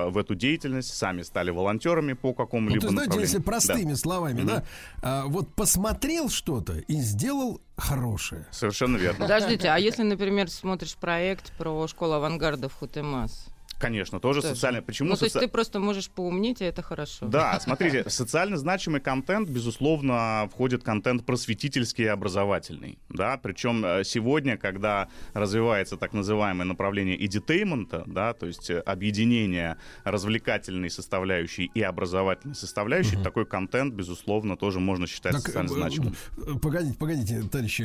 [0.10, 3.96] в эту деятельность, сами стали волонтерами по Ну, какому-либо то есть, знаете, если простыми Да,
[3.98, 4.64] словами, да,
[5.02, 8.46] а, вот посмотрел что-то и сделал хорошее.
[8.52, 9.20] совершенно верно.
[9.20, 13.48] Подождите, а если, например, смотришь проект про школу авангарда в Хутемас?
[13.84, 14.56] Конечно, тоже Тоже.
[14.56, 14.82] социально.
[14.82, 17.28] Почему Ну, то есть соци- ты просто можешь поумнеть, и это хорошо.
[17.28, 22.98] Да, смотрите, социально значимый контент, безусловно, входит контент просветительский и образовательный.
[23.10, 23.38] Да?
[23.38, 30.90] Причем э, сегодня, когда развивается так называемое направление edutainment, да, то есть э, объединение развлекательной
[30.90, 36.16] составляющей и образовательной составляющей, такой контент, безусловно, тоже можно считать Так, социально э, значимым.
[36.62, 37.84] Погодите, погодите, товарищи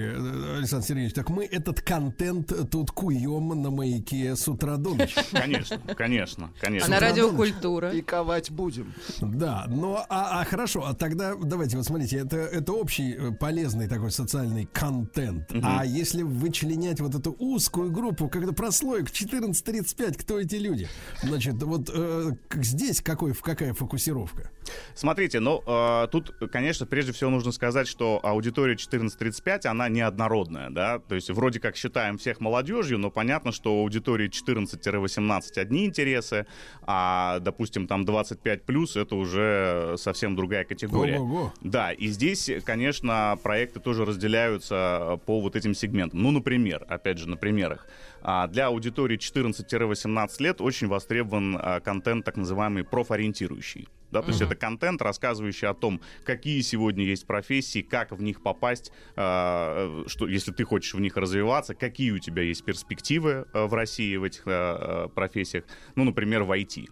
[0.59, 5.17] Александр Сергеевич, так мы этот контент тут куем на маяке с утра до ночи.
[5.33, 6.89] Конечно, конечно, А конечно.
[6.91, 7.53] на утра радио до ночи.
[7.53, 7.91] культура.
[7.91, 8.93] Пиковать будем.
[9.21, 13.89] Да, но а, а хорошо, а тогда давайте вот смотрите, это это общий э, полезный
[13.89, 15.51] такой социальный контент.
[15.63, 20.89] А если вычленять вот эту узкую группу, когда прослоек 14-35, кто эти люди?
[21.23, 24.51] Значит, вот э, здесь какой какая фокусировка?
[24.95, 30.99] Смотрите, ну, э, тут, конечно, прежде всего нужно сказать, что аудитория 14-35, она неоднородная, да,
[30.99, 36.47] то есть вроде как считаем всех молодежью, но понятно, что у аудитории 14-18 одни интересы,
[36.83, 41.19] а, допустим, там 25 плюс это уже совсем другая категория.
[41.19, 41.53] Ого-го.
[41.61, 46.23] Да, и здесь, конечно, проекты тоже разделяются по вот этим сегментам.
[46.23, 47.87] Ну, например, опять же, на примерах.
[48.23, 53.89] А, Для аудитории 14-18 лет очень востребован а, контент так называемый профориентирующий.
[54.11, 58.43] Да, то есть это контент, рассказывающий о том, какие сегодня есть профессии, как в них
[58.43, 63.67] попасть, а, что, если ты хочешь в них развиваться, какие у тебя есть перспективы а,
[63.67, 65.65] в России в этих а, а, профессиях.
[65.95, 66.89] Ну, например, в IT.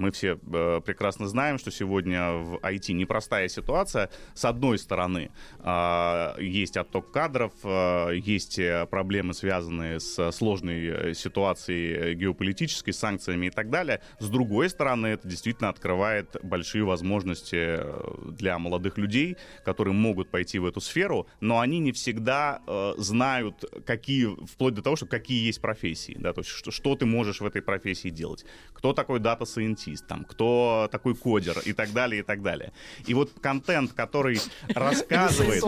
[0.00, 4.08] Мы все э, прекрасно знаем, что сегодня в IT непростая ситуация.
[4.32, 11.14] С одной стороны, э, есть отток кадров, э, есть э, проблемы, связанные с сложной э,
[11.14, 14.00] ситуацией э, геополитической, санкциями и так далее.
[14.20, 17.80] С другой стороны, это действительно открывает большие возможности
[18.24, 19.36] для молодых людей,
[19.66, 24.80] которые могут пойти в эту сферу, но они не всегда э, знают, какие, вплоть до
[24.80, 28.08] того, что какие есть профессии, да, то есть что, что ты можешь в этой профессии
[28.08, 32.72] делать, кто такой data scientist, там, кто такой кодер и так далее, и так далее.
[33.06, 35.60] И вот контент, который рассказывает...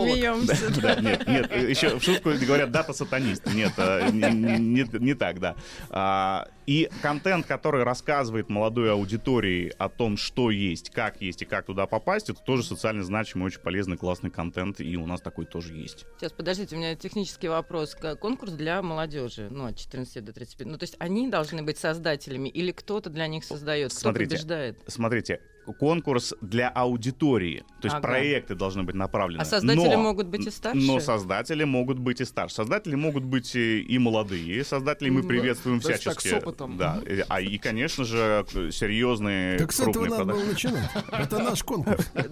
[0.80, 3.46] Да, нет, нет, еще в шутку говорят дата-сатанист.
[3.52, 6.46] Нет, э, не, не- не так, да.
[6.66, 11.86] И контент, который рассказывает молодой аудитории о том, что есть, как есть и как туда
[11.86, 16.06] попасть, это тоже социально значимый, очень полезный, классный контент, и у нас такой тоже есть.
[16.18, 17.96] Сейчас, подождите, у меня технический вопрос.
[18.20, 20.66] Конкурс для молодежи, ну, от 14 до 35.
[20.66, 23.90] Ну, то есть они должны быть создателями или кто-то для них создает?
[23.90, 24.78] Кто Смотрите, побеждает?
[24.86, 25.40] Смотрите,
[25.78, 28.02] конкурс для аудитории, то есть Ага.
[28.08, 29.40] проекты должны быть направлены.
[29.42, 30.80] А создатели Но- могут быть и старше?
[30.80, 32.56] Но создатели могут быть и старше.
[32.56, 34.64] Создатели могут быть и, молодые.
[34.64, 36.40] Создателей мы приветствуем то есть так, всячески.
[36.40, 36.76] с опытом.
[36.76, 37.00] Да.
[37.06, 40.52] И- А и, конечно же, серьезные Так с этого крупные надо было продажи.
[40.52, 40.90] начинать.
[41.12, 42.10] Это наш конкурс.
[42.14, 42.26] Да,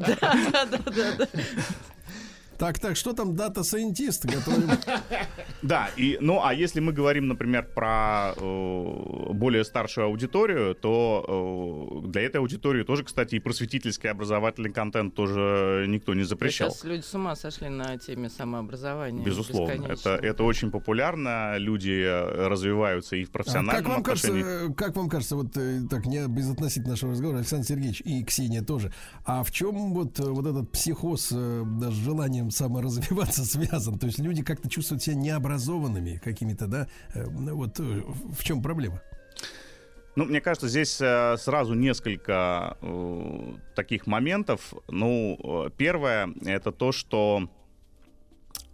[0.71, 1.29] да, да, да.
[2.61, 4.27] Так, так, что там data scientist?
[4.27, 4.71] Готовим.
[5.63, 12.09] Да, и, ну а если мы говорим, например, про э, более старшую аудиторию, то э,
[12.09, 16.71] для этой аудитории тоже, кстати, и просветительский образовательный контент тоже никто не запрещал.
[16.71, 19.23] Сейчас люди с ума сошли на теме самообразования.
[19.23, 22.07] Безусловно, это, это очень популярно, люди
[22.49, 24.43] развиваются и в А профессиональном Как вам отношении.
[24.43, 28.63] кажется, как вам кажется, вот э, так не безотносительно нашего разговора, Александр Сергеевич и Ксения
[28.63, 28.93] тоже,
[29.27, 31.91] а в чем вот, э, вот этот психоз э, да,
[32.51, 33.99] с желанием саморазвиваться связан?
[33.99, 36.87] То есть люди как-то чувствуют себя необразованными какими-то, да?
[37.15, 39.01] Э, ну Вот э, в чем проблема?
[40.17, 42.77] Ну, мне кажется, здесь э, сразу несколько
[43.75, 44.75] таких моментов.
[44.89, 47.49] Ну, первое это то, что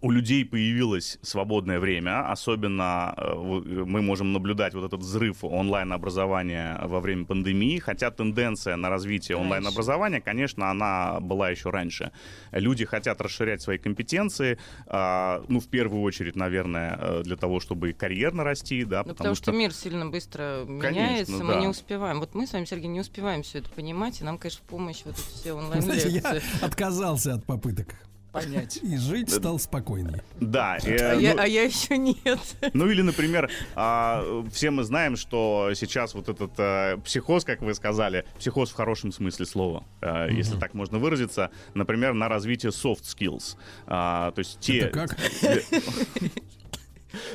[0.02, 6.78] у людей появилось свободное время, особенно э, в- мы можем наблюдать вот этот взрыв онлайн-образования
[6.84, 12.12] во время пандемии, хотя тенденция на развитие онлайн-образования, конечно, она была еще раньше.
[12.52, 17.92] Люди хотят расширять свои компетенции, а, ну, в первую очередь, наверное, э, для того, чтобы
[17.94, 21.60] карьерно расти, да, Ну, потому что мир сильно быстро меняется, мы да.
[21.60, 22.20] не успеваем.
[22.20, 25.02] Вот мы с вами, Сергей, не успеваем все это понимать, и нам, конечно, в помощь
[25.04, 26.42] вот эти все Знаете, я онлайн-лекции.
[26.64, 27.94] отказался от попыток.
[28.36, 28.76] Понять.
[28.82, 30.22] И жить стал спокойнее.
[30.40, 32.38] Да, э, А я, ну- а я еще нет.
[32.74, 37.74] Ну или, например, а, все мы знаем, что сейчас вот этот э, психоз, как вы
[37.74, 43.02] сказали, психоз в хорошем смысле слова, э, если так можно выразиться, например, на развитие soft
[43.04, 43.56] skills.
[43.86, 44.78] А, то есть те...
[44.80, 45.16] Это как?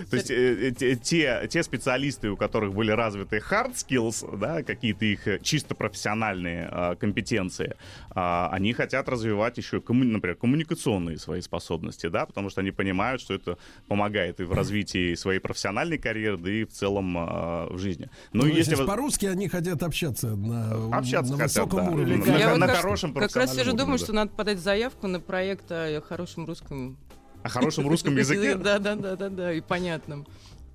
[0.09, 5.05] То есть э, э, те, те, специалисты, у которых были развиты hard skills, да, какие-то
[5.05, 7.75] их э, чисто профессиональные э, компетенции,
[8.11, 13.21] а, они хотят развивать еще, комму- например, коммуникационные свои способности, да, потому что они понимают,
[13.21, 13.57] что это
[13.87, 18.09] помогает и в развитии своей профессиональной карьеры, да и в целом э, в жизни.
[18.33, 21.91] Ну, Ну, если вы- по-русски они хотят общаться на, Общаться на хотят, высоком да.
[21.91, 22.17] уровне.
[22.17, 24.13] На- Я на вот как- хорошем Как раз сижу, думаю, уровне, что да.
[24.13, 26.97] надо подать заявку на проект о хорошем русском
[27.43, 28.55] о хорошем русском языке.
[28.61, 30.27] Да, да, да, да, да, и понятном.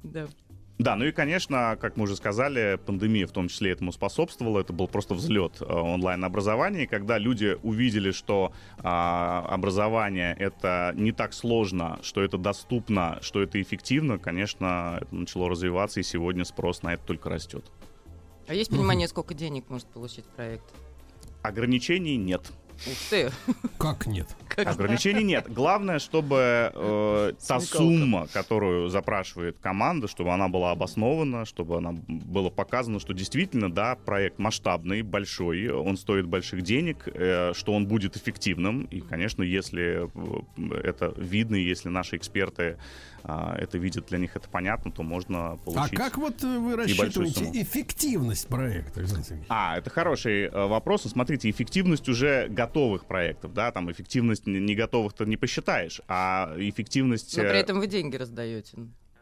[0.03, 0.27] Да.
[0.79, 4.61] Да, ну и, конечно, как мы уже сказали, пандемия в том числе этому способствовала.
[4.61, 6.87] Это был просто взлет э, онлайн-образования.
[6.87, 13.61] Когда люди увидели, что а, образование это не так сложно, что это доступно, что это
[13.63, 17.65] эффективно, конечно, это начало развиваться, и сегодня спрос на это только растет.
[18.47, 20.75] А есть понимание, сколько денег может получить проект?
[21.43, 22.53] Ограничений нет.
[22.87, 23.31] Ух ты!
[23.79, 24.29] Как нет?
[24.57, 25.53] Ограничений нет.
[25.53, 32.51] Главное, чтобы э, та сумма, которую запрашивает команда, чтобы она была обоснована, чтобы она было
[32.51, 38.17] показано, что действительно, да, проект масштабный, большой, он стоит больших денег, э, что он будет
[38.17, 38.85] эффективным.
[38.85, 42.79] И, конечно, если э, это видно, если наши эксперты
[43.27, 45.97] это видят, для них это понятно, то можно А получить.
[45.97, 49.47] как вот э, вы рассчитываете эффективность проекта, Александр Сергеевич?
[49.49, 51.03] А, это хороший э, вопрос.
[51.03, 57.37] Смотрите, эффективность уже готовых проектов, да, там эффективность не не готовых-то не посчитаешь, а эффективность...
[57.37, 58.77] Но э, при этом вы деньги раздаете.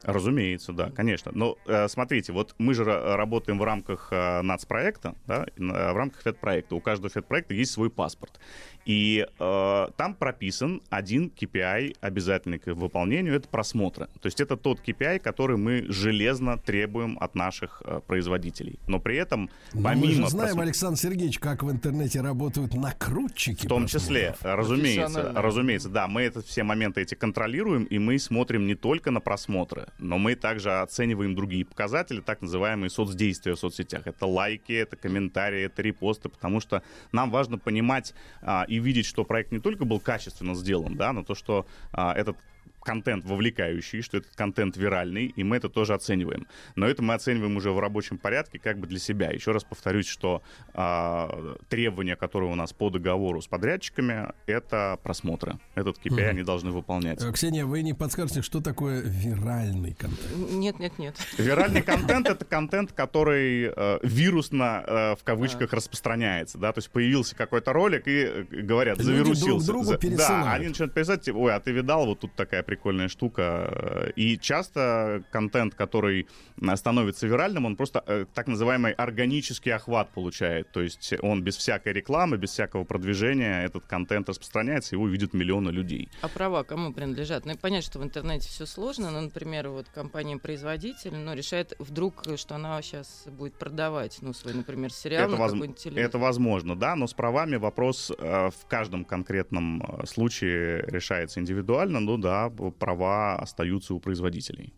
[0.05, 1.33] Разумеется, да, конечно.
[1.35, 6.23] Но э, смотрите, вот мы же ра- работаем в рамках э, нацпроекта, да, в рамках
[6.23, 6.75] федпроекта.
[6.75, 8.39] У каждого федпроекта есть свой паспорт.
[8.85, 14.07] И э, там прописан один KPI обязательный к выполнению, это просмотры.
[14.21, 18.79] То есть это тот KPI, который мы железно требуем от наших э, производителей.
[18.87, 20.07] Но при этом, Но помимо...
[20.07, 23.65] мы же знаем, просмотра- Александр Сергеевич, как в интернете работают накрутчики.
[23.65, 24.59] в том числе, просмотров.
[24.59, 25.43] разумеется, Профессионально.
[25.43, 29.87] разумеется, да, мы это все моменты эти контролируем, и мы смотрим не только на просмотры,
[29.99, 34.07] но мы также оцениваем другие показатели, так называемые соцдействия в соцсетях.
[34.07, 39.25] Это лайки, это комментарии, это репосты, потому что нам важно понимать а, и видеть, что
[39.25, 42.37] проект не только был качественно сделан, да, но то, что а, этот
[42.85, 46.47] контент вовлекающий, что этот контент виральный, и мы это тоже оцениваем.
[46.77, 49.31] Но это мы оцениваем уже в рабочем порядке как бы для себя.
[49.31, 50.43] Еще раз повторюсь, что
[50.73, 55.59] а, требования, которые у нас по договору с подрядчиками, это просмотры.
[55.74, 56.28] Этот KPI Мгм.
[56.31, 57.23] они должны выполнять.
[57.23, 60.52] Э, Ксения, вы не подскажете, что такое виральный контент?
[60.52, 61.16] Нет, нет, нет.
[61.39, 67.35] Виральный контент это контент, который э, вирусно э, в кавычках распространяется, да, то есть появился
[67.36, 69.47] какой-то ролик и э, говорят, Люди завирусился.
[69.47, 70.16] друг другу За-.
[70.16, 73.43] Да, они начинают писать, типа, ой, а ты видал, вот тут такая прикольная штука.
[73.71, 76.27] Э, И часто контент, который
[76.75, 81.93] становится виральным, он просто э, так называемый органический охват получает, то есть он без всякой
[81.93, 86.09] рекламы, без всякого продвижения, этот контент распространяется, его видят миллионы людей.
[86.23, 87.47] А права кому принадлежат?
[87.47, 92.55] Ну, понятно, что в интернете все сложно, но, например, вот компания-производитель, ну, решает вдруг, что
[92.57, 96.05] она сейчас будет продавать, ну, свой, например, сериал Это, на воз- какой-нибудь телевизор.
[96.09, 102.01] это возможно, да, но с правами вопрос э, в каждом конкретном э, случае решается индивидуально,
[102.01, 104.74] но да, права остаются у производителей.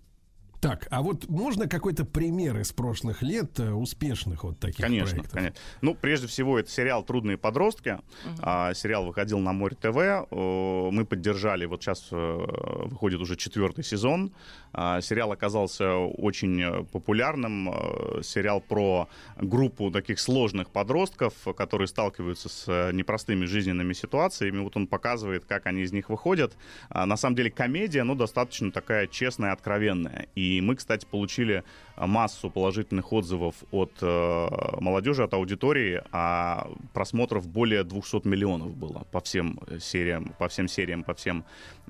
[0.66, 5.32] Так, а вот можно какой-то пример из прошлых лет э, успешных вот таких Конечно, проектов?
[5.32, 5.60] конечно.
[5.80, 8.01] Ну, прежде всего, это сериал «Трудные подростки».
[8.40, 10.28] А, сериал выходил на Море ТВ.
[10.32, 14.32] Мы поддержали, вот сейчас э, выходит уже четвертый сезон.
[14.72, 17.72] А, сериал оказался очень э, популярным.
[18.24, 24.59] Сериал про группу таких сложных подростков, которые сталкиваются с непростыми жизненными ситуациями.
[24.59, 26.56] Вот он показывает, как они из них выходят.
[26.88, 30.26] А, на самом деле комедия, ну, достаточно такая честная, откровенная.
[30.34, 31.64] И мы, кстати, получили
[31.97, 34.48] массу положительных отзывов от э,
[34.81, 41.02] молодежи, от аудитории, а просмотров более 200 миллионов было по всем сериям, по всем сериям,
[41.02, 41.44] по всем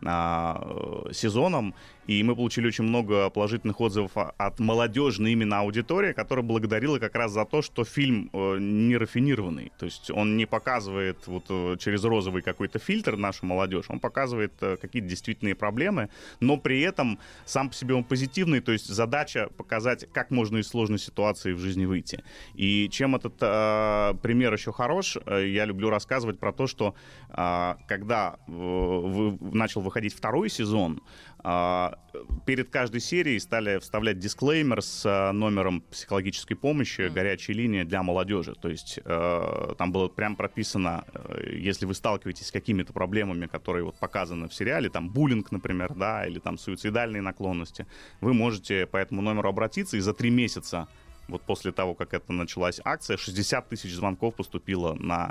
[0.04, 1.74] а, э, сезонам.
[2.06, 7.32] И мы получили очень много положительных отзывов от молодежной именно аудитории, которая благодарила как раз
[7.32, 9.72] за то, что фильм э, не рафинированный.
[9.78, 14.52] То есть он не показывает вот э, через розовый какой-то фильтр нашу молодежь, он показывает
[14.60, 16.08] э, какие-то действительные проблемы,
[16.38, 20.68] но при этом сам по себе он позитивный, то есть задача показать, как можно из
[20.68, 22.22] сложной ситуации в жизни выйти.
[22.54, 26.94] И чем этот э, пример еще хорош, э, я люблю рассказывать про то, что
[27.30, 31.00] э, когда э, вы- начал выходить второй сезон,
[31.42, 38.54] перед каждой серией стали вставлять дисклеймер с а, номером психологической помощи, горячей линии для молодежи.
[38.54, 43.84] То есть э, там было прям прописано, э, если вы сталкиваетесь с какими-то проблемами, которые
[43.84, 47.86] вот показаны в сериале, там буллинг, например, да, или там суицидальные наклонности,
[48.20, 50.88] вы можете по этому номеру обратиться и за три месяца
[51.28, 55.30] вот после того, как это началась акция, 60 тысяч звонков поступило на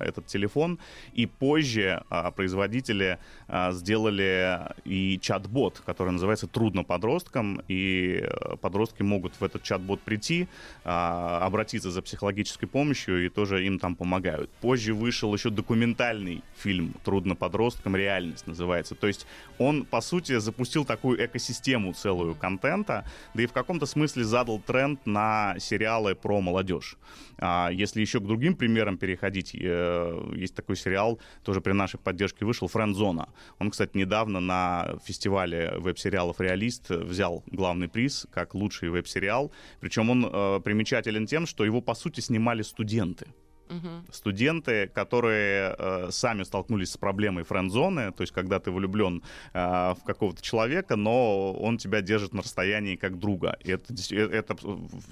[0.00, 0.78] э, этот телефон.
[1.12, 3.18] И позже э, производители
[3.48, 7.60] э, сделали и чат-бот, который называется «Трудно подросткам».
[7.68, 10.48] И э, подростки могут в этот чат-бот прийти,
[10.84, 14.50] э, обратиться за психологической помощью, и тоже им там помогают.
[14.60, 17.96] Позже вышел еще документальный фильм «Трудно подросткам.
[17.96, 18.94] Реальность» называется.
[18.94, 19.26] То есть
[19.58, 23.04] он, по сути, запустил такую экосистему целую контента,
[23.34, 26.96] да и в каком-то смысле задал тренд на сериалы про молодежь.
[27.38, 32.44] А если еще к другим примерам переходить, э, есть такой сериал, тоже при нашей поддержке
[32.44, 33.28] вышел, «Френдзона».
[33.58, 39.52] Он, кстати, недавно на фестивале веб-сериалов «Реалист» взял главный приз как лучший веб-сериал.
[39.80, 43.26] Причем он э, примечателен тем, что его, по сути, снимали студенты
[43.68, 44.06] Мгм.
[44.10, 49.22] студенты, которые э, сами столкнулись с проблемой френд-зоны, то есть когда ты влюблен
[49.52, 53.56] э, в какого-то человека, но он тебя держит на расстоянии как друга.
[53.64, 54.56] И это, э, это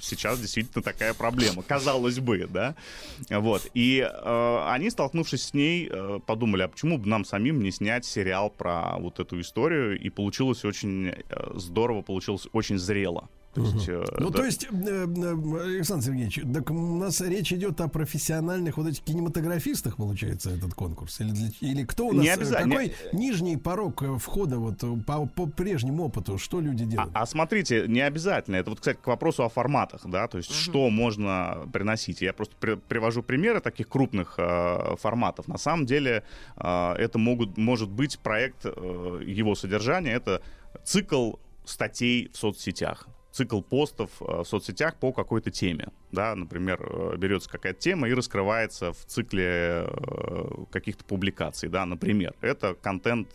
[0.00, 2.74] сейчас действительно такая проблема, казалось бы, да.
[3.30, 3.68] Вот.
[3.74, 8.04] И э, они, столкнувшись с ней, э, подумали, а почему бы нам самим не снять
[8.04, 11.14] сериал про вот эту историю, и получилось очень э,
[11.54, 13.28] здорово, получилось очень зрело.
[13.54, 14.38] То есть, э, Ну, да.
[14.38, 19.02] то есть, э, э, Александр Сергеевич, так у нас речь идет о профессиональных вот этих
[19.04, 21.20] кинематографистах, получается, этот конкурс?
[21.20, 22.22] Или, для- или кто у нас?
[22.24, 22.74] Не обязательно.
[22.76, 26.38] Какой нижний порог входа вот по, по прежнему опыту?
[26.38, 27.10] Что люди А, делают?
[27.14, 28.56] а смотрите, не обязательно.
[28.56, 32.22] Это вот, кстати, к вопросу о форматах, да, то есть что можно приносить.
[32.22, 35.46] Я просто при- привожу примеры таких крупных э, форматов.
[35.48, 36.24] На самом деле
[36.56, 40.40] э, это могут, может быть проект, э, его содержания, это
[40.84, 41.34] цикл
[41.64, 45.88] статей в соцсетях цикл постов э, в соцсетях по какой-то теме.
[46.12, 51.68] Да, например, э, берется какая-то тема и раскрывается в цикле э, каких-то публикаций.
[51.68, 53.28] Да, например, это контент,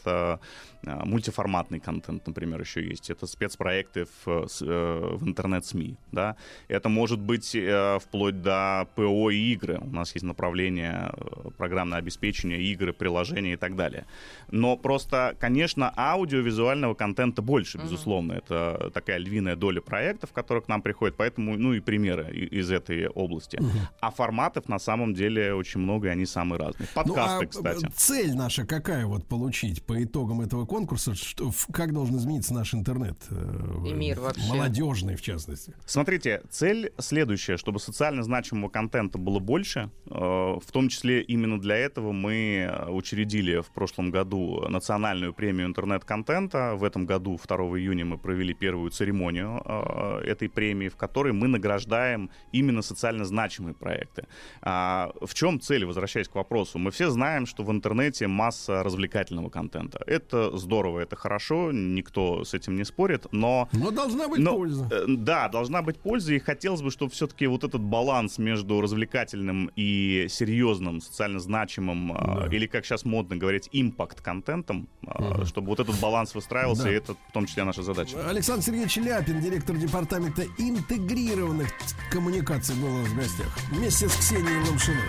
[0.84, 3.10] мультиформатный контент, например, еще есть.
[3.10, 5.98] Это спецпроекты в, в интернет-СМИ.
[6.11, 6.36] Да.
[6.68, 7.57] Это может быть
[8.02, 9.80] вплоть до ПО и игры.
[9.82, 11.11] У нас есть направление
[11.57, 14.06] программное обеспечение, игры, приложения и так далее.
[14.52, 18.34] Но просто, конечно, аудиовизуального контента больше, безусловно.
[18.34, 23.07] Это такая львиная доля проектов, которые к нам приходят, поэтому, ну и примеры из этой
[23.07, 23.59] области.
[23.99, 26.88] А форматов на самом деле очень много, и они самые разные.
[26.95, 27.88] Ну, Подкасты, а, кстати.
[27.95, 31.15] Цель наша какая вот получить по итогам этого конкурса?
[31.15, 33.18] Что, как должен измениться наш интернет?
[33.30, 34.47] э, И мир вообще.
[34.49, 35.73] Молодежный, в частности.
[35.85, 39.89] Смотрите, цель следующая, чтобы социально значимого контента было больше.
[40.05, 46.76] э, В том числе именно для этого мы учредили в прошлом году национальную премию интернет-контента.
[46.76, 49.77] В этом году, 2 июня, мы провели первую церемонию э,
[50.26, 54.26] этой премии, в которой мы награждаем именно социально значимые проекты.
[54.62, 56.80] А, В чем цель, возвращаясь к вопросу?
[56.80, 59.99] Мы все знаем, что в интернете масса развлекательного контента.
[60.08, 64.88] Это здорово, это хорошо, никто с этим не спорит, но Но должна быть но, польза.
[64.91, 69.72] э, Да, должна быть польза, и хотелось бы, чтобы все-таки вот этот баланс между развлекательным
[69.76, 72.56] и серьезным, социально значимым, э, Да.
[72.56, 76.91] или, как сейчас модно говорить, импакт-контентом, э, чтобы вот этот баланс выстраивался, Да.
[76.91, 78.18] и это в том числе наша задача.
[78.30, 81.69] Александр Сергеевич Ляпин, директор департамента интегрированных
[82.10, 83.48] коммуникаций, был у нас в гостях.
[83.72, 85.02] Вместе с Ксенией Ломшиной.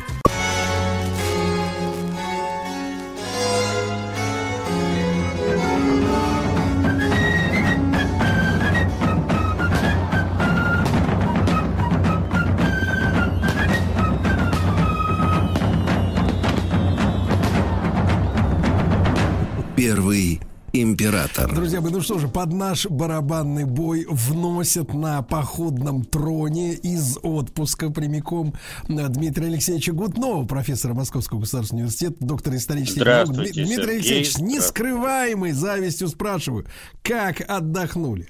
[19.77, 20.41] Первый
[20.83, 21.55] император.
[21.55, 27.91] Друзья мои, ну что же, под наш барабанный бой вносят на походном троне из отпуска
[27.91, 28.55] прямиком
[28.89, 33.33] э, Дмитрия Алексеевича Гутнова, профессора Московского государственного университета, доктора исторических наук.
[33.33, 33.97] Дмитрий Сергей.
[33.97, 36.67] Алексеевич, нескрываемой завистью спрашиваю,
[37.03, 38.29] как отдохнули?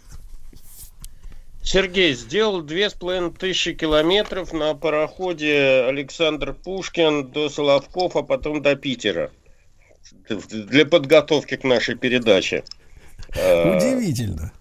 [1.63, 8.63] Сергей сделал две с половиной тысячи километров на пароходе Александр Пушкин до Соловков, а потом
[8.63, 9.31] до Питера.
[10.29, 12.65] Для подготовки к нашей передаче.
[13.35, 14.53] Э, Удивительно.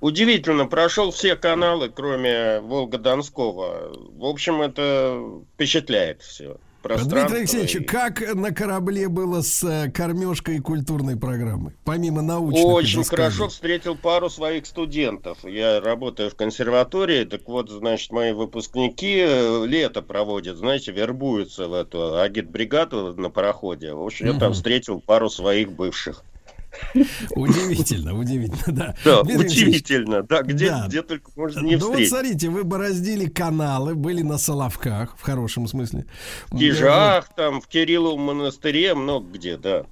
[0.00, 3.92] Удивительно, прошел все каналы, кроме Волга-Донского.
[4.18, 6.56] В общем, это впечатляет все.
[6.82, 11.72] Дмитрий Алексеевич, как на корабле было с э, кормежкой и культурной программой?
[11.84, 15.38] Помимо научных Очень хорошо встретил пару своих студентов.
[15.44, 21.74] Я работаю в консерватории, так вот, значит, мои выпускники э, лето проводят, знаете, вербуются в
[21.74, 23.92] эту агитбригаду на пароходе.
[23.94, 26.24] В общем, я там встретил пару своих бывших.
[27.34, 28.94] Удивительно, удивительно, да.
[29.04, 30.22] Да, Дмитрий удивительно.
[30.22, 30.86] Да, где, Да.
[30.88, 32.08] где только можно не ну вот встретить.
[32.10, 36.06] смотрите, вы бороздили каналы, были на Соловках, в хорошем смысле.
[36.50, 39.84] В Кижах, там, в Кирилловом монастыре, много где, да.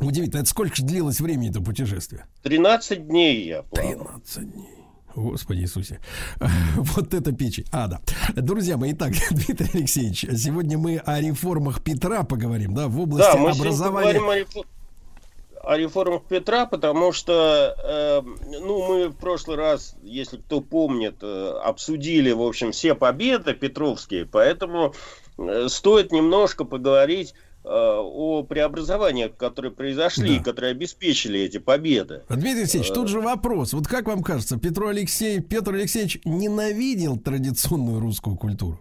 [0.00, 2.26] Удивительно, это сколько же длилось времени это путешествие?
[2.42, 3.90] 13 дней я плавал.
[4.22, 4.68] 13 дней.
[5.14, 6.00] Господи Иисусе.
[6.76, 7.66] Вот это печень.
[7.70, 8.00] А, да.
[8.34, 13.36] Друзья мои, итак, Дмитрий Алексеевич, сегодня мы о реформах Петра поговорим, да, в области Да,
[13.36, 14.18] мы сегодня образования.
[14.18, 14.64] говорим о, рефо-
[15.64, 18.22] о реформах Петра, потому что, э,
[18.60, 24.26] ну, мы в прошлый раз, если кто помнит, э, обсудили, в общем, все победы петровские,
[24.26, 24.94] поэтому
[25.38, 27.34] э, стоит немножко поговорить
[27.64, 30.44] э, о преобразованиях, которые произошли, Да.
[30.44, 32.22] которые обеспечили эти победы.
[32.28, 32.94] Дмитрий Алексеевич, Э.
[32.94, 33.72] тут же вопрос.
[33.72, 38.80] Вот как вам кажется, Петр Алексей, Петр Алексеевич ненавидел традиционную русскую культуру?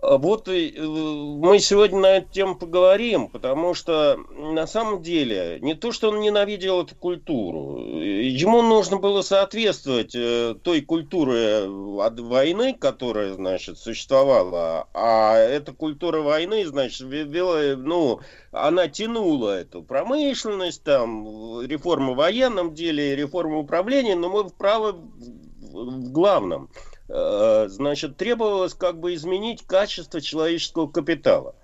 [0.00, 5.74] А Вот э, мы сегодня на эту тему поговорим, потому что на самом деле не
[5.74, 11.64] то, что он ненавидел эту культуру, э, ему нужно было соответствовать э, той культуре
[12.00, 18.20] от войны, которая, значит, существовала, а эта культура войны, значит, ве- вела, ну,
[18.52, 26.12] она тянула эту промышленность, там, реформы в военном деле, реформы управления, но мы вправо в-
[26.12, 31.54] главном– Э, значит, требовалось как бы изменить качество человеческого капитала.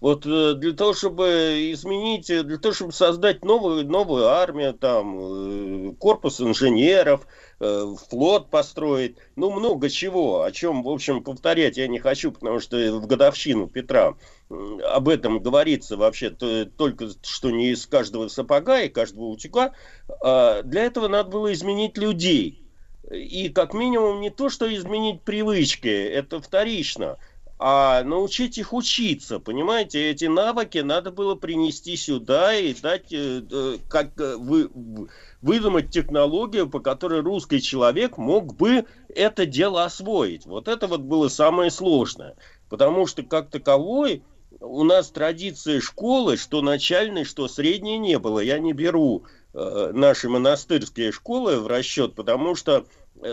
[0.00, 5.90] Вот э, для того, чтобы изменить, э, для того, чтобы создать новую, новую армию, там,
[5.90, 7.26] э, корпус инженеров,
[7.60, 12.60] э, флот построить, ну, много чего, о чем, в общем, повторять я не хочу, потому
[12.60, 14.14] что в годовщину Петра
[14.48, 19.74] об этом говорится вообще то- только что не из каждого сапога и каждого утюга.
[20.22, 22.69] А Для этого надо было изменить людей.
[23.10, 27.18] И как минимум не то, что изменить привычки, это вторично,
[27.58, 33.76] а научить их учиться, понимаете, эти навыки надо было принести сюда и дать, э, э,
[33.88, 34.70] как э, вы,
[35.42, 40.46] выдумать технологию, по которой русский человек мог бы это дело освоить.
[40.46, 42.36] Вот это вот было самое сложное,
[42.70, 44.22] потому что как таковой
[44.60, 48.40] у нас традиции школы, что начальной, что средней не было.
[48.40, 52.84] Я не беру э, наши монастырские школы в расчет, потому что э,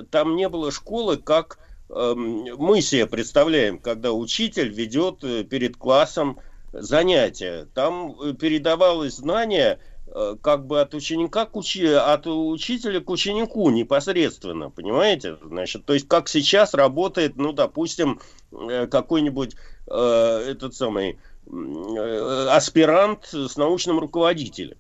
[0.10, 1.60] там не было школы, как
[1.90, 6.40] эм, мы себе представляем, когда учитель ведет э, перед классом
[6.74, 7.68] занятия.
[7.74, 11.86] Там э, передавалось знание э, как бы от ученика к учи...
[11.86, 15.38] от учителя к ученику непосредственно, понимаете?
[15.44, 18.20] Значит, то есть как сейчас работает, ну, допустим,
[18.52, 19.56] какой-нибудь
[19.88, 24.78] э, этот самый э, аспирант с научным руководителем.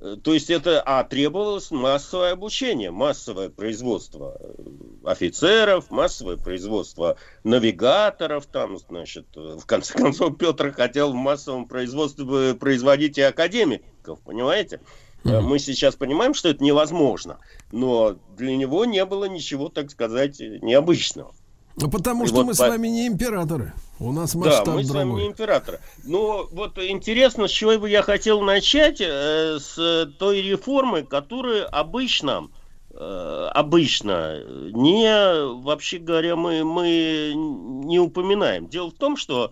[0.00, 4.52] Э, То есть это, а требовалось массовое обучение, массовое производство э,
[5.04, 12.24] офицеров, массовое производство навигаторов, там, значит, э, в конце концов, Петр хотел в массовом производстве
[12.24, 14.80] бы производить и академиков, понимаете?
[15.24, 17.38] Э, Мы сейчас понимаем, что это невозможно,
[17.72, 21.34] но для него не было ничего, так сказать, э, необычного.
[21.76, 23.72] Ну, потому И что вот мы с по- вами не императоры.
[24.00, 25.22] У нас Да, масштаб мы с вами другой.
[25.22, 25.80] не императоры.
[26.04, 32.48] Но вот интересно, с чего бы я хотел начать, э, с той реформы, которую обычно,
[32.92, 38.68] э, обычно не, вообще говоря, мы, мы не упоминаем.
[38.68, 39.50] Дело в том, что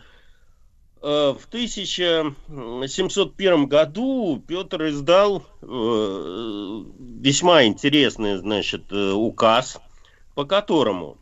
[1.03, 6.83] э, в 1701 году Петр издал э,
[7.21, 9.79] весьма интересный, значит, э, указ,
[10.35, 11.19] по которому э, э,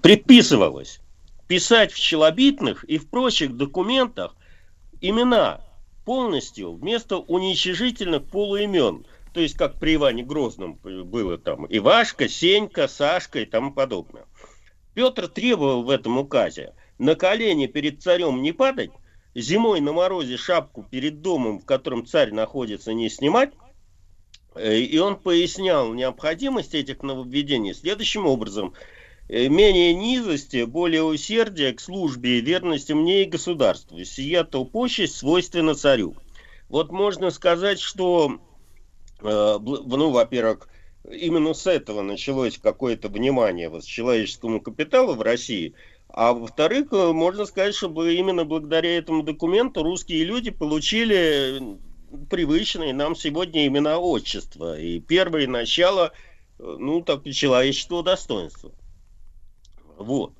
[0.00, 1.00] предписывалось
[1.48, 4.36] писать в челобитных и в прочих документах
[5.00, 5.60] имена
[6.04, 9.06] полностью вместо уничижительных полуимен.
[9.34, 14.26] То есть, как при Иване Грозном было там Ивашка, Сенька, Сашка и тому подобное.
[14.94, 18.92] Петр требовал в этом указе на колени перед царем не падать,
[19.34, 23.65] зимой на морозе шапку перед домом, в котором царь находится, не снимать, Э,
[24.58, 28.74] И он пояснял необходимость этих нововведений следующим образом.
[29.28, 34.02] Э, Менее низости, более усердия к службе и верности мне и государству.
[34.04, 36.16] Сия то почесть свойственна царю.
[36.68, 38.38] Вот можно сказать, что,
[39.20, 40.68] э, ну, во-первых,
[41.10, 45.74] именно с этого началось какое-то внимание вот, человеческому капиталу в России.
[46.08, 51.78] А во-вторых, э, можно сказать, чтобы именно благодаря этому документу русские люди получили
[52.30, 54.78] привычные нам сегодня имена отчества.
[54.78, 56.12] И первое начало,
[56.58, 58.72] э, ну, так, человеческого достоинства.
[59.98, 60.32] Вот.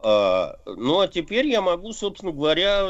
[0.00, 2.86] А, ну, а теперь я могу, собственно говоря,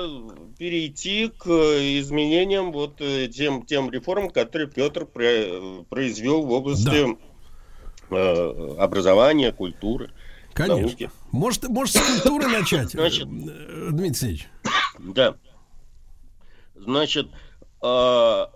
[0.58, 7.06] перейти к изменениям, вот э, тем, тем реформам, которые Петр произвел в области
[8.10, 8.82] да.
[8.82, 10.10] образования, культуры.
[10.52, 10.82] Конечно.
[10.82, 11.10] Науки.
[11.30, 14.48] Может, может с культуры начать, Значит, Дмитрий Алексеевич?
[14.98, 15.36] Да.
[16.74, 17.28] Значит,
[17.80, 18.50] а,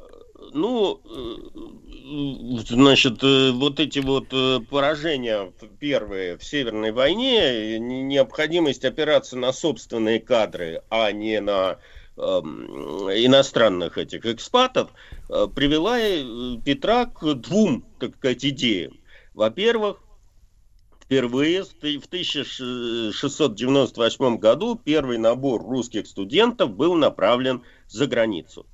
[0.52, 1.36] ну, э,
[2.66, 10.18] значит, э, вот эти вот э, поражения первые в Северной войне, необходимость опираться на собственные
[10.20, 11.78] кадры, а не на
[12.16, 14.90] эм, иностранных этих экспатов,
[15.28, 15.98] привела
[16.62, 19.00] Петра к двум, так сказать, идеям.
[19.32, 20.02] Во-первых,
[21.02, 28.66] впервые в 1698 году первый набор русских студентов был направлен за границу.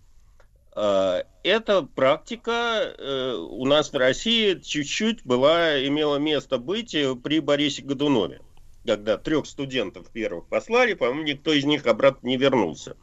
[0.81, 7.41] А, эта практика э, у нас в России чуть-чуть была, имела место быть э, при
[7.41, 8.41] Борисе Годунове.
[8.87, 12.97] Когда трех студентов первых послали, по-моему, никто из них обратно не вернулся.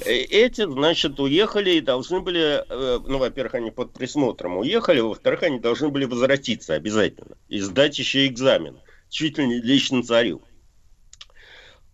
[0.00, 5.58] Э, эти, значит, уехали и должны были, ну, во-первых, они под присмотром уехали, во-вторых, они
[5.58, 8.78] должны были возвратиться обязательно и сдать еще экзамен,
[9.10, 10.40] чуть ли не лично царю.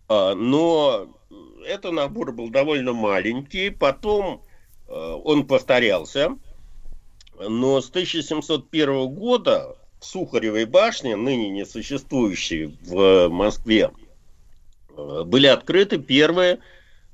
[0.07, 1.13] А, но
[1.65, 4.46] этот набор был довольно маленький, потом Э,
[4.87, 6.37] он повторялся,
[7.39, 13.91] но с 1701 года в Сухаревой башне, ныне не существующей в Москве,
[14.89, 16.59] э, были открыты первые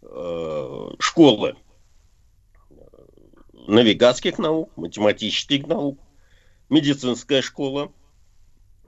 [0.02, 1.56] э, школы
[3.68, 5.98] навигатских наук, математических наук,
[6.70, 7.92] медицинская школа,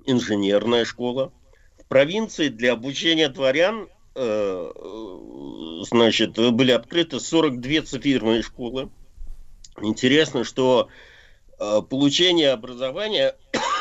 [0.06, 1.32] инженерная школа.
[1.80, 3.95] В провинции для обучения дворян Э,
[5.90, 8.90] значит, были открыты 42 цифирные школы.
[9.82, 10.88] Интересно, что
[11.60, 13.36] э, получение образования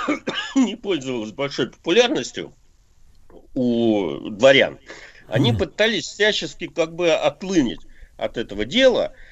[0.56, 2.52] не пользовалось большой популярностью
[3.54, 4.80] у дворян.
[5.28, 7.80] Они пытались всячески как бы отлынить
[8.16, 9.12] от этого дела–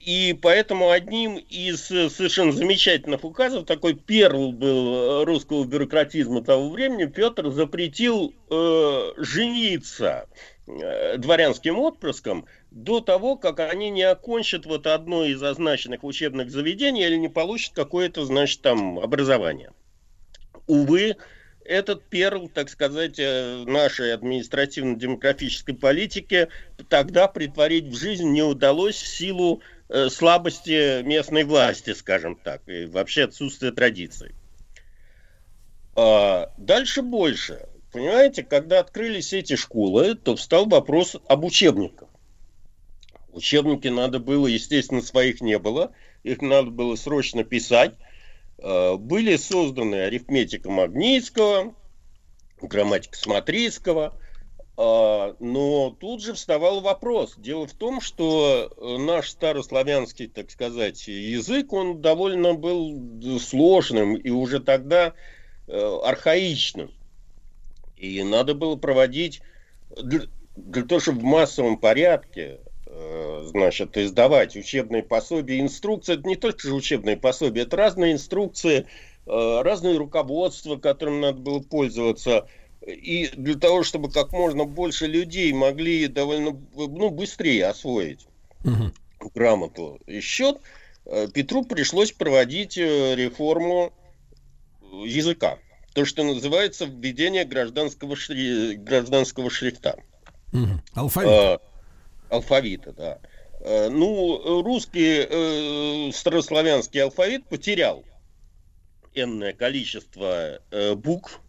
[0.00, 6.70] и поэтому одним из э, совершенно замечательных указов, такой перл был э, русского бюрократизма того
[6.70, 10.26] времени, Петр запретил э, жениться
[10.66, 17.04] э, дворянским отпрыском до того, как они не окончат вот одно из означенных учебных заведений
[17.04, 19.70] или не получат какое-то, значит, там образование.
[20.66, 21.16] Увы,
[21.62, 26.48] этот перл, так сказать, нашей административно-демографической политики
[26.88, 29.60] тогда притворить в жизнь не удалось в силу
[30.08, 34.34] слабости местной власти, скажем так, и вообще отсутствие традиций.
[35.96, 37.68] А дальше больше.
[37.92, 42.08] Понимаете, когда открылись эти школы, то встал вопрос об учебниках.
[43.32, 45.92] Учебники надо было, естественно, своих не было.
[46.22, 47.94] Их надо было срочно писать.
[48.58, 51.74] А, были созданы арифметика Магнитского,
[52.60, 54.12] грамматика а,
[55.40, 57.34] но тут же вставал вопрос.
[57.36, 62.98] Дело в том, что э, наш старославянский, так сказать, язык, он довольно был
[63.40, 65.12] сложным и уже тогда
[65.66, 66.90] э, архаичным.
[67.98, 69.42] И надо было проводить
[69.94, 70.22] для,
[70.56, 76.66] для того, чтобы в массовом порядке э, значит, издавать учебные пособия, инструкции, это не только
[76.66, 78.86] же учебные пособия, это разные инструкции,
[79.26, 82.48] разные руководства, которым надо было пользоваться–
[82.86, 88.26] и для того, чтобы как можно больше людей могли довольно ну, быстрее освоить
[88.64, 88.92] угу.
[89.34, 90.58] грамоту и счет,
[91.04, 93.92] э, Петру пришлось проводить э, реформу
[95.04, 95.58] языка.
[95.94, 98.76] То, что называется введение гражданского, шри...
[98.76, 99.98] гражданского шрифта.
[100.52, 100.80] Угу.
[100.94, 101.30] Алфавит.
[101.30, 101.60] А,
[102.30, 103.18] алфавита, да.
[103.60, 108.04] А, ну, русский э, старославянский алфавит потерял
[109.14, 111.40] энное количество э, букв,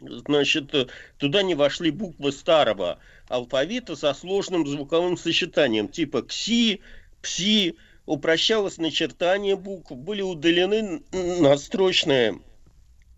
[0.00, 0.86] Значит, э,
[1.18, 2.98] туда не вошли буквы старого
[3.28, 6.80] алфавита со сложным звуковым сочетанием, типа кси,
[7.20, 7.76] пси,
[8.06, 12.40] упрощалось начертание букв, были удалены надстрочные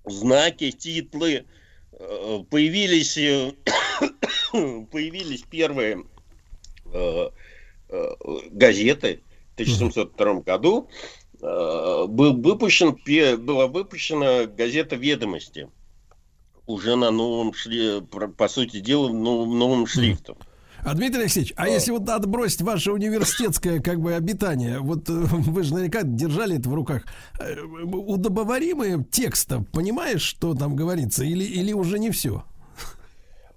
[0.06, 1.44] знаки, титлы,
[1.92, 3.52] э, появились, э,
[4.52, 6.04] появились первые
[8.50, 10.88] газеты в 1702 году,
[11.40, 12.96] был выпущен,
[13.44, 15.68] была выпущена газета «Ведомости»,
[16.70, 18.00] уже на новом шри...
[18.36, 20.38] по сути дела, новым, новым шрифтом.
[20.82, 25.62] А Дмитрий Алексеевич, а если вот отбросить ваше университетское как бы обитание, вот э, вы
[25.62, 27.02] же наверняка держали это в руках,
[27.38, 32.44] э, удобоваримые текста, понимаешь, что там говорится, или, или уже не все?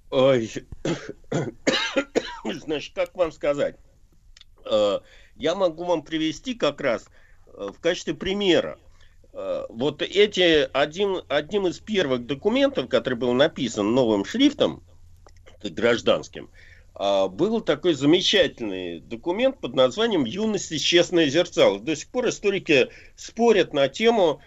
[0.10, 0.52] Ой,
[2.66, 3.78] значит, как вам сказать?
[4.66, 5.00] Э,
[5.36, 7.06] Я могу вам привести как раз
[7.54, 8.80] в качестве примера.
[9.34, 14.84] Э, Вот эти, один, одним из первых документов, который был написан новым шрифтом,
[15.64, 16.50] гражданским,
[16.96, 21.80] а, был такой замечательный документ под названием «Юность и честное зерцало».
[21.80, 24.42] До сих пор историки спорят на тему,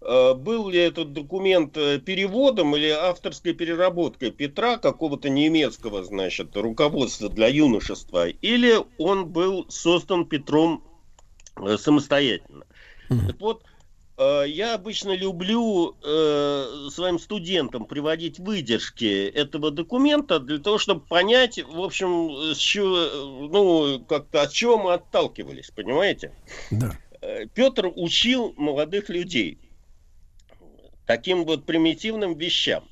[0.00, 7.28] э, был ли этот документ э, переводом или авторской переработкой Петра, какого-то немецкого, значит, руководства
[7.28, 10.84] для юношества, или он был создан Петром
[11.78, 12.64] самостоятельно.
[13.08, 13.64] Так вот,
[14.46, 21.80] я обычно люблю э, своим студентам приводить выдержки этого документа для того, чтобы понять, в
[21.80, 26.32] общем, с чего, э, ну, как-то от чего мы отталкивались, понимаете?
[26.70, 26.96] Да.
[27.22, 29.58] Э, Петр учил молодых людей
[31.06, 32.84] таким вот примитивным вещам.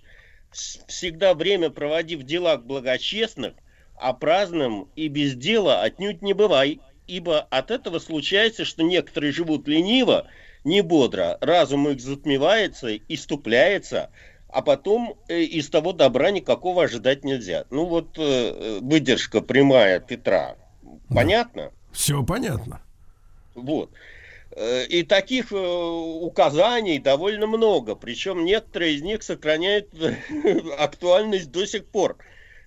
[0.51, 3.55] Всегда время проводи в делах благочестных,
[3.95, 9.69] а праздным и без дела отнюдь не бывай, ибо от этого случается, что некоторые живут
[9.69, 10.27] лениво,
[10.65, 14.11] не бодро, разум их затмевается, иступляется,
[14.49, 17.65] а потом э, из того добра никакого ожидать нельзя.
[17.71, 20.57] Ну вот э, выдержка прямая Петра.
[21.09, 21.73] Понятно?
[21.93, 22.81] Все понятно.
[23.55, 23.91] Вот.
[24.53, 27.95] Э, И таких э, указаний довольно много.
[27.95, 29.89] Причем некоторые из них сохраняют
[30.79, 32.17] актуальность до сих пор.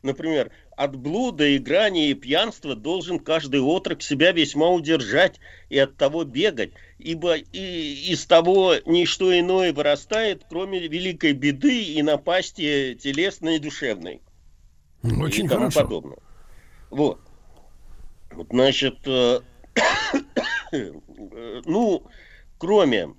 [0.03, 0.51] Например,
[0.83, 5.39] от блуда, играния и пьянства должен каждый отрок себя весьма удержать
[5.69, 12.01] и от того бегать, ибо и из того ничто иное вырастает, кроме великой беды и
[12.01, 14.21] напасти телесной и душевной
[15.03, 15.83] Очень и тому хорошо.
[15.83, 16.17] подобное.
[16.89, 17.19] Вот.
[18.31, 19.41] Вот, Значит, э,
[20.71, 22.07] э, ну,
[22.57, 23.13] кроме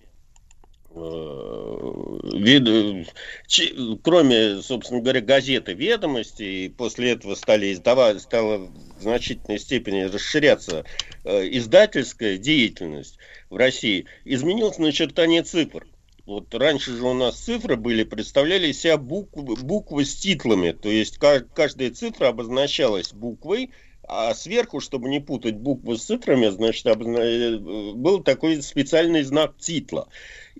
[2.34, 3.12] вид-
[3.46, 10.02] чи- кроме, собственно говоря, газеты «Ведомости», и после этого стали издавать, стала в значительной степени
[10.02, 10.84] расширяться
[11.24, 13.18] э, издательская деятельность
[13.50, 15.86] в России, изменилось начертание цифр.
[16.24, 21.18] Вот раньше же у нас цифры были, представляли себя буквы, буквы с титлами, то есть
[21.18, 23.70] ка- каждая цифра обозначалась буквой,
[24.14, 27.58] а сверху, чтобы не путать буквы с цифрами, значит, э,
[27.94, 30.08] был такой специальный знак титла.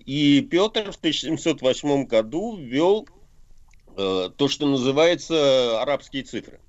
[0.06, 3.06] И Петр в 1708 году ввел
[3.96, 6.60] э, то, что называется арабские цифры.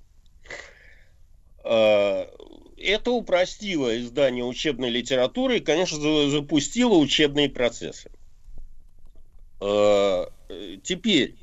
[1.64, 2.26] Э,
[2.78, 8.12] это упростило издание учебной литературы и, конечно, за- запустило учебные процессы.
[9.62, 11.36] Э, э, Теперь,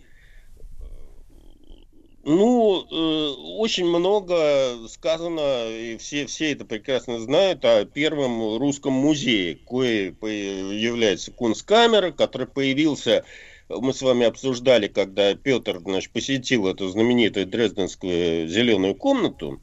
[2.23, 9.57] ну, э, очень много сказано, и все, все это прекрасно знают, о первом русском музее,
[9.67, 13.25] кое является Кунсткамера, который появился,
[13.71, 19.61] мы с вами обсуждали, когда Петр значит, посетил эту знаменитую дрезденскую зеленую комнату,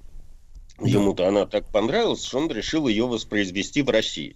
[0.81, 4.35] ему-то она так понравилась, что он решил ее воспроизвести в России.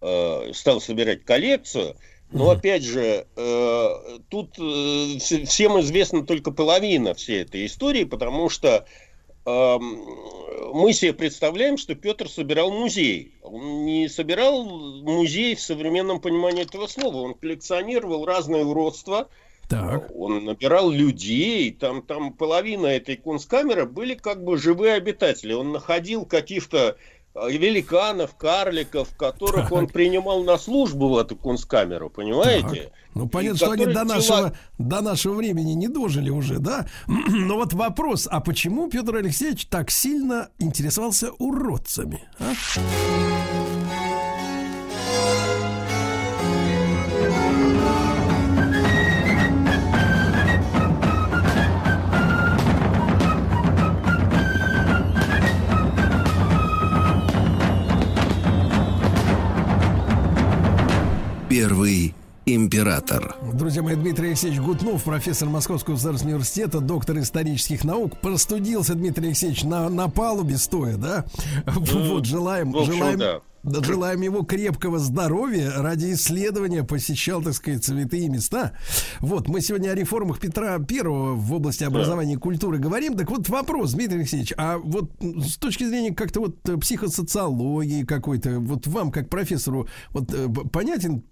[0.00, 1.96] Э, Стал собирать коллекцию,
[2.30, 8.50] но опять же, э, тут э, вс- всем известна только половина всей этой истории, потому
[8.50, 8.86] что
[9.46, 10.04] эм,
[10.74, 13.32] мы себе представляем, что Петр собирал музей.
[13.42, 17.16] Он не собирал музей в современном понимании этого слова.
[17.18, 19.28] Он коллекционировал разные уродства.
[19.68, 20.10] Так.
[20.14, 21.72] Он набирал людей.
[21.72, 25.52] Там, там половина этой кунсткамеры были как бы живые обитатели.
[25.52, 26.96] Он находил каких-то
[27.48, 32.92] великанов, карликов, которых он принимал на службу в эту кунсткамеру, понимаете?
[33.14, 36.86] Ну, понятно, И что они до тела- нашего, до нашего времени не дожили уже, да?
[37.06, 42.22] Но вот вопрос, а почему Петр Алексеевич так сильно интересовался уродцами?
[42.38, 42.52] а?
[61.58, 62.14] Первый
[62.46, 63.34] император.
[63.52, 68.20] Друзья мои, Дмитрий Алексеевич Гутнов, профессор Московского государственного университета, доктор исторических наук.
[68.20, 71.24] Простудился Дмитрий Алексеевич на, на палубе стоя, да?
[71.66, 73.40] Вот, желаем, общем, желаем, да.
[73.64, 78.70] да, желаем ему крепкого здоровья ради исследования, посещал, так сказать, святые места.
[79.18, 83.16] Вот, мы сегодня о реформах Петра Первого в области образования и культуры говорим.
[83.16, 88.60] Так вот вопрос, Дмитрий Алексеевич, а вот с точки зрения как-то вот э, психосоциологии какой-то,
[88.60, 91.24] вот вам как профессору, вот э, понятен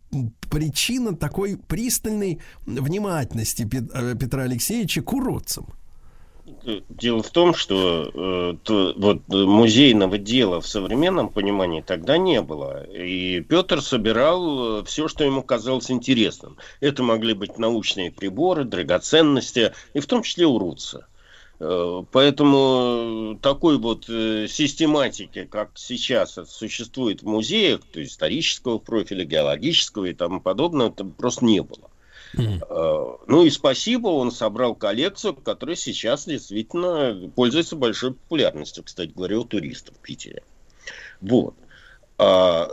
[0.51, 5.67] причина такой пристальной внимательности э, Петра Алексеевича к уродцам?
[6.65, 12.19] э, дело в том, что э, то- вот э, музейного дела в современном понимании тогда
[12.19, 12.85] не было.
[12.85, 16.57] И Петр собирал все, что ему казалось интересным.
[16.81, 21.05] Это могли быть научные приборы, драгоценности, и в том числе уродцы.
[21.59, 29.25] Э, Поэтому такой вот э, систематики, как сейчас существует в музеях, то есть исторического профиля,
[29.25, 31.91] геологического и тому подобное, там просто не было.
[32.37, 39.41] Э, Ну и спасибо, он собрал коллекцию, которая сейчас действительно пользуется большой популярностью, кстати говоря,
[39.41, 40.43] у туристов в Питере.
[41.21, 41.55] Вот.
[42.19, 42.67] А,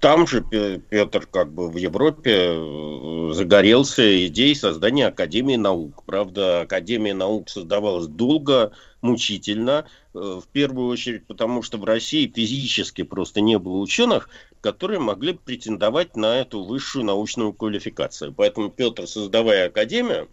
[0.00, 6.02] Там же Пе- Петр как бы в Европе э, загорелся идеей создания Академии наук.
[6.04, 13.02] Правда, Академия наук создавалась долго, мучительно, э, в первую очередь потому, что в России физически
[13.02, 14.28] просто не было ученых,
[14.60, 18.34] которые могли претендовать на эту высшую научную квалификацию.
[18.34, 20.28] Поэтому Петр, создавая Академию,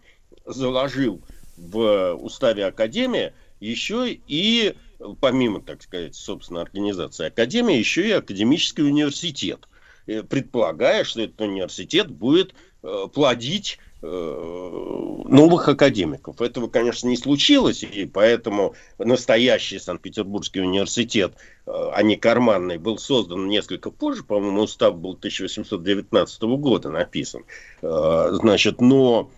[0.46, 1.22] заложил
[1.56, 3.32] в уставе Академии
[3.62, 4.76] еще и,
[5.20, 9.68] помимо, так сказать, собственно, организации Академии, еще и академический университет,
[10.08, 12.54] э, предполагая, что этот университет будет
[12.84, 16.42] э, плодить э, новых академиков.
[16.42, 21.34] Этого, конечно, не случилось, и поэтому настоящий Санкт-Петербургский университет,
[21.66, 27.44] а не карманный, был создан несколько позже, по-моему, устав был 1819 года написан.
[27.82, 29.30] Значит, но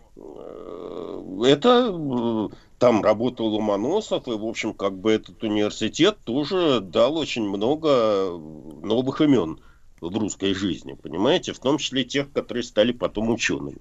[1.44, 2.50] это
[2.82, 9.22] там работал Ломоносов, и, в общем, как бы этот университет тоже дал очень много новых
[9.22, 9.60] имен
[10.02, 13.78] в русской жизни, понимаете, в том числе тех, которые стали потом учеными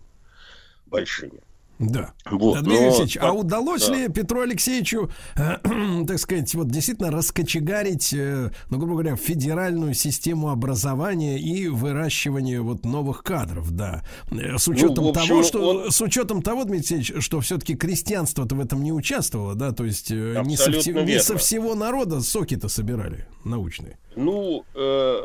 [0.84, 1.40] большими.
[1.80, 2.12] Да.
[2.30, 3.94] Вот, Дмитрий но- Алексеевич, а удалось да.
[3.96, 5.56] ли Петру Алексеевичу, э,
[6.06, 12.84] так сказать, вот действительно раскочегарить, э, ну, грубо говоря, федеральную систему образования и выращивания вот
[12.84, 14.02] новых кадров, да.
[14.30, 17.40] Э, С учетом Ну, в общем, того, что он- с учетом того, Дмитрий Алексеевич, что
[17.40, 21.74] все-таки крестьянство-то в этом не участвовало, да, то есть не со, все- не со всего
[21.74, 23.96] народа соки-то собирали научные.
[24.16, 25.20] Ну, э,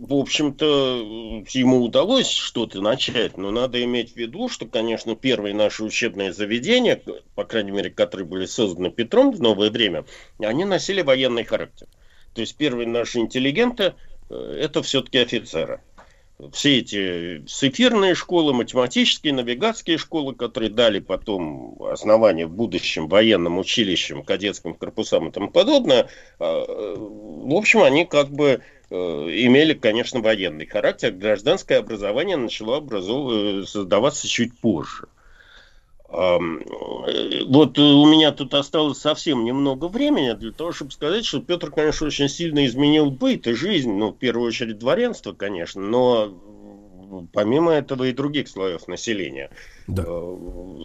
[0.00, 0.64] в общем-то,
[1.52, 7.00] ему удалось что-то начать, но надо иметь в виду, что, конечно, первые наши учебные заведения,
[7.34, 10.04] по крайней мере, которые были созданы Петром в новое время,
[10.40, 11.86] они носили военный характер.
[12.34, 13.94] То есть первые наши интеллигенты
[14.30, 15.80] э, это все-таки офицеры.
[16.52, 24.24] Все эти цифирные школы, математические, навигатские школы, которые дали потом основание в будущем военным училищам,
[24.24, 26.08] кадетским корпусам и тому подобное,
[26.40, 26.44] э,
[26.98, 31.12] в общем, они как бы э, имели, конечно, военный характер.
[31.12, 35.08] Гражданское образование начало образов- создаваться чуть позже.
[36.12, 36.38] Э,
[37.46, 41.70] Вот э, у меня тут осталось совсем немного времени для того, чтобы сказать, что Петр,
[41.70, 47.26] конечно, очень сильно изменил быт и жизнь, ну, в первую очередь дворянство, конечно, но э,
[47.32, 49.50] помимо этого и других слоев населения.
[49.86, 50.02] Да.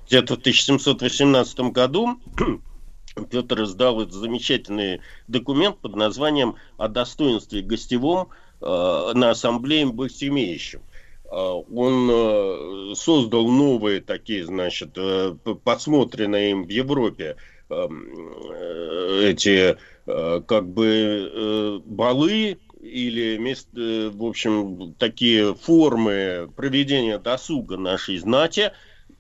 [0.08, 2.18] Где-то в 1718 году
[3.30, 8.30] Петр издал этот замечательный документ под названием «О достоинстве гостевом
[8.60, 10.82] на ассамблее имеющим».
[11.30, 17.36] Он э, создал новые такие, значит, э, подсмотренные им в Европе
[17.70, 28.72] эм, э, эти как бы балы или в общем, такие формы проведения досуга нашей знати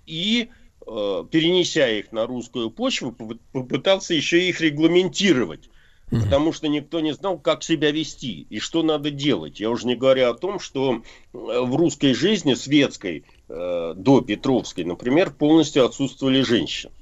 [0.05, 0.49] и
[0.85, 5.69] перенеся их на русскую почву, попы- попытался еще их регламентировать.
[6.09, 9.59] Потому что никто не знал, как себя вести и что надо делать.
[9.59, 11.01] Я уже не говорю о том, что
[11.33, 16.93] в русской жизни, светской, э, до Петровской, например, полностью отсутствовали женщины.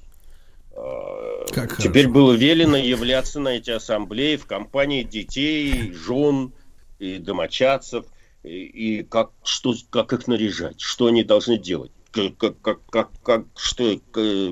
[0.71, 2.13] Э, Как Теперь хорошо.
[2.13, 6.51] было велено являться на эти ассамблеи в компании детей, жен
[6.97, 8.05] и домочадцев,
[8.43, 8.63] и,
[8.99, 13.99] и как, что, как их наряжать, что они должны делать, как, как, как, как, что,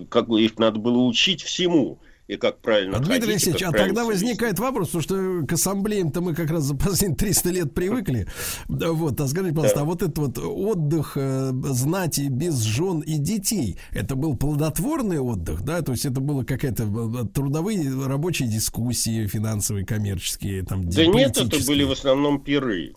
[0.09, 1.97] как их надо было учить всему,
[2.33, 4.25] и как правильно А, Дмитрий ходить, Алексеевич, а правильно тогда вести.
[4.25, 8.27] возникает вопрос, потому что к ассамблеям-то мы как раз за последние 300 лет привыкли.
[8.67, 9.81] Да, вот, а скажите, пожалуйста, Да.
[9.81, 15.63] а вот этот вот отдых э, знати без жен и детей, это был плодотворный отдых,
[15.63, 15.81] да?
[15.81, 21.65] То есть это было какая-то э, трудовые, рабочие дискуссии, финансовые, коммерческие, там, Да нет, это
[21.67, 22.93] были в основном пиры.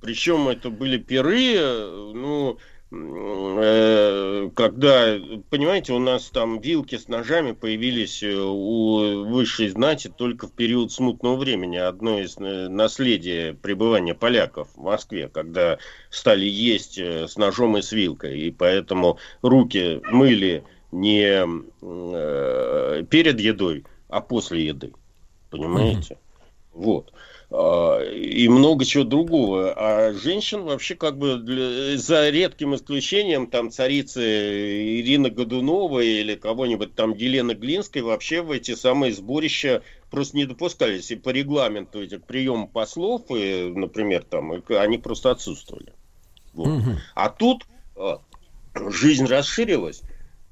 [0.00, 2.71] Причем это были пиры, э, ну, э,
[4.54, 10.52] когда, понимаете, у нас там вилки с ножами появились э, у высшей знати только в
[10.52, 11.78] период смутного времени.
[11.78, 15.78] Одно из э, наследия пребывания поляков в Москве, когда
[16.10, 18.40] стали есть э, с ножом и с вилкой.
[18.40, 21.46] И поэтому руки мыли не
[21.80, 24.92] э, перед едой, а после еды.
[25.48, 26.18] Понимаете?
[26.74, 27.12] Вот.
[27.54, 29.72] А, И много чего другого.
[29.76, 36.94] А женщин вообще как бы для- за редким исключением там царицы Ирина Годунова или кого-нибудь
[36.94, 41.10] там Елены Глинской вообще в эти самые сборища просто не допускались.
[41.10, 45.92] И по регламенту этих прием послов, и, например, там, и они просто отсутствовали.
[46.54, 46.68] Вот.
[47.14, 47.66] А тут
[47.96, 48.20] а,
[48.74, 50.02] жизнь расширилась.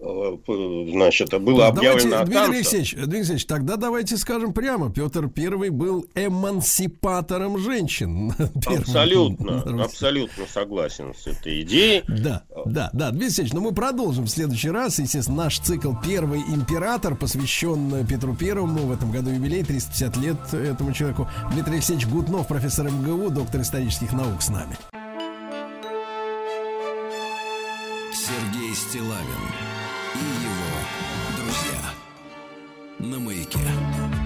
[0.01, 2.55] П- Значит, было объявлено о Дмитрий танцах.
[2.55, 8.33] Алексеевич, Дмитрий Алексеевич, тогда давайте скажем прямо, Петр Первый был эмансипатором женщин.
[8.67, 12.03] Абсолютно, абсолютно согласен с этой идеей.
[12.09, 14.99] Да, да, да, Дмитрий Алексеевич, но мы продолжим в следующий раз.
[14.99, 18.87] Естественно, наш цикл «Первый император» посвящен э, Петру Первому.
[18.87, 21.29] В этом году юбилей, 350 лет этому человеку.
[21.53, 24.77] Дмитрий Алексеевич Гутнов, профессор МГУ, доктор исторических наук с нами.
[28.13, 29.70] Сергей Стилавин
[30.15, 30.71] и его
[31.37, 31.81] друзья.
[32.99, 34.20] На маяке.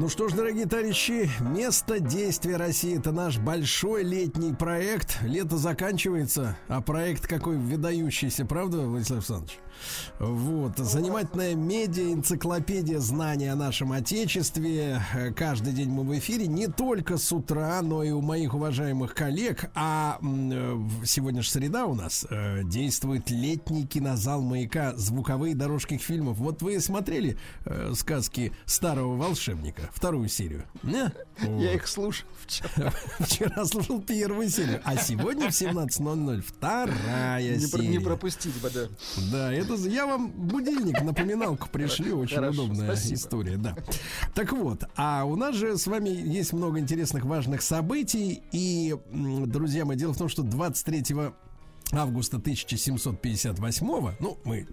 [0.00, 5.18] Ну что ж, дорогие товарищи, место действия России это наш большой летний проект.
[5.20, 9.58] Лето заканчивается, а проект какой выдающийся, правда, Владислав Александрович?
[10.20, 15.00] Вот, занимательная медиа, энциклопедия знаний о нашем Отечестве.
[15.14, 19.14] Э, Каждый день мы в эфире, не только с утра, но и у моих уважаемых
[19.14, 19.70] коллег.
[19.74, 22.26] А э, сегодня же среда у нас.
[22.28, 26.36] э, Действует летний кинозал маяка, звуковые дорожки фильмов.
[26.36, 27.38] Вот вы смотрели
[27.94, 30.64] сказки старого волшебника, вторую серию?
[30.82, 31.10] Не?
[31.40, 31.62] Я Вот.
[31.76, 32.92] их слушал вчера.
[33.20, 38.00] Вчера слушал первую серию, а сегодня в 17.00 вторая Не, про- не серия.
[38.00, 38.80] пропустить бы, да.
[39.32, 43.14] Да, это я вам будильник, напоминалку пришлю, очень Хорошо, удобная спасибо.
[43.14, 43.76] история, да.
[44.34, 49.84] Так вот, а у нас же с вами есть много интересных, важных событий, и, друзья
[49.84, 51.02] мои, дело в том, что 23
[51.92, 54.66] августа 1758 ну, мы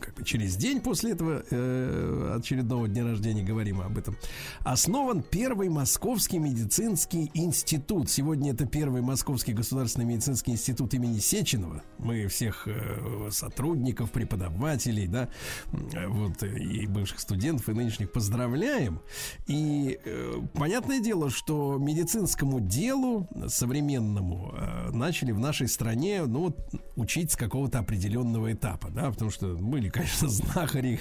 [0.00, 4.16] как бы через день после этого э, очередного дня рождения говорим об этом,
[4.60, 8.10] основан первый Московский медицинский институт.
[8.10, 11.82] Сегодня это первый Московский государственный медицинский институт имени Сеченова.
[11.98, 15.28] Мы всех э, сотрудников, преподавателей, да,
[15.72, 19.00] вот, и бывших студентов, и нынешних поздравляем.
[19.46, 26.55] И э, понятное дело, что медицинскому делу современному э, начали в нашей стране, ну, вот,
[26.96, 31.00] учить с какого-то определенного этапа, да, потому что были, конечно, знахари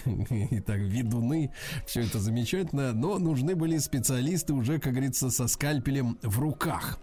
[0.51, 1.51] и так ведуны,
[1.85, 6.99] все это замечательно, но нужны были специалисты уже, как говорится, со скальпелем в руках.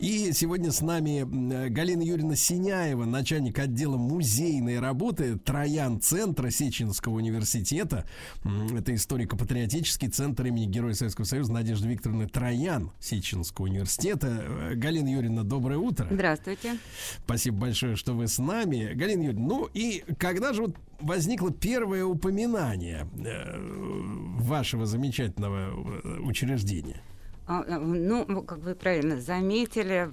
[0.00, 8.06] И сегодня с нами м, Галина Юрьевна Синяева, начальник отдела музейной работы Троян-центра Сеченского университета.
[8.74, 14.42] Это историко-патриотический центр имени Героя Советского Союза Надежды Викторовны Троян Сеченского университета.
[14.42, 16.08] Э, Галина Юрьевна, доброе утро.
[16.10, 16.78] Здравствуйте.
[17.26, 18.94] Спасибо большое, что вы с нами.
[18.94, 25.68] Галина Юрьевна, ну и когда же вот возникло первое упоминание э, вашего замечательного
[26.04, 27.02] э, учреждения?
[27.46, 30.10] А, э, Ну, как вы правильно заметили,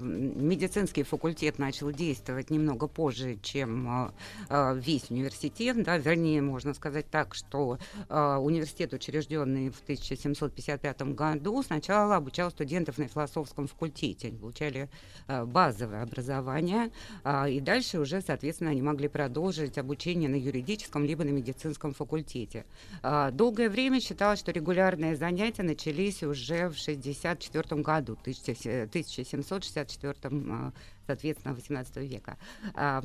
[0.00, 4.12] медицинский факультет начал действовать немного позже, чем
[4.48, 5.82] э, весь университет.
[5.82, 7.78] Да, вернее, можно сказать так, что
[8.08, 14.28] университет, учрежденный в 1755 году, сначала обучал студентов на философском факультете.
[14.28, 14.88] Они получали
[15.28, 16.90] базовое образование,
[17.24, 22.64] а, и дальше уже, соответственно, они могли продолжить обучение на юридическом либо на медицинском факультете.
[23.02, 30.72] А, Долгое время считалось, что регулярные занятия начались уже в 1964 году, 1764 а,
[31.10, 32.36] соответственно, 18 века.
[32.74, 33.00] А,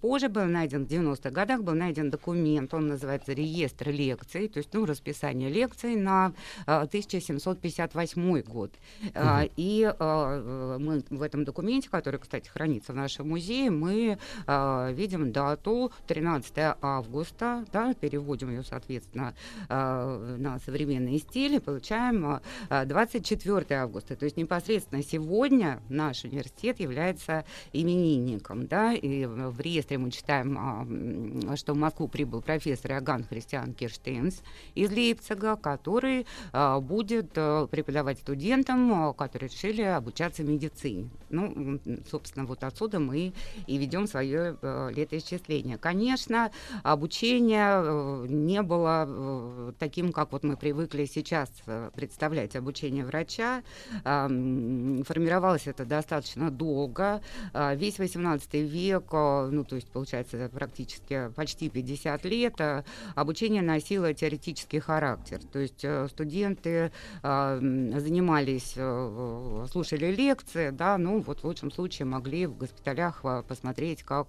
[0.00, 4.72] Позже был найден, в 90-х годах был найден документ, он называется «Реестр лекций», то есть,
[4.72, 6.32] ну, расписание лекций на
[6.66, 8.72] а, 1758 год.
[9.14, 14.90] А, И а, мы в этом документе, который, кстати, хранится в нашем музее, мы а,
[14.92, 19.34] видим дату 13 августа, да, переводим ее, соответственно,
[19.68, 22.40] а, на современные стили, получаем
[22.70, 24.16] а, 24 августа.
[24.16, 26.93] То есть непосредственно сегодня наш университет является
[27.72, 33.74] именинником, да, и в реестре мы читаем, а, что в Москву прибыл профессор Иоганн Христиан
[33.74, 34.42] Кирштейнс
[34.74, 41.10] из Лейпцига, который а, будет а, преподавать студентам, а, которые решили обучаться медицине.
[41.30, 41.80] Ну,
[42.10, 43.32] собственно, вот отсюда мы
[43.66, 45.78] и ведем свое э, летоисчисление.
[45.78, 46.50] Конечно,
[46.82, 53.62] обучение э, не было э, таким, как вот мы привыкли сейчас э, представлять обучение врача.
[54.04, 56.73] Формировалось это достаточно долго.
[57.52, 62.84] А, Весь 18 век, а, ну, то есть, получается, практически почти 50 лет, а,
[63.14, 65.40] обучение носило теоретический характер.
[65.52, 66.92] То есть э, студенты
[67.22, 74.02] а, занимались, э, слушали лекции, да, ну, вот в лучшем случае могли в госпиталях посмотреть,
[74.02, 74.28] как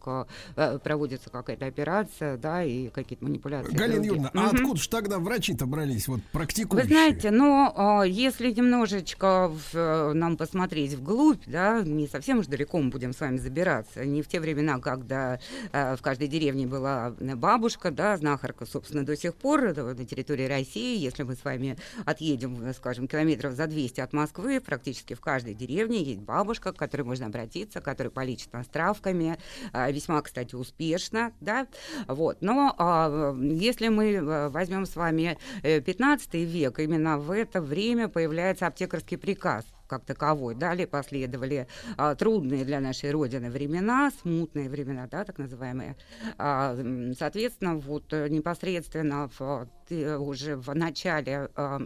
[0.56, 3.74] э, проводится какая-то операция, да, и какие-то манипуляции.
[3.74, 4.04] Галина.
[4.04, 6.88] Юрьевна, а откуда же тогда врачи-то брались, вот Вы практикующие?
[6.88, 12.90] знаете, но а, если немножечко в, нам посмотреть вглубь, да, не совсем уж далеко мы
[12.90, 14.06] будем с вами забираться.
[14.06, 15.40] Не в те времена, когда
[15.72, 20.98] э, в каждой деревне была бабушка, да, знахарка, собственно, до сих пор на территории России.
[20.98, 25.54] Если мы с вами отъедем, э, скажем, километров за 200 от Москвы, практически в каждой
[25.54, 29.38] деревне есть бабушка, к которой можно обратиться, которая полечит нас травками,
[29.74, 31.68] весьма, кстати, успешно, да,
[32.08, 32.38] вот.
[32.42, 38.08] Но а, если мы э, возьмем с вами э, 15 век, именно в это время
[38.08, 40.56] появляется аптекарский приказ как таковой.
[40.56, 41.68] Далее последовали
[41.98, 45.96] а, трудные для нашей Родины времена, смутные времена, да, так называемые.
[46.38, 46.76] А,
[47.18, 51.82] соответственно, вот э, непосредственно в ты- уже в начале а,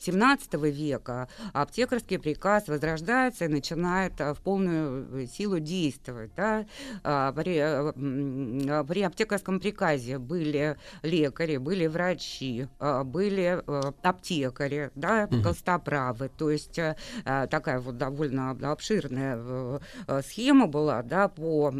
[0.00, 6.30] 17 века аптекарский приказ возрождается и начинает а, в полную силу действовать.
[6.36, 6.66] Да?
[7.02, 13.62] А, При, м, а, при аптекарском приказе были лекари, были врачи, а, были
[14.02, 16.30] аптекари, да, костоправы.
[16.36, 16.78] То есть
[17.24, 21.72] такая вот довольно обширная э, э, схема была, да, по,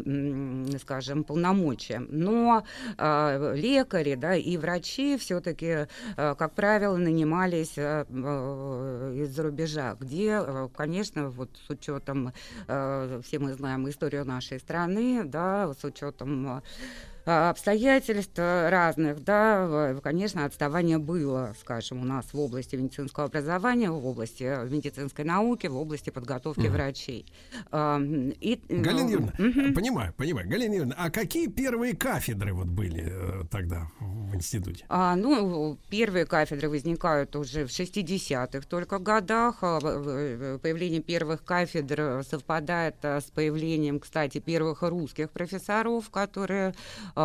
[0.81, 2.07] скажем, полномочиям.
[2.09, 2.63] Но
[2.97, 11.29] лекари, да, и врачи все-таки, как правило, нанимались э, э, из-за рубежа, где, э, конечно,
[11.29, 12.33] вот с учетом,
[12.67, 16.61] э, все мы знаем историю нашей страны, да, с учетом
[17.27, 24.05] обстоятельств э, разных, да, конечно, отставание было, скажем, у нас в области медицинского образования, в
[24.05, 26.71] области э, медицинской науки, в области подготовки Мгм.
[26.71, 27.25] врачей.
[27.71, 29.73] А, и, э, Галина Юрьевна, мгм.
[29.73, 30.47] понимаю, понимаю.
[30.49, 33.13] Галина Юрьевна, а какие первые кафедры вот были
[33.51, 34.85] тогда в институте?
[34.89, 39.57] А, ну, первые кафедры возникают уже в 60-х только годах.
[39.61, 39.79] А,
[40.61, 46.73] Появление первых кафедр совпадает а, с появлением, кстати, первых русских профессоров, которые,
[47.15, 47.16] а,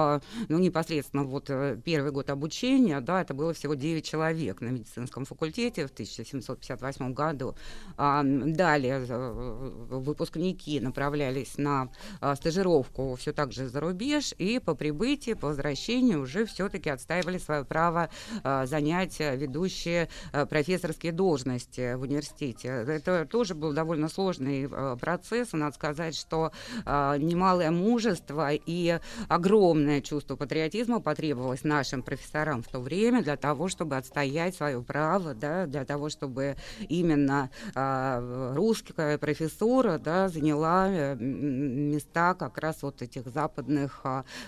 [0.48, 5.24] ну, непосредственно вот э, первый год обучения, да, это было всего 9 человек на медицинском
[5.24, 7.55] факультете в 1758 году.
[7.97, 11.89] А, Далее э, выпускники направлялись на
[12.20, 17.39] а, стажировку все так же за рубеж, и по прибытии, по возвращению уже все-таки отстаивали
[17.39, 18.09] свое право
[18.43, 22.69] а, занять а, ведущие а, профессорские должности в университете.
[22.69, 26.52] Это тоже был довольно сложный а, процесс, надо сказать, что
[26.85, 28.98] а, немалое мужество и
[29.28, 35.34] огромное чувство патриотизма потребовалось нашим профессорам в то время для того, чтобы отстоять свое право,
[35.34, 36.56] да, для того, чтобы
[36.88, 44.02] именно а, русская профессура да, заняла э, места как раз вот этих западных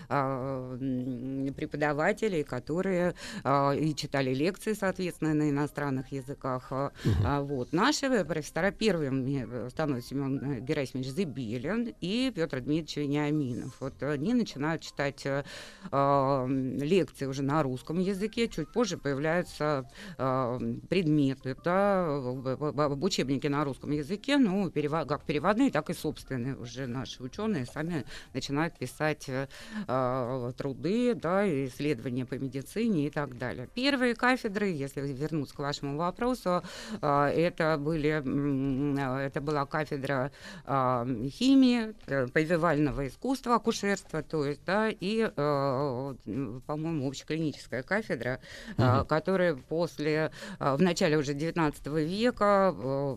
[0.09, 6.69] м, преподавателей, которые а, и читали лекции, соответственно, на иностранных языках.
[6.71, 6.93] а,
[7.43, 7.73] вот.
[7.73, 13.77] Наши профессора первыми э, становятся Семен Герасимович Зыбелин и Петр Дмитриевич Вениаминов.
[13.81, 15.45] Вот они начинают читать э,
[15.91, 19.89] а, лекции уже на русском языке, чуть позже появляются
[20.19, 22.09] а, предметы, да,
[23.01, 28.05] учебнике на русском языке, ну, перева- как переводные, так и собственные уже наши ученые сами
[28.33, 29.47] начинают писать э,
[29.87, 33.69] а, труды, да, исследования по медицине и так далее.
[33.75, 36.63] Первые кафедры, если вернуться к вашему вопросу,
[37.01, 38.23] а, это были,
[38.99, 40.33] а, это была кафедра
[40.65, 46.15] а, химии, э, повивального искусства, акушерства, то есть, да, и, э,
[46.67, 48.41] по-моему, общеклиническая кафедра,
[48.79, 49.05] Мгм.
[49.05, 53.15] которые после, а, в начале уже 19 века э,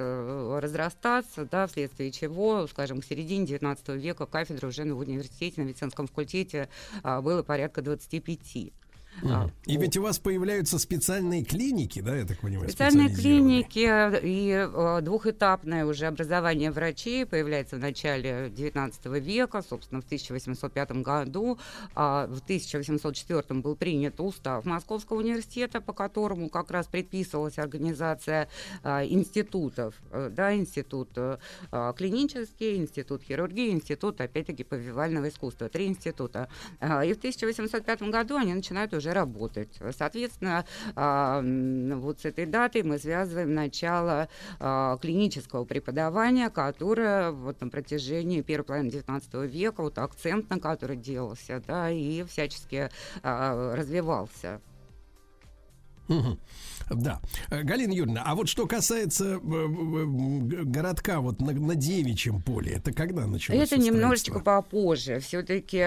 [0.00, 5.66] э, разрастаться, да, вследствие чего, скажем, к середине 19 века кафедры уже в университете, на
[5.66, 6.68] медицинском факультете
[7.02, 8.72] было порядка 25.
[9.22, 9.52] А, Мгм.
[9.66, 13.88] И ведь у вас появляются специальные клиники, да, я так понимаю, Специальные клиники
[14.22, 21.58] и э, двухэтапное уже образование врачей появляется в начале XIX века, собственно, в 1805 году.
[21.94, 28.48] А в 1804 был принят устав Московского университета, по которому как раз предписывалась организация
[28.82, 29.94] а, институтов.
[30.10, 31.38] Э, Да, институт э,
[31.70, 35.68] а, клинический, институт хирургии, институт, опять-таки, повивального искусства.
[35.68, 36.48] Три института.
[36.80, 39.78] А, И в 1805 году они начинают уже работать.
[39.96, 40.64] Соответственно,
[40.94, 44.28] а, вот с этой датой мы связываем начало
[44.58, 50.96] а, клинического преподавания, которое вот на протяжении первой половины XIX века, вот акцент на который
[50.96, 52.90] делался, да, и всячески
[53.22, 54.60] а, развивался.
[56.90, 57.20] Да.
[57.50, 60.04] Э, Галина Юрьевна, а вот что касается э, э,
[60.64, 65.20] городка вот на, на Девичьем поле, это когда началось Это немножечко попозже.
[65.20, 65.78] Все-таки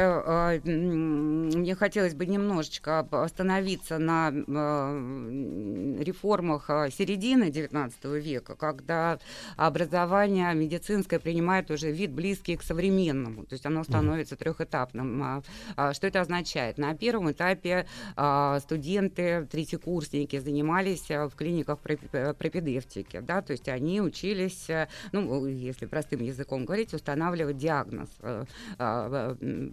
[0.63, 9.19] мне хотелось бы немножечко остановиться на э, реформах э, середины XIX века, когда
[9.55, 15.23] образование медицинское принимает уже вид близкий к современному, то есть оно становится трехэтапным.
[15.23, 15.43] А,
[15.75, 16.77] а, Что это означает?
[16.77, 23.51] На первом этапе а, студенты, третьекурсники занимались а, в клиниках пропи- э, пропедевтики, да, то
[23.51, 28.09] есть они учились, э, ну, если простым языком говорить, устанавливать диагноз.
[28.21, 28.45] Э,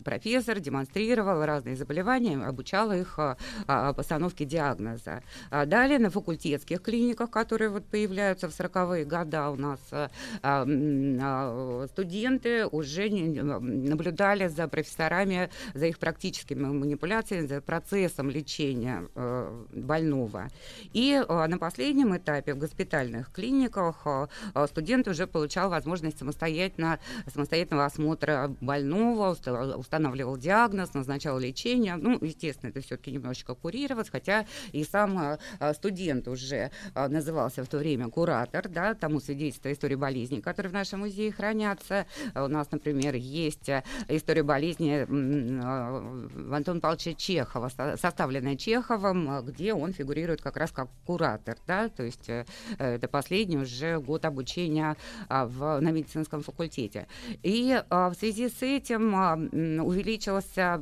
[0.04, 3.18] Профессор демонстрировал разные заболевания, обучал их
[3.66, 5.22] постановке диагноза.
[5.50, 10.10] А Далее на факультетских клиниках, которые вот появляются в 40-е годы у нас, а,
[10.42, 20.14] а, студенты уже наблюдали за профессорами, за их практическими манипуляциями, за процессом лечения э, больного.
[20.14, 20.50] больного.
[21.04, 24.28] И а, на последнем этапе в госпитальных клиниках а,
[24.66, 26.98] студент уже получал возможность самостоятельно,
[27.30, 31.96] самостоятельного осмотра больного, уста- устанавливал диагноз, назначал лечение.
[31.96, 37.76] Ну, естественно, это все-таки немножечко курировалось, хотя и сам а, студент уже назывался в то
[37.76, 42.06] время куратор, да, тому свидетельство истории болезни, которые в нашем музее хранятся.
[42.34, 43.68] У нас, например, есть
[44.08, 45.04] история болезни
[46.50, 52.02] Антона Павловича Чехова, со- составленная Чеховым, где он фигурирует как раз как куратор, да, то
[52.02, 52.44] есть э,
[52.78, 54.96] э, это последний уже год обучения
[55.28, 57.06] а, в, на медицинском факультете.
[57.42, 60.80] И а, в связи с этим а, увеличился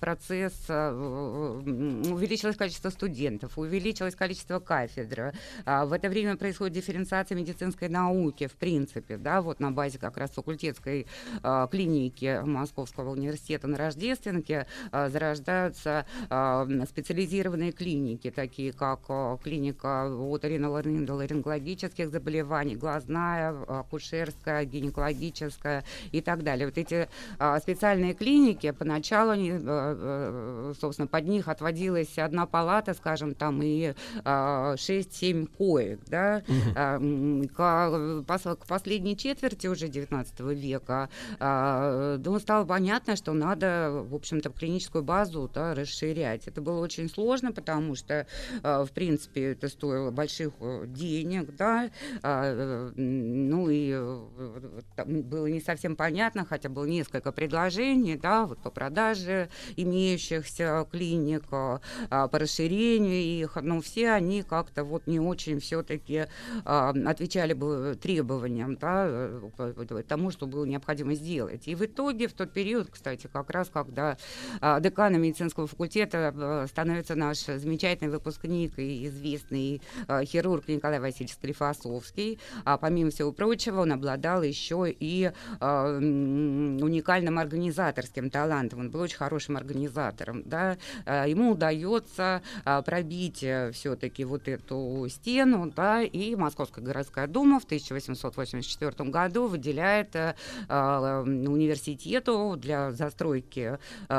[0.00, 5.32] процесс, а, увеличилось количество студентов, увеличилось количество кафедр.
[5.64, 10.16] А, В это время происходит дифференциация медицинской науки, в принципе, да, вот на базе как
[10.16, 11.06] раз факультетской
[11.42, 20.06] а, клиники Московского университета на Рождественке а, зарождаются а, специализированные клиники, такие как а, клиника
[20.06, 26.66] оториноларингологических заболеваний, глазная, акушерская, гинекологическая и так далее.
[26.66, 27.08] Вот эти
[27.38, 33.94] а, специальные клиники, поначалу, э, э, собственно, под них отводилась одна палата, скажем, там, и
[34.24, 36.42] а, 6-7 коек, да,
[36.74, 41.08] А, м, к, пос- к последней четверти уже 19 века,
[41.38, 46.46] а, ну, стало понятно, что надо, в общем-то, клиническую базу да, расширять.
[46.46, 48.26] Это было очень сложно, потому что,
[48.62, 51.90] а, в принципе, это стоило больших э, денег, да,
[52.22, 58.58] а, э, ну и э, было не совсем понятно, хотя было несколько предложений, да, вот
[58.58, 61.80] по продаже имеющихся клиник, а,
[62.10, 66.26] а, по расширению их, но все они как-то вот не очень все-таки
[66.64, 69.30] отвечали бы требованиям, да,
[70.08, 71.68] тому, что было необходимо сделать.
[71.68, 74.16] И в итоге в тот период, кстати, как раз когда
[74.60, 82.38] а, деканом медицинского факультета становится наш замечательный выпускник и известный э, хирург Николай Васильевич Склифосовский,
[82.64, 88.80] а помимо всего прочего он обладал еще и м, уникальным организаторским талантом.
[88.80, 90.42] Он был очень хорошим организатором.
[90.44, 90.76] Да?
[91.04, 92.42] А, Ему удается
[92.84, 100.34] пробить все-таки вот эту стену, да, и Московская городская дума в 1884 году выделяет э,
[100.68, 103.78] университету для застройки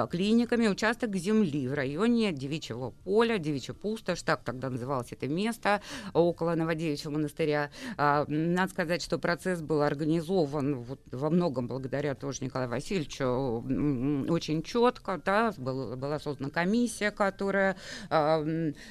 [0.10, 5.82] клиниками участок земли в районе Девичьего поля, Девичья пустошь, так тогда называлось это место,
[6.14, 7.70] около Новодевичьего монастыря.
[7.98, 13.66] А, Надо сказать, что процесс был организован вот во многом благодаря тоже Николаю Васильевичу
[14.32, 17.76] очень четко, да, был- была создана комиссия, которая
[18.10, 18.46] а,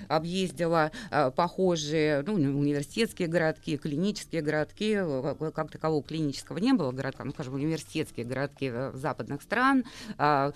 [0.08, 4.98] объездила а, похожие ну, уни- университетские городки, клинические городки,
[5.54, 9.84] как- такового клинического не было городка, ну, скажем, университетские городки э, западных стран,
[10.18, 10.52] э,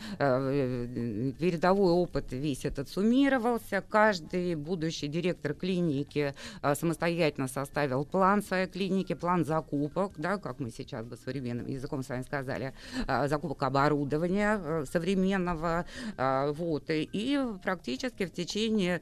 [1.38, 9.12] передовой опыт весь этот суммировался, каждый будущий директор клиники а, самостоятельно составил план своей клиники,
[9.12, 12.72] план закупок, да, как мы сейчас бы современным языком с вами сказали,
[13.06, 15.84] а, закупок оборудования э, современного,
[16.16, 19.00] вот, и, практически в течение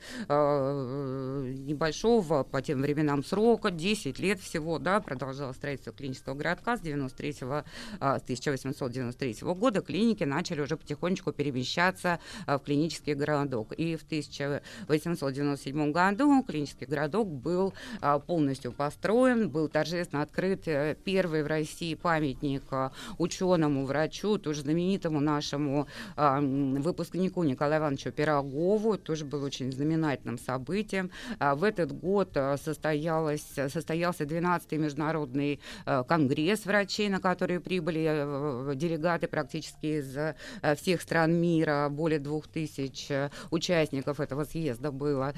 [1.69, 7.37] небольшого по тем временам срока, 10 лет всего, да, продолжалось строительство клинического городка с 93
[8.01, 13.73] а, с 1893 года клиники начали уже потихонечку перемещаться в клинический городок.
[13.73, 21.43] И в 1897 году клинический городок был а, полностью построен, был торжественно открыт э, первый
[21.43, 28.97] в России памятник а, ученому, врачу, тоже знаменитому нашему а, выпускнику Николаю Ивановичу Пирогову.
[28.97, 31.11] Тоже было очень знаменательным событием.
[31.39, 39.99] В этот год состоялось, состоялся 12-й международный конгресс врачей, на который прибыли э, делегаты практически
[39.99, 40.35] из э,
[40.77, 43.09] всех стран мира, более двух тысяч
[43.51, 45.35] участников этого съезда было.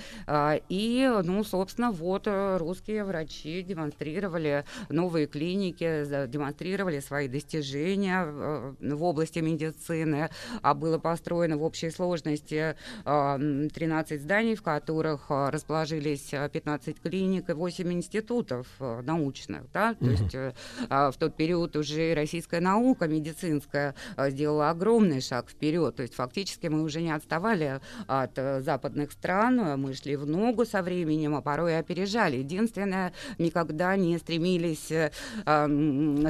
[0.61, 8.73] А, И, ну, собственно, вот э, русские врачи демонстрировали новые клиники, демонстрировали свои достижения э,
[8.81, 10.31] в области медицины.
[10.63, 16.49] А было построено в общей сложности а, м, 13 зданий, в которых а, расположились а,
[16.49, 19.71] 15 клиник и 8 институтов а, научных.
[19.73, 19.95] Да?
[19.95, 20.11] То Мгм.
[20.13, 20.53] есть э,
[20.89, 25.97] а, в тот период уже российская наука медицинская а, сделала огромный шаг вперед.
[25.97, 30.27] То есть фактически мы уже не отставали от э, западных стран, а мы шли в
[30.27, 32.37] ногу со временем, а порой опережали.
[32.37, 35.11] Единственное, никогда не стремились, э,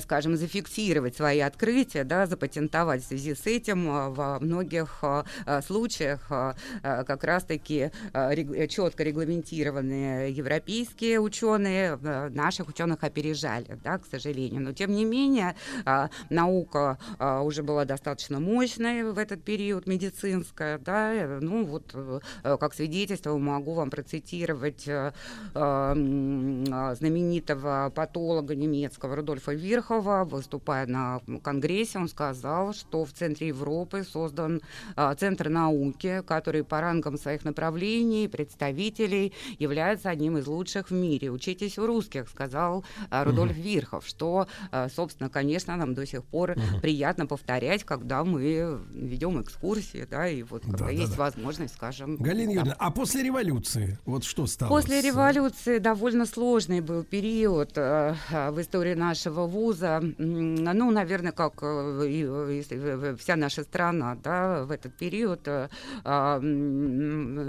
[0.01, 3.03] скажем, зафиксировать свои открытия, да, запатентовать.
[3.03, 8.33] В связи с этим а, во многих а, а, случаях а, а, как раз-таки а,
[8.33, 14.63] рег- четко регламентированные европейские ученые а, наших ученых опережали, да, к сожалению.
[14.63, 20.79] Но тем не менее а, наука а, уже была достаточно мощной в этот период, медицинская,
[20.79, 25.13] да, э, ну вот э, э, как свидетельство могу вам процитировать э,
[25.55, 30.25] э, м, а, знаменитого патолога немецкого Рудольфа Вирхова.
[30.25, 34.61] Выступая на конгрессе, он сказал, что в центре Европы создан
[34.97, 41.31] а, Центр науки, который по рангам своих направлений, представителей является одним из лучших в мире.
[41.31, 44.47] Учитесь у русских, сказал Рудольф Вирхов, что,
[44.95, 50.63] собственно, конечно, нам до сих пор приятно повторять, когда мы ведем экскурсии, да, и вот
[50.63, 51.25] когда Да, да, есть да.
[51.25, 52.17] возможность, скажем...
[52.17, 52.53] Галина да.
[52.53, 54.69] Юрьевна, а после революции, вот что стало?
[54.69, 60.01] После с- революции довольно сложный был период э, э, в истории нашего вуза.
[60.19, 65.69] Ну, наверное, как э, и, э, э, вся наша страна, да, в этот период э,
[66.05, 66.41] а,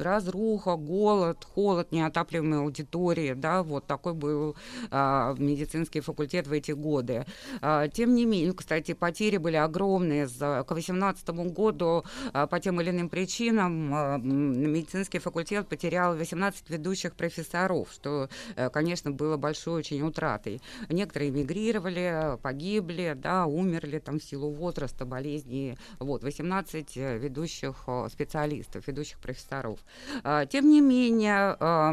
[0.03, 4.55] разруха, голод, холод, неотапливаемые аудитории, да, вот такой был
[4.89, 7.25] а, медицинский факультет в эти годы.
[7.61, 10.27] А, Тем не менее, кстати, потери были огромные.
[10.27, 10.29] К
[10.67, 18.69] 2018 году по тем или иным причинам медицинский факультет потерял 18 ведущих профессоров, что, э,
[18.69, 20.61] конечно, было большой очень утратой.
[20.89, 25.77] Некоторые эмигрировали, погибли, да, умерли там в силу возраста, болезней.
[25.99, 29.79] Вот, 18 э, ведущих э, специалистов, ведущих профессоров.
[30.23, 31.91] А, Тем не менее, а,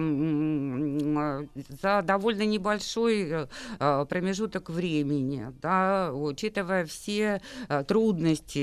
[1.83, 7.41] за довольно небольшой промежуток времени, да, учитывая все
[7.87, 8.59] трудности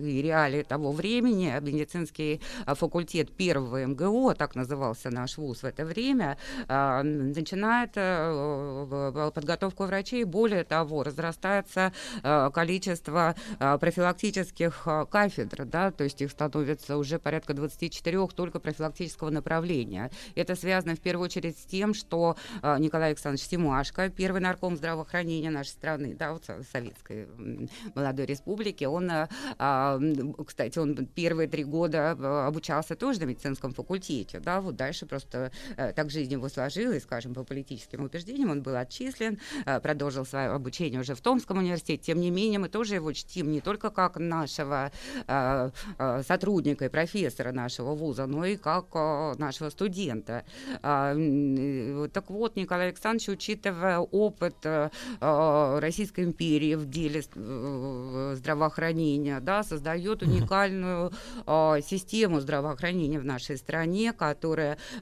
[0.00, 6.38] и реалии того времени, медицинский факультет первого МГУ, так назывался наш вуз в это время,
[6.68, 10.24] а, начинает э, подготовку врачей.
[10.24, 11.92] Более того, разрастается
[12.22, 19.30] э, количество э, профилактических кафедр, да, то есть их становится уже порядка 24 только профилактического
[19.30, 20.10] направления.
[20.36, 25.70] Это связано в первую очередь с тем, что Николай Александрович Симашко, первый нарком здравоохранения нашей
[25.70, 27.28] страны, да, вот со- советской
[27.94, 29.10] молодой республики, он,
[29.58, 29.98] а,
[30.46, 35.92] кстати, он первые три года обучался тоже на медицинском факультете, да, вот дальше просто э,
[35.92, 41.00] так жизнь его сложилась, скажем, по политическим убеждениям, он был отчислен, э, продолжил свое обучение
[41.00, 42.02] уже в Томском университете.
[42.02, 44.90] Тем не менее, мы тоже его чтим не только как нашего
[45.26, 50.44] э, э, сотрудника и профессора нашего вуза, но и как э, нашего студента.
[50.82, 59.40] Э, Так вот, Николай Александрович, учитывая опыт э, э, Российской империи в деле э, здравоохранения,
[59.40, 61.12] да, создает уникальную
[61.46, 64.39] э, систему здравоохранения в нашей стране, которая,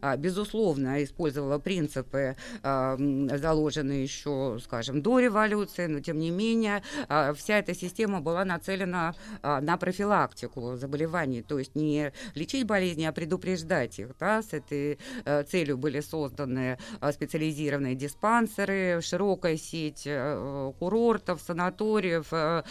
[0.00, 7.33] а, безусловно, использовала принципы, а, заложенные еще, скажем, до революции, но тем не менее а,
[7.34, 13.99] вся эта система была нацелена на профилактику заболеваний, то есть не лечить болезни, а предупреждать
[13.99, 14.17] их.
[14.18, 14.42] Да?
[14.42, 16.78] С этой э, целью были созданы
[17.12, 22.62] специализированные диспансеры, широкая сеть э, курортов, санаториев, э,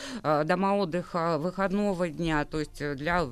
[0.46, 3.26] дома отдыха выходного дня, то есть для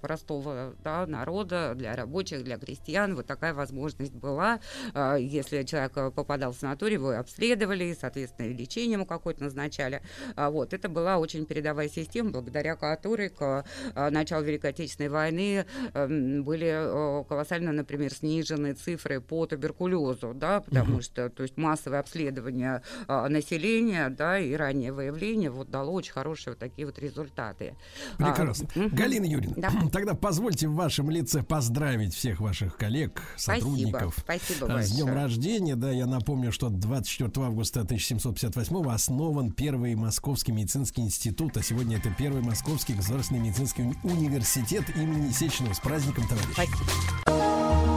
[0.00, 4.60] простого да, народа, для рабочих, для крестьян вот такая возможность была.
[4.94, 10.02] А, Если человек э, попадал в санаторий, его обследовали, соответственно, и лечение ему какое-то назначали.
[10.36, 13.64] А, Вот, это была очень передовая система, благодаря которой к
[13.94, 20.60] э, началу Великой Отечественной войны эм, были э, колоссально, например, снижены цифры по туберкулезу, да,
[20.60, 26.12] потому что, то есть массовое обследование а, населения, да, и раннее выявление вот дало очень
[26.12, 27.74] хорошие вот такие вот результаты.
[28.18, 28.68] А, Прекрасно.
[28.74, 28.88] мгм.
[28.94, 29.70] Галина Юрьевна, Да.
[29.92, 34.16] тогда позвольте в вашем лице поздравить всех ваших коллег, сотрудников.
[34.18, 35.24] Спасибо а, С днем большое.
[35.24, 41.96] рождения, да, я напомню, что 24 августа 1758 основан первый Московский медицинский институт, а сегодня
[41.96, 45.72] это первый Московский государственный медицинский уни- университет имени Сеченова.
[45.72, 46.52] С праздником, товарищи.
[46.52, 47.92] Спасибо.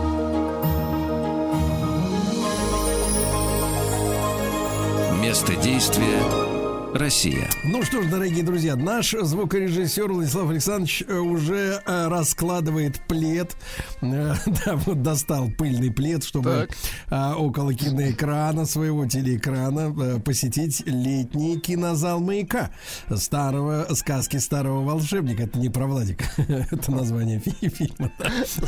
[5.21, 6.54] Место действия
[6.99, 7.49] Россия.
[7.65, 13.55] Ну что ж, дорогие друзья, наш звукорежиссер Владислав Александрович э, уже э, раскладывает плед.
[14.01, 14.33] Э,
[14.65, 16.69] Да, вот достал пыльный плед, чтобы
[17.09, 22.71] э, около киноэкрана, своего телеэкрана, посетить летний кинозал маяка
[23.13, 25.43] старого сказки старого волшебника.
[25.43, 28.09] Это не про Владика, это название фи- фильма.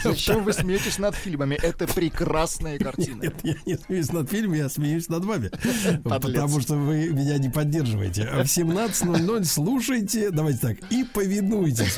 [0.04, 1.58] Зачем вы смеетесь над фильмами?
[1.64, 3.22] Это прекрасные картины.
[3.22, 5.50] Нет, я не смеюсь над фильмом, я смеюсь над вами.
[6.04, 8.17] Потому что вы меня не поддерживаете.
[8.24, 11.98] А В 17.00 слушайте, давайте так, и повинуйтесь.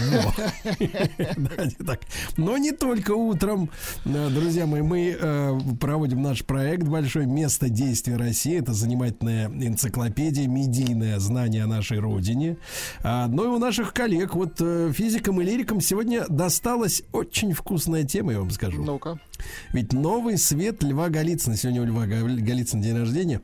[1.38, 2.01] Давайте так.
[2.38, 3.69] Но не только утром.
[4.06, 8.57] Э, Друзья мои, мы э, проводим наш проект «Большое место действия России».
[8.57, 12.57] Это занимательная энциклопедия, медийное знание о нашей родине.
[13.03, 18.03] А, Но и у наших коллег, вот э, физикам и лирикам сегодня досталась очень вкусная
[18.03, 18.83] тема, я вам скажу.
[18.83, 19.19] Ну-ка.
[19.73, 23.41] Ведь новый свет Льва Голицына, сегодня у Льва Голицына день рождения,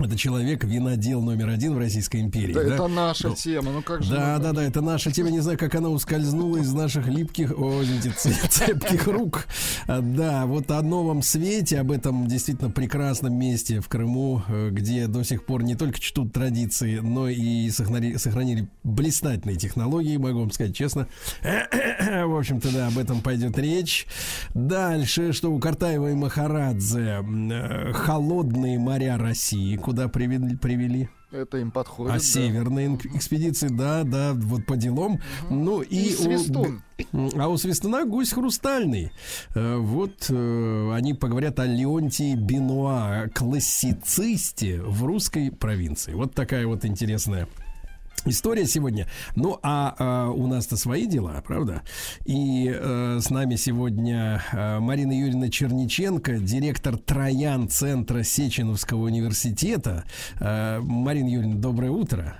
[0.00, 2.52] Это человек, винодел номер один в Российской империи.
[2.52, 2.74] Да, да?
[2.74, 3.70] это наша Ну, тема.
[3.70, 4.10] Ну как же.
[4.12, 5.30] Да, мы- да, да, это наша тема.
[5.30, 8.10] Не знаю, как она ускользнула из наших липких, о, извините,
[8.48, 9.46] цепких рук.
[9.86, 15.06] А, Да, вот о новом свете, об этом действительно прекрасном месте в Крыму, э, где
[15.06, 20.50] до сих пор не только чтут традиции, но и сохранили, сохранили блистательные технологии, могу вам
[20.50, 21.06] сказать честно.
[21.44, 24.06] В общем-то, да, об этом пойдет речь.
[24.54, 30.56] Дальше, что у Картаева и Махарадзе э, холодные моря России, куда привели?
[30.56, 31.08] привели?
[31.30, 32.12] Это им подходит.
[32.12, 32.20] А да.
[32.24, 35.20] северные экспедиции, да, да, вот по делам.
[35.50, 36.82] Ну и, И у- Свистун.
[37.36, 39.10] а у Свистуна гусь хрустальный.
[39.54, 46.14] Э, Вот э, они поговорят о Леонтии Бенуа, классицисте в русской провинции.
[46.14, 47.46] Вот такая вот интересная
[48.26, 49.06] История сегодня.
[49.36, 51.82] Ну, а, а, у нас-то свои дела, правда?
[52.24, 60.04] И э, с нами сегодня э, Марина Юрьевна Черниченко, директор Троян Центра Сеченовского университета.
[60.40, 62.38] Э, Марина Юрьевна, доброе утро.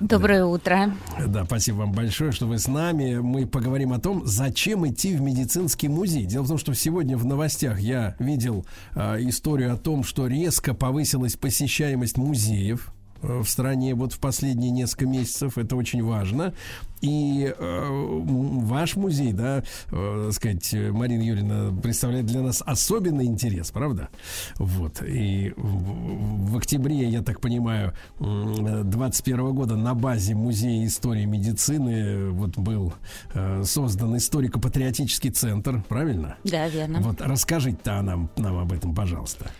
[0.00, 0.94] Доброе утро.
[1.26, 3.16] Да, спасибо вам большое, что вы с нами.
[3.16, 6.24] Мы поговорим о том, зачем идти в медицинский музей.
[6.24, 10.72] Дело в том, что сегодня в новостях я видел э, историю о том, что резко
[10.72, 12.92] повысилась посещаемость музеев
[13.22, 15.58] в стране вот в последние несколько месяцев.
[15.58, 16.54] Это очень важно.
[17.00, 24.08] И э, ваш музей, да, э, сказать, Марина Юрьевна представляет для нас особенный интерес, правда?
[24.56, 25.02] Вот.
[25.02, 32.28] И в, в октябре, я так понимаю, 21 года на базе Музея истории медицины э,
[32.30, 32.92] вот был
[33.32, 36.36] э, создан историко-патриотический центр, правильно?
[36.44, 37.00] Да, верно.
[37.00, 39.50] Вот расскажите-то нам, нам об этом, пожалуйста.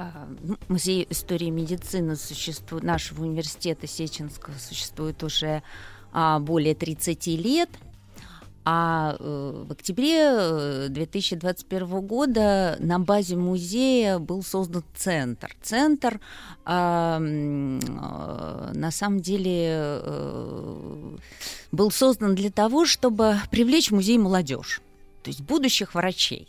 [0.00, 0.26] А,
[0.68, 5.62] Музей истории медицины существует, нашего университета Сеченского существует уже
[6.12, 7.68] а, более 30 лет.
[8.62, 15.56] А э, в октябре э, 2021 года на базе музея был создан центр.
[15.62, 16.20] Центр
[16.66, 21.16] а, э, на самом деле э,
[21.72, 24.82] был создан для того, чтобы привлечь в музей молодежь,
[25.22, 26.46] то есть будущих врачей.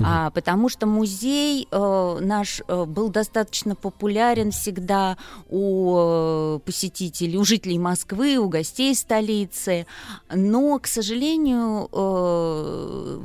[0.00, 5.16] А, потому что музей э, наш э, был достаточно популярен всегда
[5.48, 9.86] у э, посетителей, у жителей Москвы, у гостей столицы.
[10.32, 13.20] Но, к сожалению, э,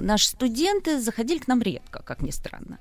[0.00, 2.78] наши студенты заходили к нам редко, как ни странно.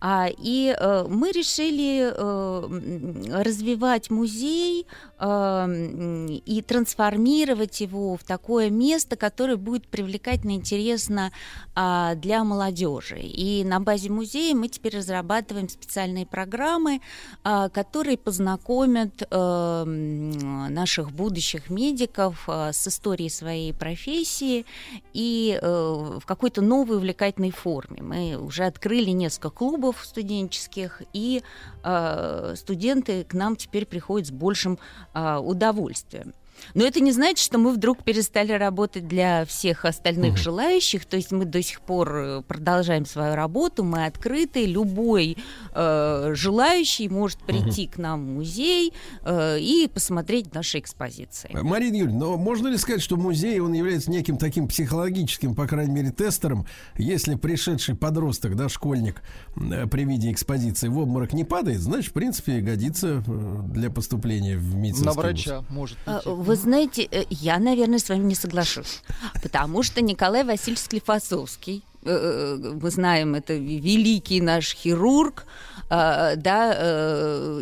[0.00, 4.86] А, и э, мы решили э, развивать музей
[5.18, 11.32] э, и трансформировать его в такое место, которое будет привлекательно и интересно
[11.74, 13.20] а, для молодежи.
[13.20, 17.02] И на базе музея мы теперь разрабатываем специальные программы,
[17.42, 24.64] а, которые познакомят э, наших будущих медиков а, с историей своей профессии
[25.12, 28.02] и э, в какой-то новой увлекательной форме.
[28.02, 31.42] Мы уже открыли несколько клубов студенческих, и
[31.82, 34.78] э, студенты к нам теперь приходят с большим
[35.12, 36.32] э, удовольствием.
[36.74, 41.04] Но это не значит, что мы вдруг перестали работать для всех остальных желающих.
[41.04, 44.64] То есть мы до сих пор э, продолжаем свою работу, мы открыты.
[44.66, 45.36] Любой
[45.74, 51.50] э, желающий может прийти к нам в музей э, и посмотреть наши экспозиции.
[51.52, 55.92] Марина Юрьевна, но можно ли сказать, что музей, он является неким таким психологическим, по крайней
[55.92, 59.22] мере, тестером, если пришедший подросток, да, школьник
[59.56, 64.56] э, при виде экспозиции в обморок не падает, значит, в принципе, годится э, для поступления
[64.56, 65.22] в медицинский На вуз.
[65.22, 66.28] врача может А, идти.
[66.28, 69.02] Вы знаете, э, я, наверное, с вами не соглашусь,
[69.42, 75.46] потому что Николай Васильевич Склифосовский, э, э, мы знаем, это великий наш хирург,
[75.90, 76.72] а, да,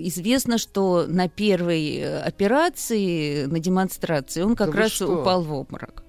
[0.01, 5.21] известно, что на первой операции, на демонстрации, он как Да раз что?
[5.21, 6.05] упал в обморок.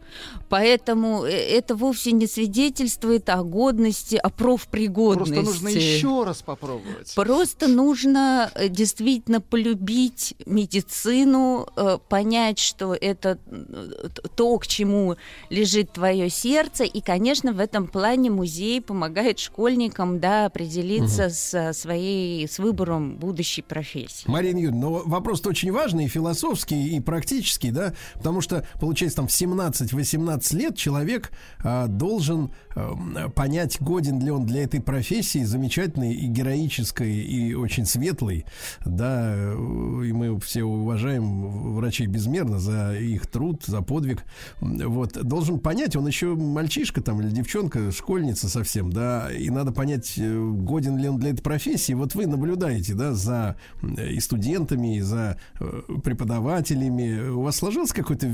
[0.49, 5.33] Поэтому э, это вовсе не свидетельствует о годности, о профпригодности.
[5.33, 7.13] Просто нужно еще раз попробовать.
[7.15, 13.39] Просто нужно э, действительно полюбить медицину, э, понять, что это
[14.35, 15.15] то, к чему
[15.49, 16.83] лежит твое сердце.
[16.83, 23.61] И, конечно, в этом плане музей помогает школьникам да, определиться с своей, с выбором будущей
[23.61, 24.25] профессии.
[24.27, 29.27] Марина Юрьевна, но вопрос очень важный, и философский, и практический, да, потому что, получается, там
[29.27, 29.31] в
[30.03, 36.27] 17-18 лет человек а, должен а, понять, годен ли он для этой профессии, замечательной и
[36.27, 38.45] героической, и очень светлой,
[38.85, 39.51] да, э,
[40.05, 44.23] и мы все уважаем врачей безмерно за их труд, за подвиг,
[44.61, 50.13] вот, должен понять, он еще мальчишка там или девчонка, школьница совсем, да, и надо понять,
[50.17, 51.93] э, годен ли он для этой профессии.
[51.93, 57.29] Вот вы наблюдаете, да, за э, и студентами, и за э, преподавателями.
[57.29, 58.31] У вас сложилось какое-то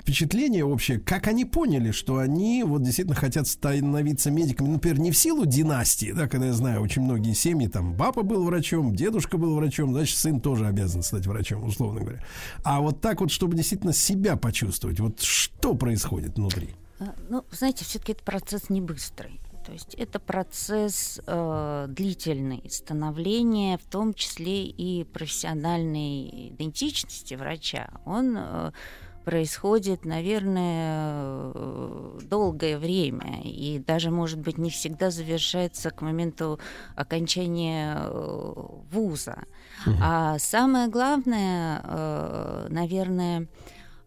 [0.00, 5.18] впечатление вообще, как они поняли, что они вот действительно хотят становиться медиками, например, не в
[5.18, 9.56] силу династии, да, когда я знаю, очень многие семьи, там, папа был врачом, дедушка был
[9.56, 12.24] врачом, значит, сын тоже обязан стать врачом, условно говоря.
[12.62, 16.76] А вот так вот, чтобы действительно себя почувствовать, вот что происходит внутри?
[17.00, 19.40] А, Ну, знаете, все-таки это процесс не быстрый.
[19.66, 27.90] То есть это процесс э, длительный становления, в том числе и профессиональной идентичности врача.
[28.06, 28.72] Он э,
[29.24, 31.52] происходит, наверное,
[32.22, 36.58] долгое время и даже, может быть, не всегда завершается к моменту
[36.96, 38.52] окончания э,
[38.90, 39.44] вуза.
[40.02, 43.46] А самое главное, э, наверное,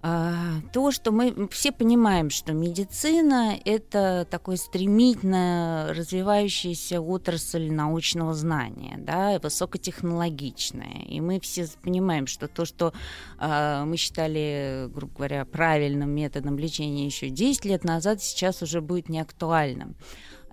[0.01, 9.39] то, что мы все понимаем, что медицина— это такой стремительно развивающаяся отрасль научного знания, да,
[9.39, 11.05] высокотехнологичная.
[11.07, 12.93] И мы все понимаем, что то, что
[13.37, 19.07] а, мы считали, грубо говоря, правильным методом лечения еще 10 лет назад, сейчас уже будет
[19.07, 19.95] неактуальным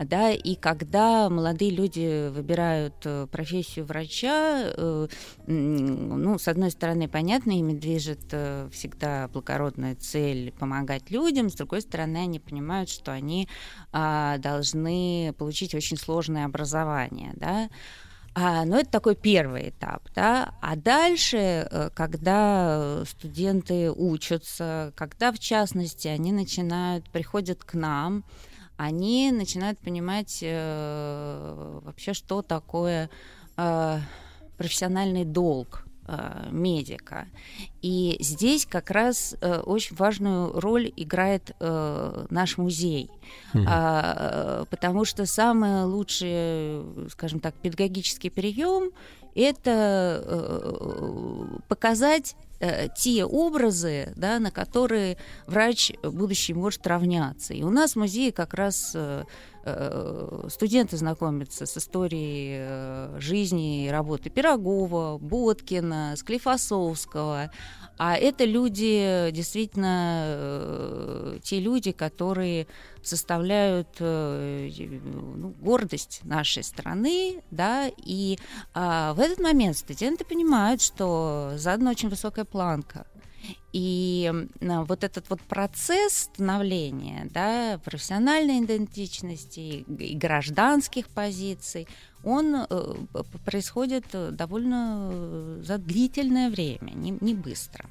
[0.05, 5.09] да, и когда молодые люди выбирают э, профессию врача, э,
[5.47, 11.81] ну, с одной стороны, понятно, ими движет э, всегда благородная цель помогать людям, с другой
[11.81, 13.49] стороны, они понимают, что они
[13.93, 17.69] а, должны получить очень сложное образование, да,
[18.35, 20.55] а, но это такой первый этап, да.
[20.61, 28.25] А дальше, когда студенты учатся, когда, в частности, они начинают, приходят к нам,
[28.79, 33.11] они начинают понимать э, вообще, что такое
[33.57, 33.99] э,
[34.57, 37.27] профессиональный долг э, медика.
[37.83, 43.11] И здесь как раз э, очень важную роль играет э, наш музей,
[43.53, 43.67] Мгм.
[43.69, 48.91] А, э, потому что самый лучший, скажем так, педагогический прием
[49.35, 57.55] это э, показать э, те образы, да, на которые врач будущий может равняться.
[57.55, 59.25] И у нас в музее как раз э,
[59.65, 67.51] э, студенты знакомятся с историей э, жизни и работы Пирогова, Боткина, Склифосовского.
[67.99, 72.69] А это люди, действительно, э, те люди, которые
[73.03, 78.39] составляют э, ну, гордость нашей страны, да, и
[78.75, 83.07] а, в этот момент студенты понимают, что задана очень высокая планка.
[83.73, 91.87] И вот этот вот процесс становления да, профессиональной идентичности и гражданских позиций,
[92.25, 92.95] он э,
[93.45, 97.85] происходит э, довольно э, за длительное время, не, не быстро.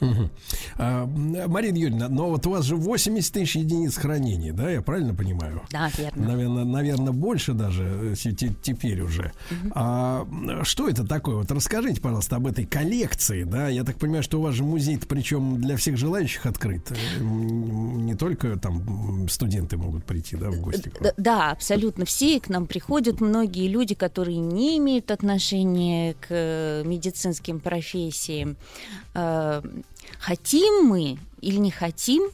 [0.00, 0.30] Мгм.
[0.76, 5.14] А, Марина Юрьевна, но вот у вас же 80 тысяч единиц хранения, да, я правильно
[5.14, 5.62] понимаю?
[5.70, 6.26] Да, верно.
[6.28, 9.32] Наверное, наверное, больше даже э, те- те- теперь уже.
[9.72, 11.36] А м, что это такое?
[11.36, 13.68] Вот расскажите, пожалуйста, об этой коллекции, да?
[13.68, 16.90] Я так понимаю, что у вас же музей, причем для всех желающих открыт.
[16.90, 20.92] Э, Не только там студенты могут прийти, да, в гости.
[21.00, 22.40] Д- Да, абсолютно все.
[22.40, 28.56] К нам приходят многие люди, которые не имеют отношения к э, медицинским профессиям.
[30.04, 32.30] Э, Хотим мы или не хотим,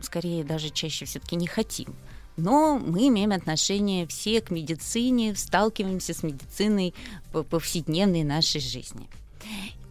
[0.00, 1.94] скорее даже чаще все-таки не хотим.
[2.36, 6.94] Но мы имеем отношение все к медицине, сталкиваемся с медициной
[7.32, 9.08] по повседневной нашей жизни.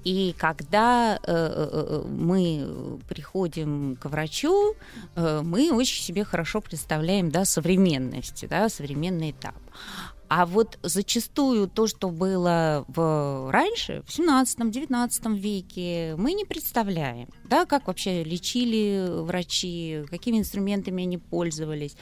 [0.04, 4.76] И когда э, э, э, мы приходим к врачу,
[5.16, 9.56] э, мы очень себе хорошо представляем да, современность, да, современный этап.
[10.30, 17.66] А вот зачастую то, что было в, раньше, в 17-19 веке, мы не представляем, да,
[17.66, 21.96] как вообще лечили врачи, какими инструментами они пользовались.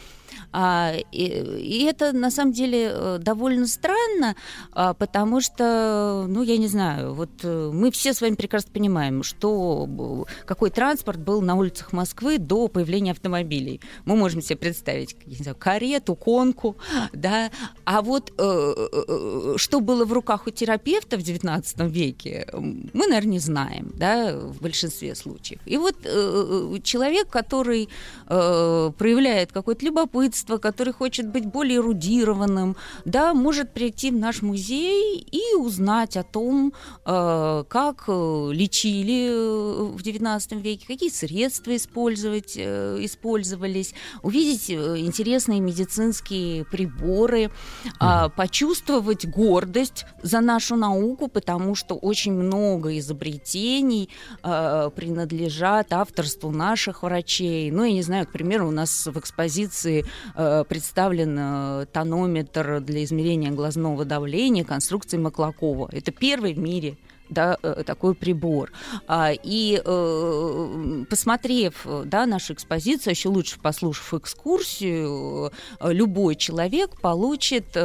[0.52, 4.36] А, и, и это на самом деле э, довольно странно,
[4.72, 9.24] а, потому что, ну, я не знаю, вот э, мы все с вами прекрасно понимаем,
[9.24, 13.82] что какой транспорт был на улицах Москвы до появления автомобилей.
[14.06, 16.78] Мы можем себе представить, не знаю, карету, конку,
[17.14, 17.52] да,
[17.86, 18.74] а вот э,
[19.08, 24.38] э, что было в руках у терапевта в XIX веке, мы, наверное, не знаем, да,
[24.38, 25.60] в большинстве случаев.
[25.66, 27.90] И вот э, человек, который
[28.28, 30.25] э, проявляет какое-то любопытство,
[30.60, 36.74] который хочет быть более эрудированным, да, может прийти в наш музей и узнать о том,
[37.06, 46.66] э, как э, лечили э, в XIX веке, какие средства использовать, использовались, увидеть интересные медицинские
[46.66, 47.52] приборы,
[48.00, 54.10] а, почувствовать гордость за нашу науку, потому что очень много изобретений
[54.42, 57.72] принадлежат авторству наших врачей.
[57.72, 60.05] Ну, я не знаю, к примеру, у нас в экспозиции
[60.36, 65.90] э, представлен э, тонометр для измерения глазного давления конструкции Маклакова.
[65.92, 66.98] Это первый в мире
[67.30, 68.72] да, э, такой прибор.
[69.08, 77.76] А, И э, посмотрев да, нашу экспозицию, еще лучше послушав экскурсию, э, любой человек получит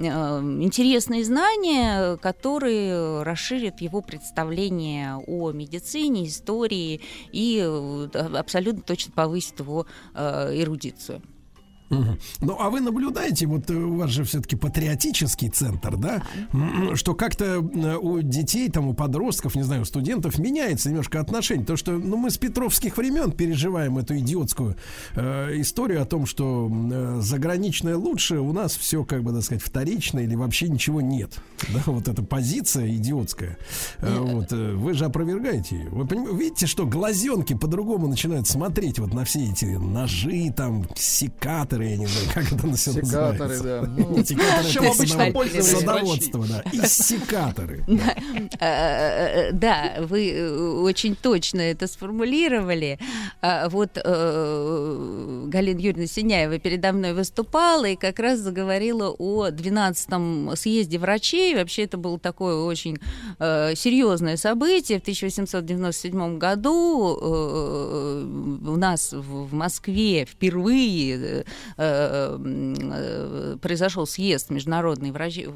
[0.00, 7.00] интересные знания, которые расширят его представление о медицине, истории
[7.32, 7.60] и
[8.14, 11.22] абсолютно точно повысит его эрудицию.
[11.90, 16.22] Ну, а вы наблюдаете, вот э, у вас же все-таки патриотический центр, да,
[16.94, 21.66] что как-то э, у детей, там, у подростков, не знаю, у студентов меняется немножко отношение.
[21.66, 24.76] То, что, ну, мы с петровских времен переживаем эту идиотскую
[25.14, 29.62] э, историю о том, что э, заграничное лучше, у нас все, как бы, так сказать,
[29.62, 31.38] вторично или вообще ничего нет.
[31.72, 33.56] Да, вот эта позиция идиотская.
[33.98, 35.90] Э, вот, э, вы же опровергаете ее.
[35.90, 41.79] Вы поним- видите, что глазенки по-другому начинают смотреть вот на все эти ножи, там, секаторы,
[41.82, 43.62] я не знаю, как это на Секаторы, называется.
[43.62, 43.86] да.
[44.10, 46.64] Ну, секаторы чем обычно пользовались Садоводство, да.
[46.72, 47.84] И секаторы.
[47.88, 48.14] Да,
[48.60, 50.50] Э, да, вы э,
[50.80, 52.98] очень точно это сформулировали.
[53.42, 60.56] А, Вот э, Галина Юрьевна Синяева передо мной выступала и как раз заговорила о 12-м
[60.56, 61.54] съезде врачей.
[61.54, 62.98] Вообще это было такое очень
[63.38, 64.98] э, серьезное событие.
[64.98, 68.22] В 1897 году э,
[68.66, 71.44] у нас в Москве впервые э, э,
[73.60, 75.48] произошел съезд международный врачи,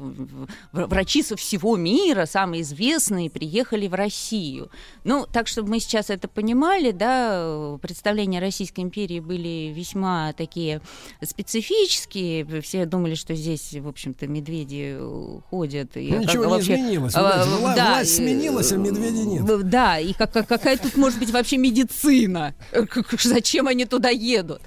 [0.71, 4.69] врачи со всего мира, самые известные, приехали в Россию.
[5.03, 10.81] Ну, так, чтобы мы сейчас это понимали, да, э, представления Российской империи были весьма такие
[11.23, 12.45] специфические.
[12.61, 15.95] Все думали, что здесь, в общем-то, медведи э, ходят.
[15.97, 17.13] И Ну, ничего не вообще, изменилось.
[17.15, 19.49] а, Власть, вла- да, власть э, сменилась, а медведей нет.
[19.49, 22.53] э, Да, и как- как- какая тут может быть вообще медицина?
[22.71, 22.83] Э,
[23.21, 24.61] Зачем они туда едут?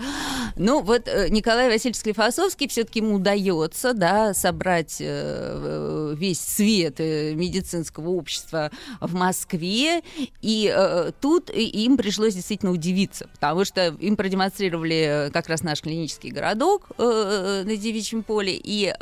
[0.57, 6.97] Ну, вот э, Николай Васильевич Склифосовский все-таки ему удается, да, собрать э, э, весь свет
[6.99, 10.03] э, медицинского общества в Москве,
[10.43, 10.75] и
[11.21, 17.65] тут им пришлось действительно удивиться, потому что им продемонстрировали как раз наш клинический городок на
[17.65, 18.93] Девичьем поле, и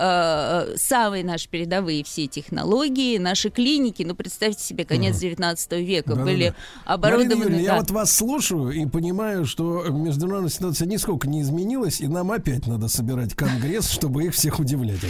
[0.76, 6.24] самые наши передовые все технологии, наши клиники, ну, представьте себе, конец 19 века, Да-да-да.
[6.24, 7.44] были Марина оборудованы...
[7.44, 7.78] Юрьевна, я да.
[7.78, 12.89] вот вас слушаю и понимаю, что международная ситуация нисколько не изменилась, и нам опять надо
[12.89, 15.01] собирать конгресс, чтобы их всех удивлять.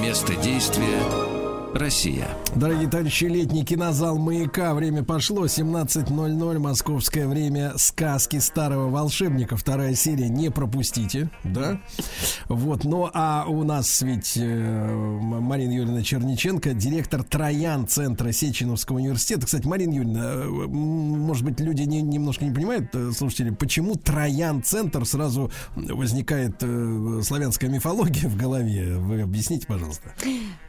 [0.00, 1.33] Место действия
[1.74, 2.28] Россия.
[2.54, 4.72] Дорогие товарищи, летний кинозал «Маяка».
[4.74, 5.46] Время пошло.
[5.46, 6.58] 17.00.
[6.60, 7.72] Московское время.
[7.76, 9.56] Сказки старого волшебника.
[9.56, 10.28] Вторая серия.
[10.28, 11.30] Не пропустите.
[11.42, 11.80] Да?
[12.48, 12.84] Вот.
[12.84, 19.46] Ну, а у нас ведь э, Марина Юрьевна Черниченко, директор Троян Центра Сеченовского университета.
[19.46, 24.62] Кстати, Марина Юрьевна, э, может быть, люди не- немножко не понимают, э, слушатели, почему Троян
[24.62, 28.96] Центр сразу возникает э, славянская мифология в голове.
[28.96, 30.12] Вы объясните, пожалуйста.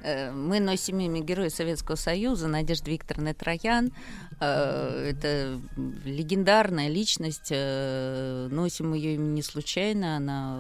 [0.04, 3.92] Э, Мы носим имя Героя Советского Союза Надежда Викторовна Троян.
[4.40, 5.60] Э, Это
[6.04, 7.50] легендарная личность.
[7.52, 10.18] э, Носим ее имя не случайно.
[10.18, 10.60] Она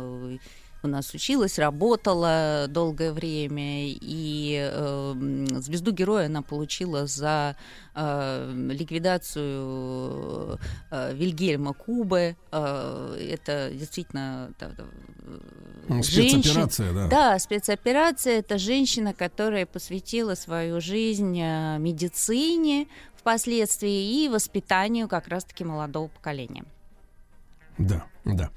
[0.85, 5.13] у нас училась, работала долгое время, и э,
[5.59, 7.55] звезду героя она получила за
[7.95, 10.59] э, ликвидацию
[10.91, 12.37] э, Вильгельма Кубы.
[12.51, 14.71] Э, это действительно да,
[15.87, 17.07] Ну, женщина- спецоперация, да.
[17.07, 25.63] Да, спецоперация это женщина, которая посвятила свою жизнь э, медицине впоследствии и воспитанию как раз-таки
[25.63, 26.63] молодого поколения.
[27.77, 28.49] Да, да.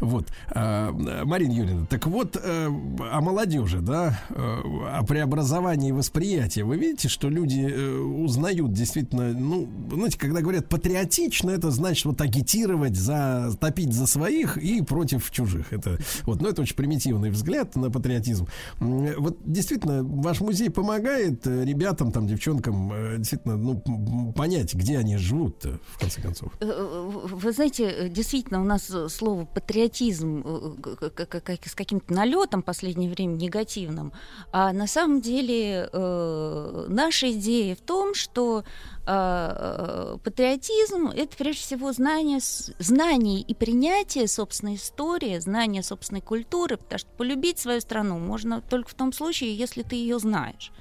[0.00, 0.28] Вот.
[0.50, 6.64] А, Марина Юрьевна, так вот, э, о молодежи, да, э, о преобразовании восприятия.
[6.64, 12.20] Вы видите, что люди э, узнают действительно, ну, знаете, когда говорят патриотично, это значит вот
[12.20, 15.72] агитировать за, топить за своих и против чужих.
[15.72, 18.46] Это вот, ну, это очень примитивный взгляд на патриотизм.
[18.78, 25.98] Вот действительно, ваш музей помогает ребятам, там, девчонкам, действительно, ну, понять, где они живут, в
[25.98, 26.52] конце концов.
[26.60, 33.34] Вы знаете, действительно, у нас слово патриотизм э, к- с каким-то налетом в последнее время
[33.34, 34.12] негативным.
[34.52, 38.64] А на самом деле э, наша идея в том, что
[39.06, 46.76] э, э, патриотизм это прежде всего знание, знание и принятие собственной истории, знание собственной культуры,
[46.76, 50.72] потому что полюбить свою страну можно только в том случае, если ты ее знаешь.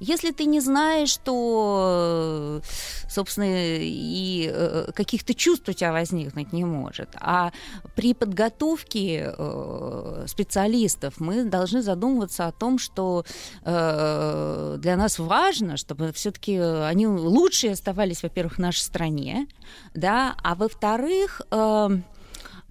[0.00, 6.64] Если ты не знаешь, то, э, собственно, и э, каких-то чувств у тебя возникнуть не
[6.64, 7.10] может.
[7.20, 7.52] А
[7.94, 13.24] при подготовке э, специалистов мы должны задумываться о том, что
[13.64, 19.46] для нас важно, чтобы все-таки они лучшие оставались, во-первых, в нашей стране,
[19.94, 21.42] да, а во-вторых,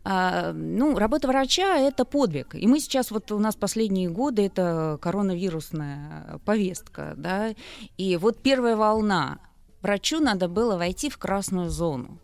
[0.06, 2.53] ну, работа врача– это подвиг.
[2.53, 7.56] И мы сейчас, вот у нас последние годы, это коронавирусная повестка, да,
[7.98, 9.40] и вот первая волна.
[9.82, 12.19] Врачу надо было войти в красную зону.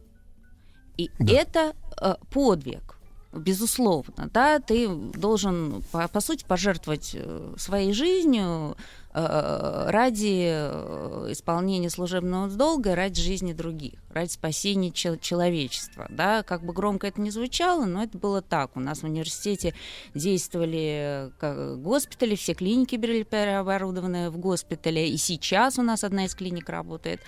[0.97, 2.97] И это э, подвиг
[3.33, 8.75] безусловно, да, ты должен, по, по сути, пожертвовать э, своей жизнью
[9.13, 16.73] ради э, исполнения служебного долга, ради жизни других, ради спасения чел- человечества, да, как бы
[16.73, 18.75] громко это не звучало, но это было так.
[18.75, 19.73] У нас в университете
[20.15, 26.35] действовали как госпитали, все клиники были переоборудованы в госпитале, и сейчас у нас одна из
[26.35, 27.19] клиник работает,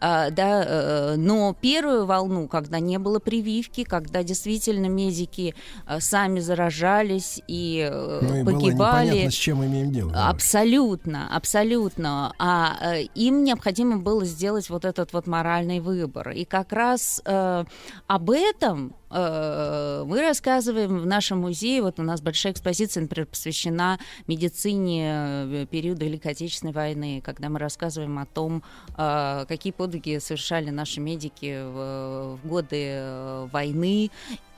[0.00, 5.54] А, да, э, но первую волну, когда не было прививки, когда действительно медики
[5.86, 9.06] э, сами заражались и э, Ну и было погибали.
[9.08, 10.12] непонятно, с чем имеем дело.
[10.28, 12.34] Абсолютно, абсолютно.
[12.38, 16.30] А э, им необходимо было сделать вот этот вот моральный выбор.
[16.30, 17.64] И как раз э,
[18.06, 21.82] об этом мы рассказываем в нашем музее.
[21.82, 27.58] Вот у нас большая экспозиция, например, посвящена медицине э, периода Великой Отечественной войны, когда мы
[27.58, 28.62] рассказываем о том,
[28.96, 34.10] э, какие подвиги совершали наши медики в, годы э, войны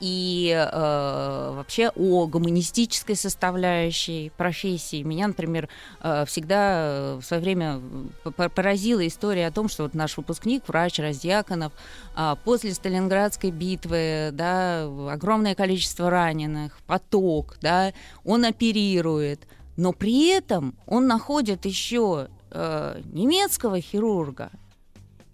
[0.03, 5.01] и э, вообще о гуманистической составляющей профессии.
[5.01, 5.69] Меня, например,
[6.01, 7.81] э, всегда э, в свое время
[8.53, 11.71] поразила история о том, что вот наш выпускник, врач Раздьяконов,
[12.15, 19.47] а, после Сталинградской битвы, да, огромное количество раненых, поток, да, он оперирует,
[19.77, 24.51] но при этом он находит еще э, немецкого хирурга,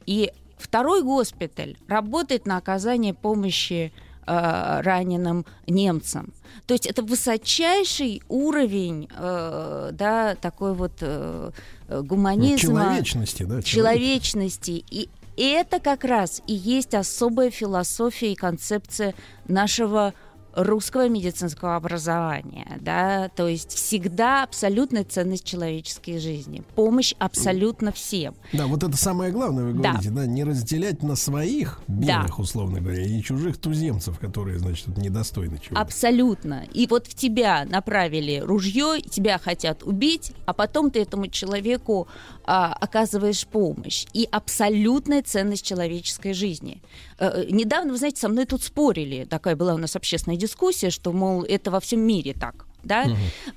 [0.05, 3.91] и второй госпиталь работает на оказание помощи
[4.25, 6.33] э, раненым немцам.
[6.65, 11.51] То есть это высочайший уровень, э, да, такой вот э,
[11.87, 14.83] э, гуманизма, Человечности, да, человечности.
[14.89, 15.09] И
[15.43, 19.13] это как раз и есть особая философия и концепция
[19.47, 20.13] нашего
[20.55, 28.33] русского медицинского образования, да, то есть всегда абсолютная ценность человеческой жизни, помощь абсолютно всем.
[28.51, 29.91] Да, вот это самое главное, вы Да.
[29.91, 35.59] говорите, да, не разделять на своих белых, условно говоря, и чужих туземцев, которые, значит, недостойны
[35.59, 35.79] чего.
[35.79, 36.65] Абсолютно.
[36.73, 42.07] И вот в тебя направили ружье, тебя хотят убить, а потом ты этому человеку
[42.51, 44.07] а, оказываешь помощь.
[44.11, 46.81] И абсолютная ценность человеческой жизни.
[47.19, 49.25] Э, недавно, вы знаете, со мной тут спорили.
[49.25, 52.65] Такая была у нас общественная дискуссия, что, мол, это во всем мире так.
[52.81, 53.05] Да?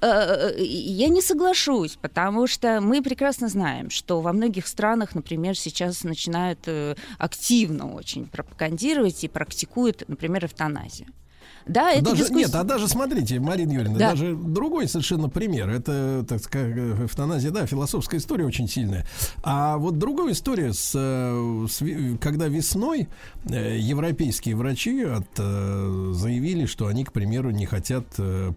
[0.02, 5.56] Э, э, Я не соглашусь, потому что мы прекрасно знаем, что во многих странах, например,
[5.56, 11.08] сейчас начинают э, активно очень пропагандировать и практикуют, например, эвтаназию.
[11.66, 14.10] Да, это даже, дискуссия- Нет, а даже смотрите, Марина Юрьевна, Да.
[14.10, 15.68] даже другой совершенно пример.
[15.70, 19.06] Это, так сказать, эвтаназия, да, философская история очень сильная.
[19.42, 21.82] А вот другая история, с, э, с
[22.20, 23.08] когда весной
[23.48, 28.06] э, европейские врачи от, э, заявили, что они, к примеру, не хотят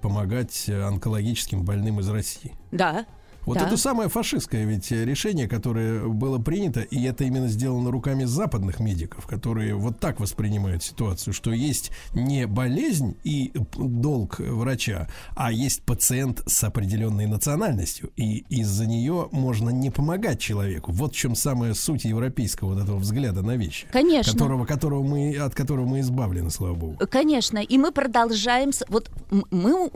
[0.02, 2.54] помогать онкологическим больным из России.
[2.72, 3.06] Да.
[3.46, 3.68] Вот да.
[3.68, 8.80] это самое фашистское ведь э, решение, которое было принято, и это именно сделано руками западных
[8.80, 15.84] медиков, которые вот так воспринимают ситуацию, что есть не болезнь и долг врача, а есть
[15.84, 20.92] пациент с определенной национальностью, и из-за нее можно не помогать человеку.
[20.92, 23.88] Вот в чем самая суть европейского вот этого взгляда на вещи.
[23.92, 24.34] Конечно.
[24.34, 26.98] Которого, которого мы, от которого мы избавлены, слава богу.
[27.10, 29.90] Конечно, и мы продолжаем, вот мы,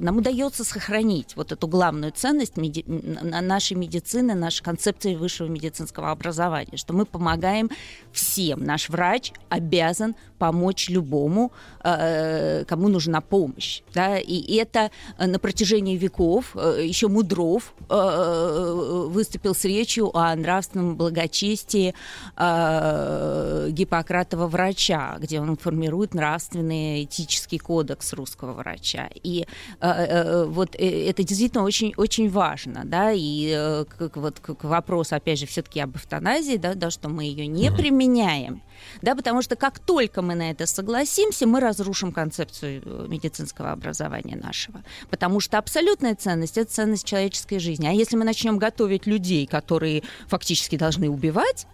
[0.00, 6.76] нам удается сохранить вот эту главную ценность меди- нашей медицины, нашей концепции высшего медицинского образования,
[6.76, 7.70] что мы помогаем
[8.12, 8.64] всем.
[8.64, 11.52] Наш врач обязан помочь любому,
[11.84, 13.82] э, кому нужна помощь.
[13.94, 14.18] Да?
[14.18, 20.96] И это э, на протяжении веков э, еще Мудров э, выступил с речью о нравственном
[20.96, 21.94] благочестии
[22.36, 29.08] э, Гиппократова врача, где он формирует нравственный этический кодекс русского врача.
[29.22, 29.46] И
[29.80, 34.40] э, э, вот э, это действительно очень, очень важно, да, и э, к, к- вот
[34.40, 38.60] к, вопросу, опять же, все-таки об эвтаназии, да, да, что мы ее не применяем,
[39.02, 44.36] да, потому что как только мы на это согласимся, мы разрушим концепцию э, медицинского образования
[44.36, 49.46] нашего, потому что абсолютная ценность это ценность человеческой жизни, а если мы начнем готовить людей,
[49.46, 51.66] которые фактически должны убивать,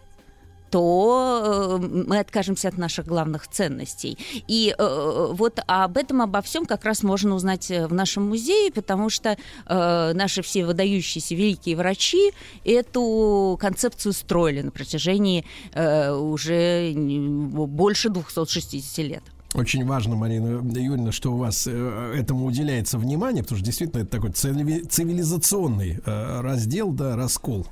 [0.71, 4.19] то э, мы откажемся от наших главных ценностей.
[4.47, 8.73] И э, вот об этом, обо всем как раз можно узнать э, в нашем музее,
[8.73, 12.33] потому что наши все выдающиеся великие врачи
[12.65, 19.23] эту концепцию строили на протяжении уже больше 260 лет.
[19.55, 24.11] Очень важно, Марина Юрьевна, что у вас э, этому уделяется внимание, потому что действительно это
[24.11, 27.67] такой цивили- цивилизационный э, раздел, да, раскол.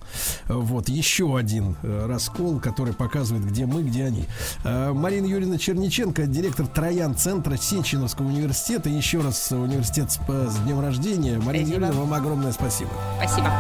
[0.49, 4.25] Вот еще один э, раскол, который показывает, где мы, где они.
[4.65, 8.89] Марина Юрьевна Черниченко, директор Троян-центра Сеченовского университета.
[8.89, 11.39] Еще раз университет с днем рождения.
[11.39, 11.87] Марина Спасибо.
[11.87, 12.91] Юрьевна, вам огромное спасибо.
[13.19, 13.53] Спасибо.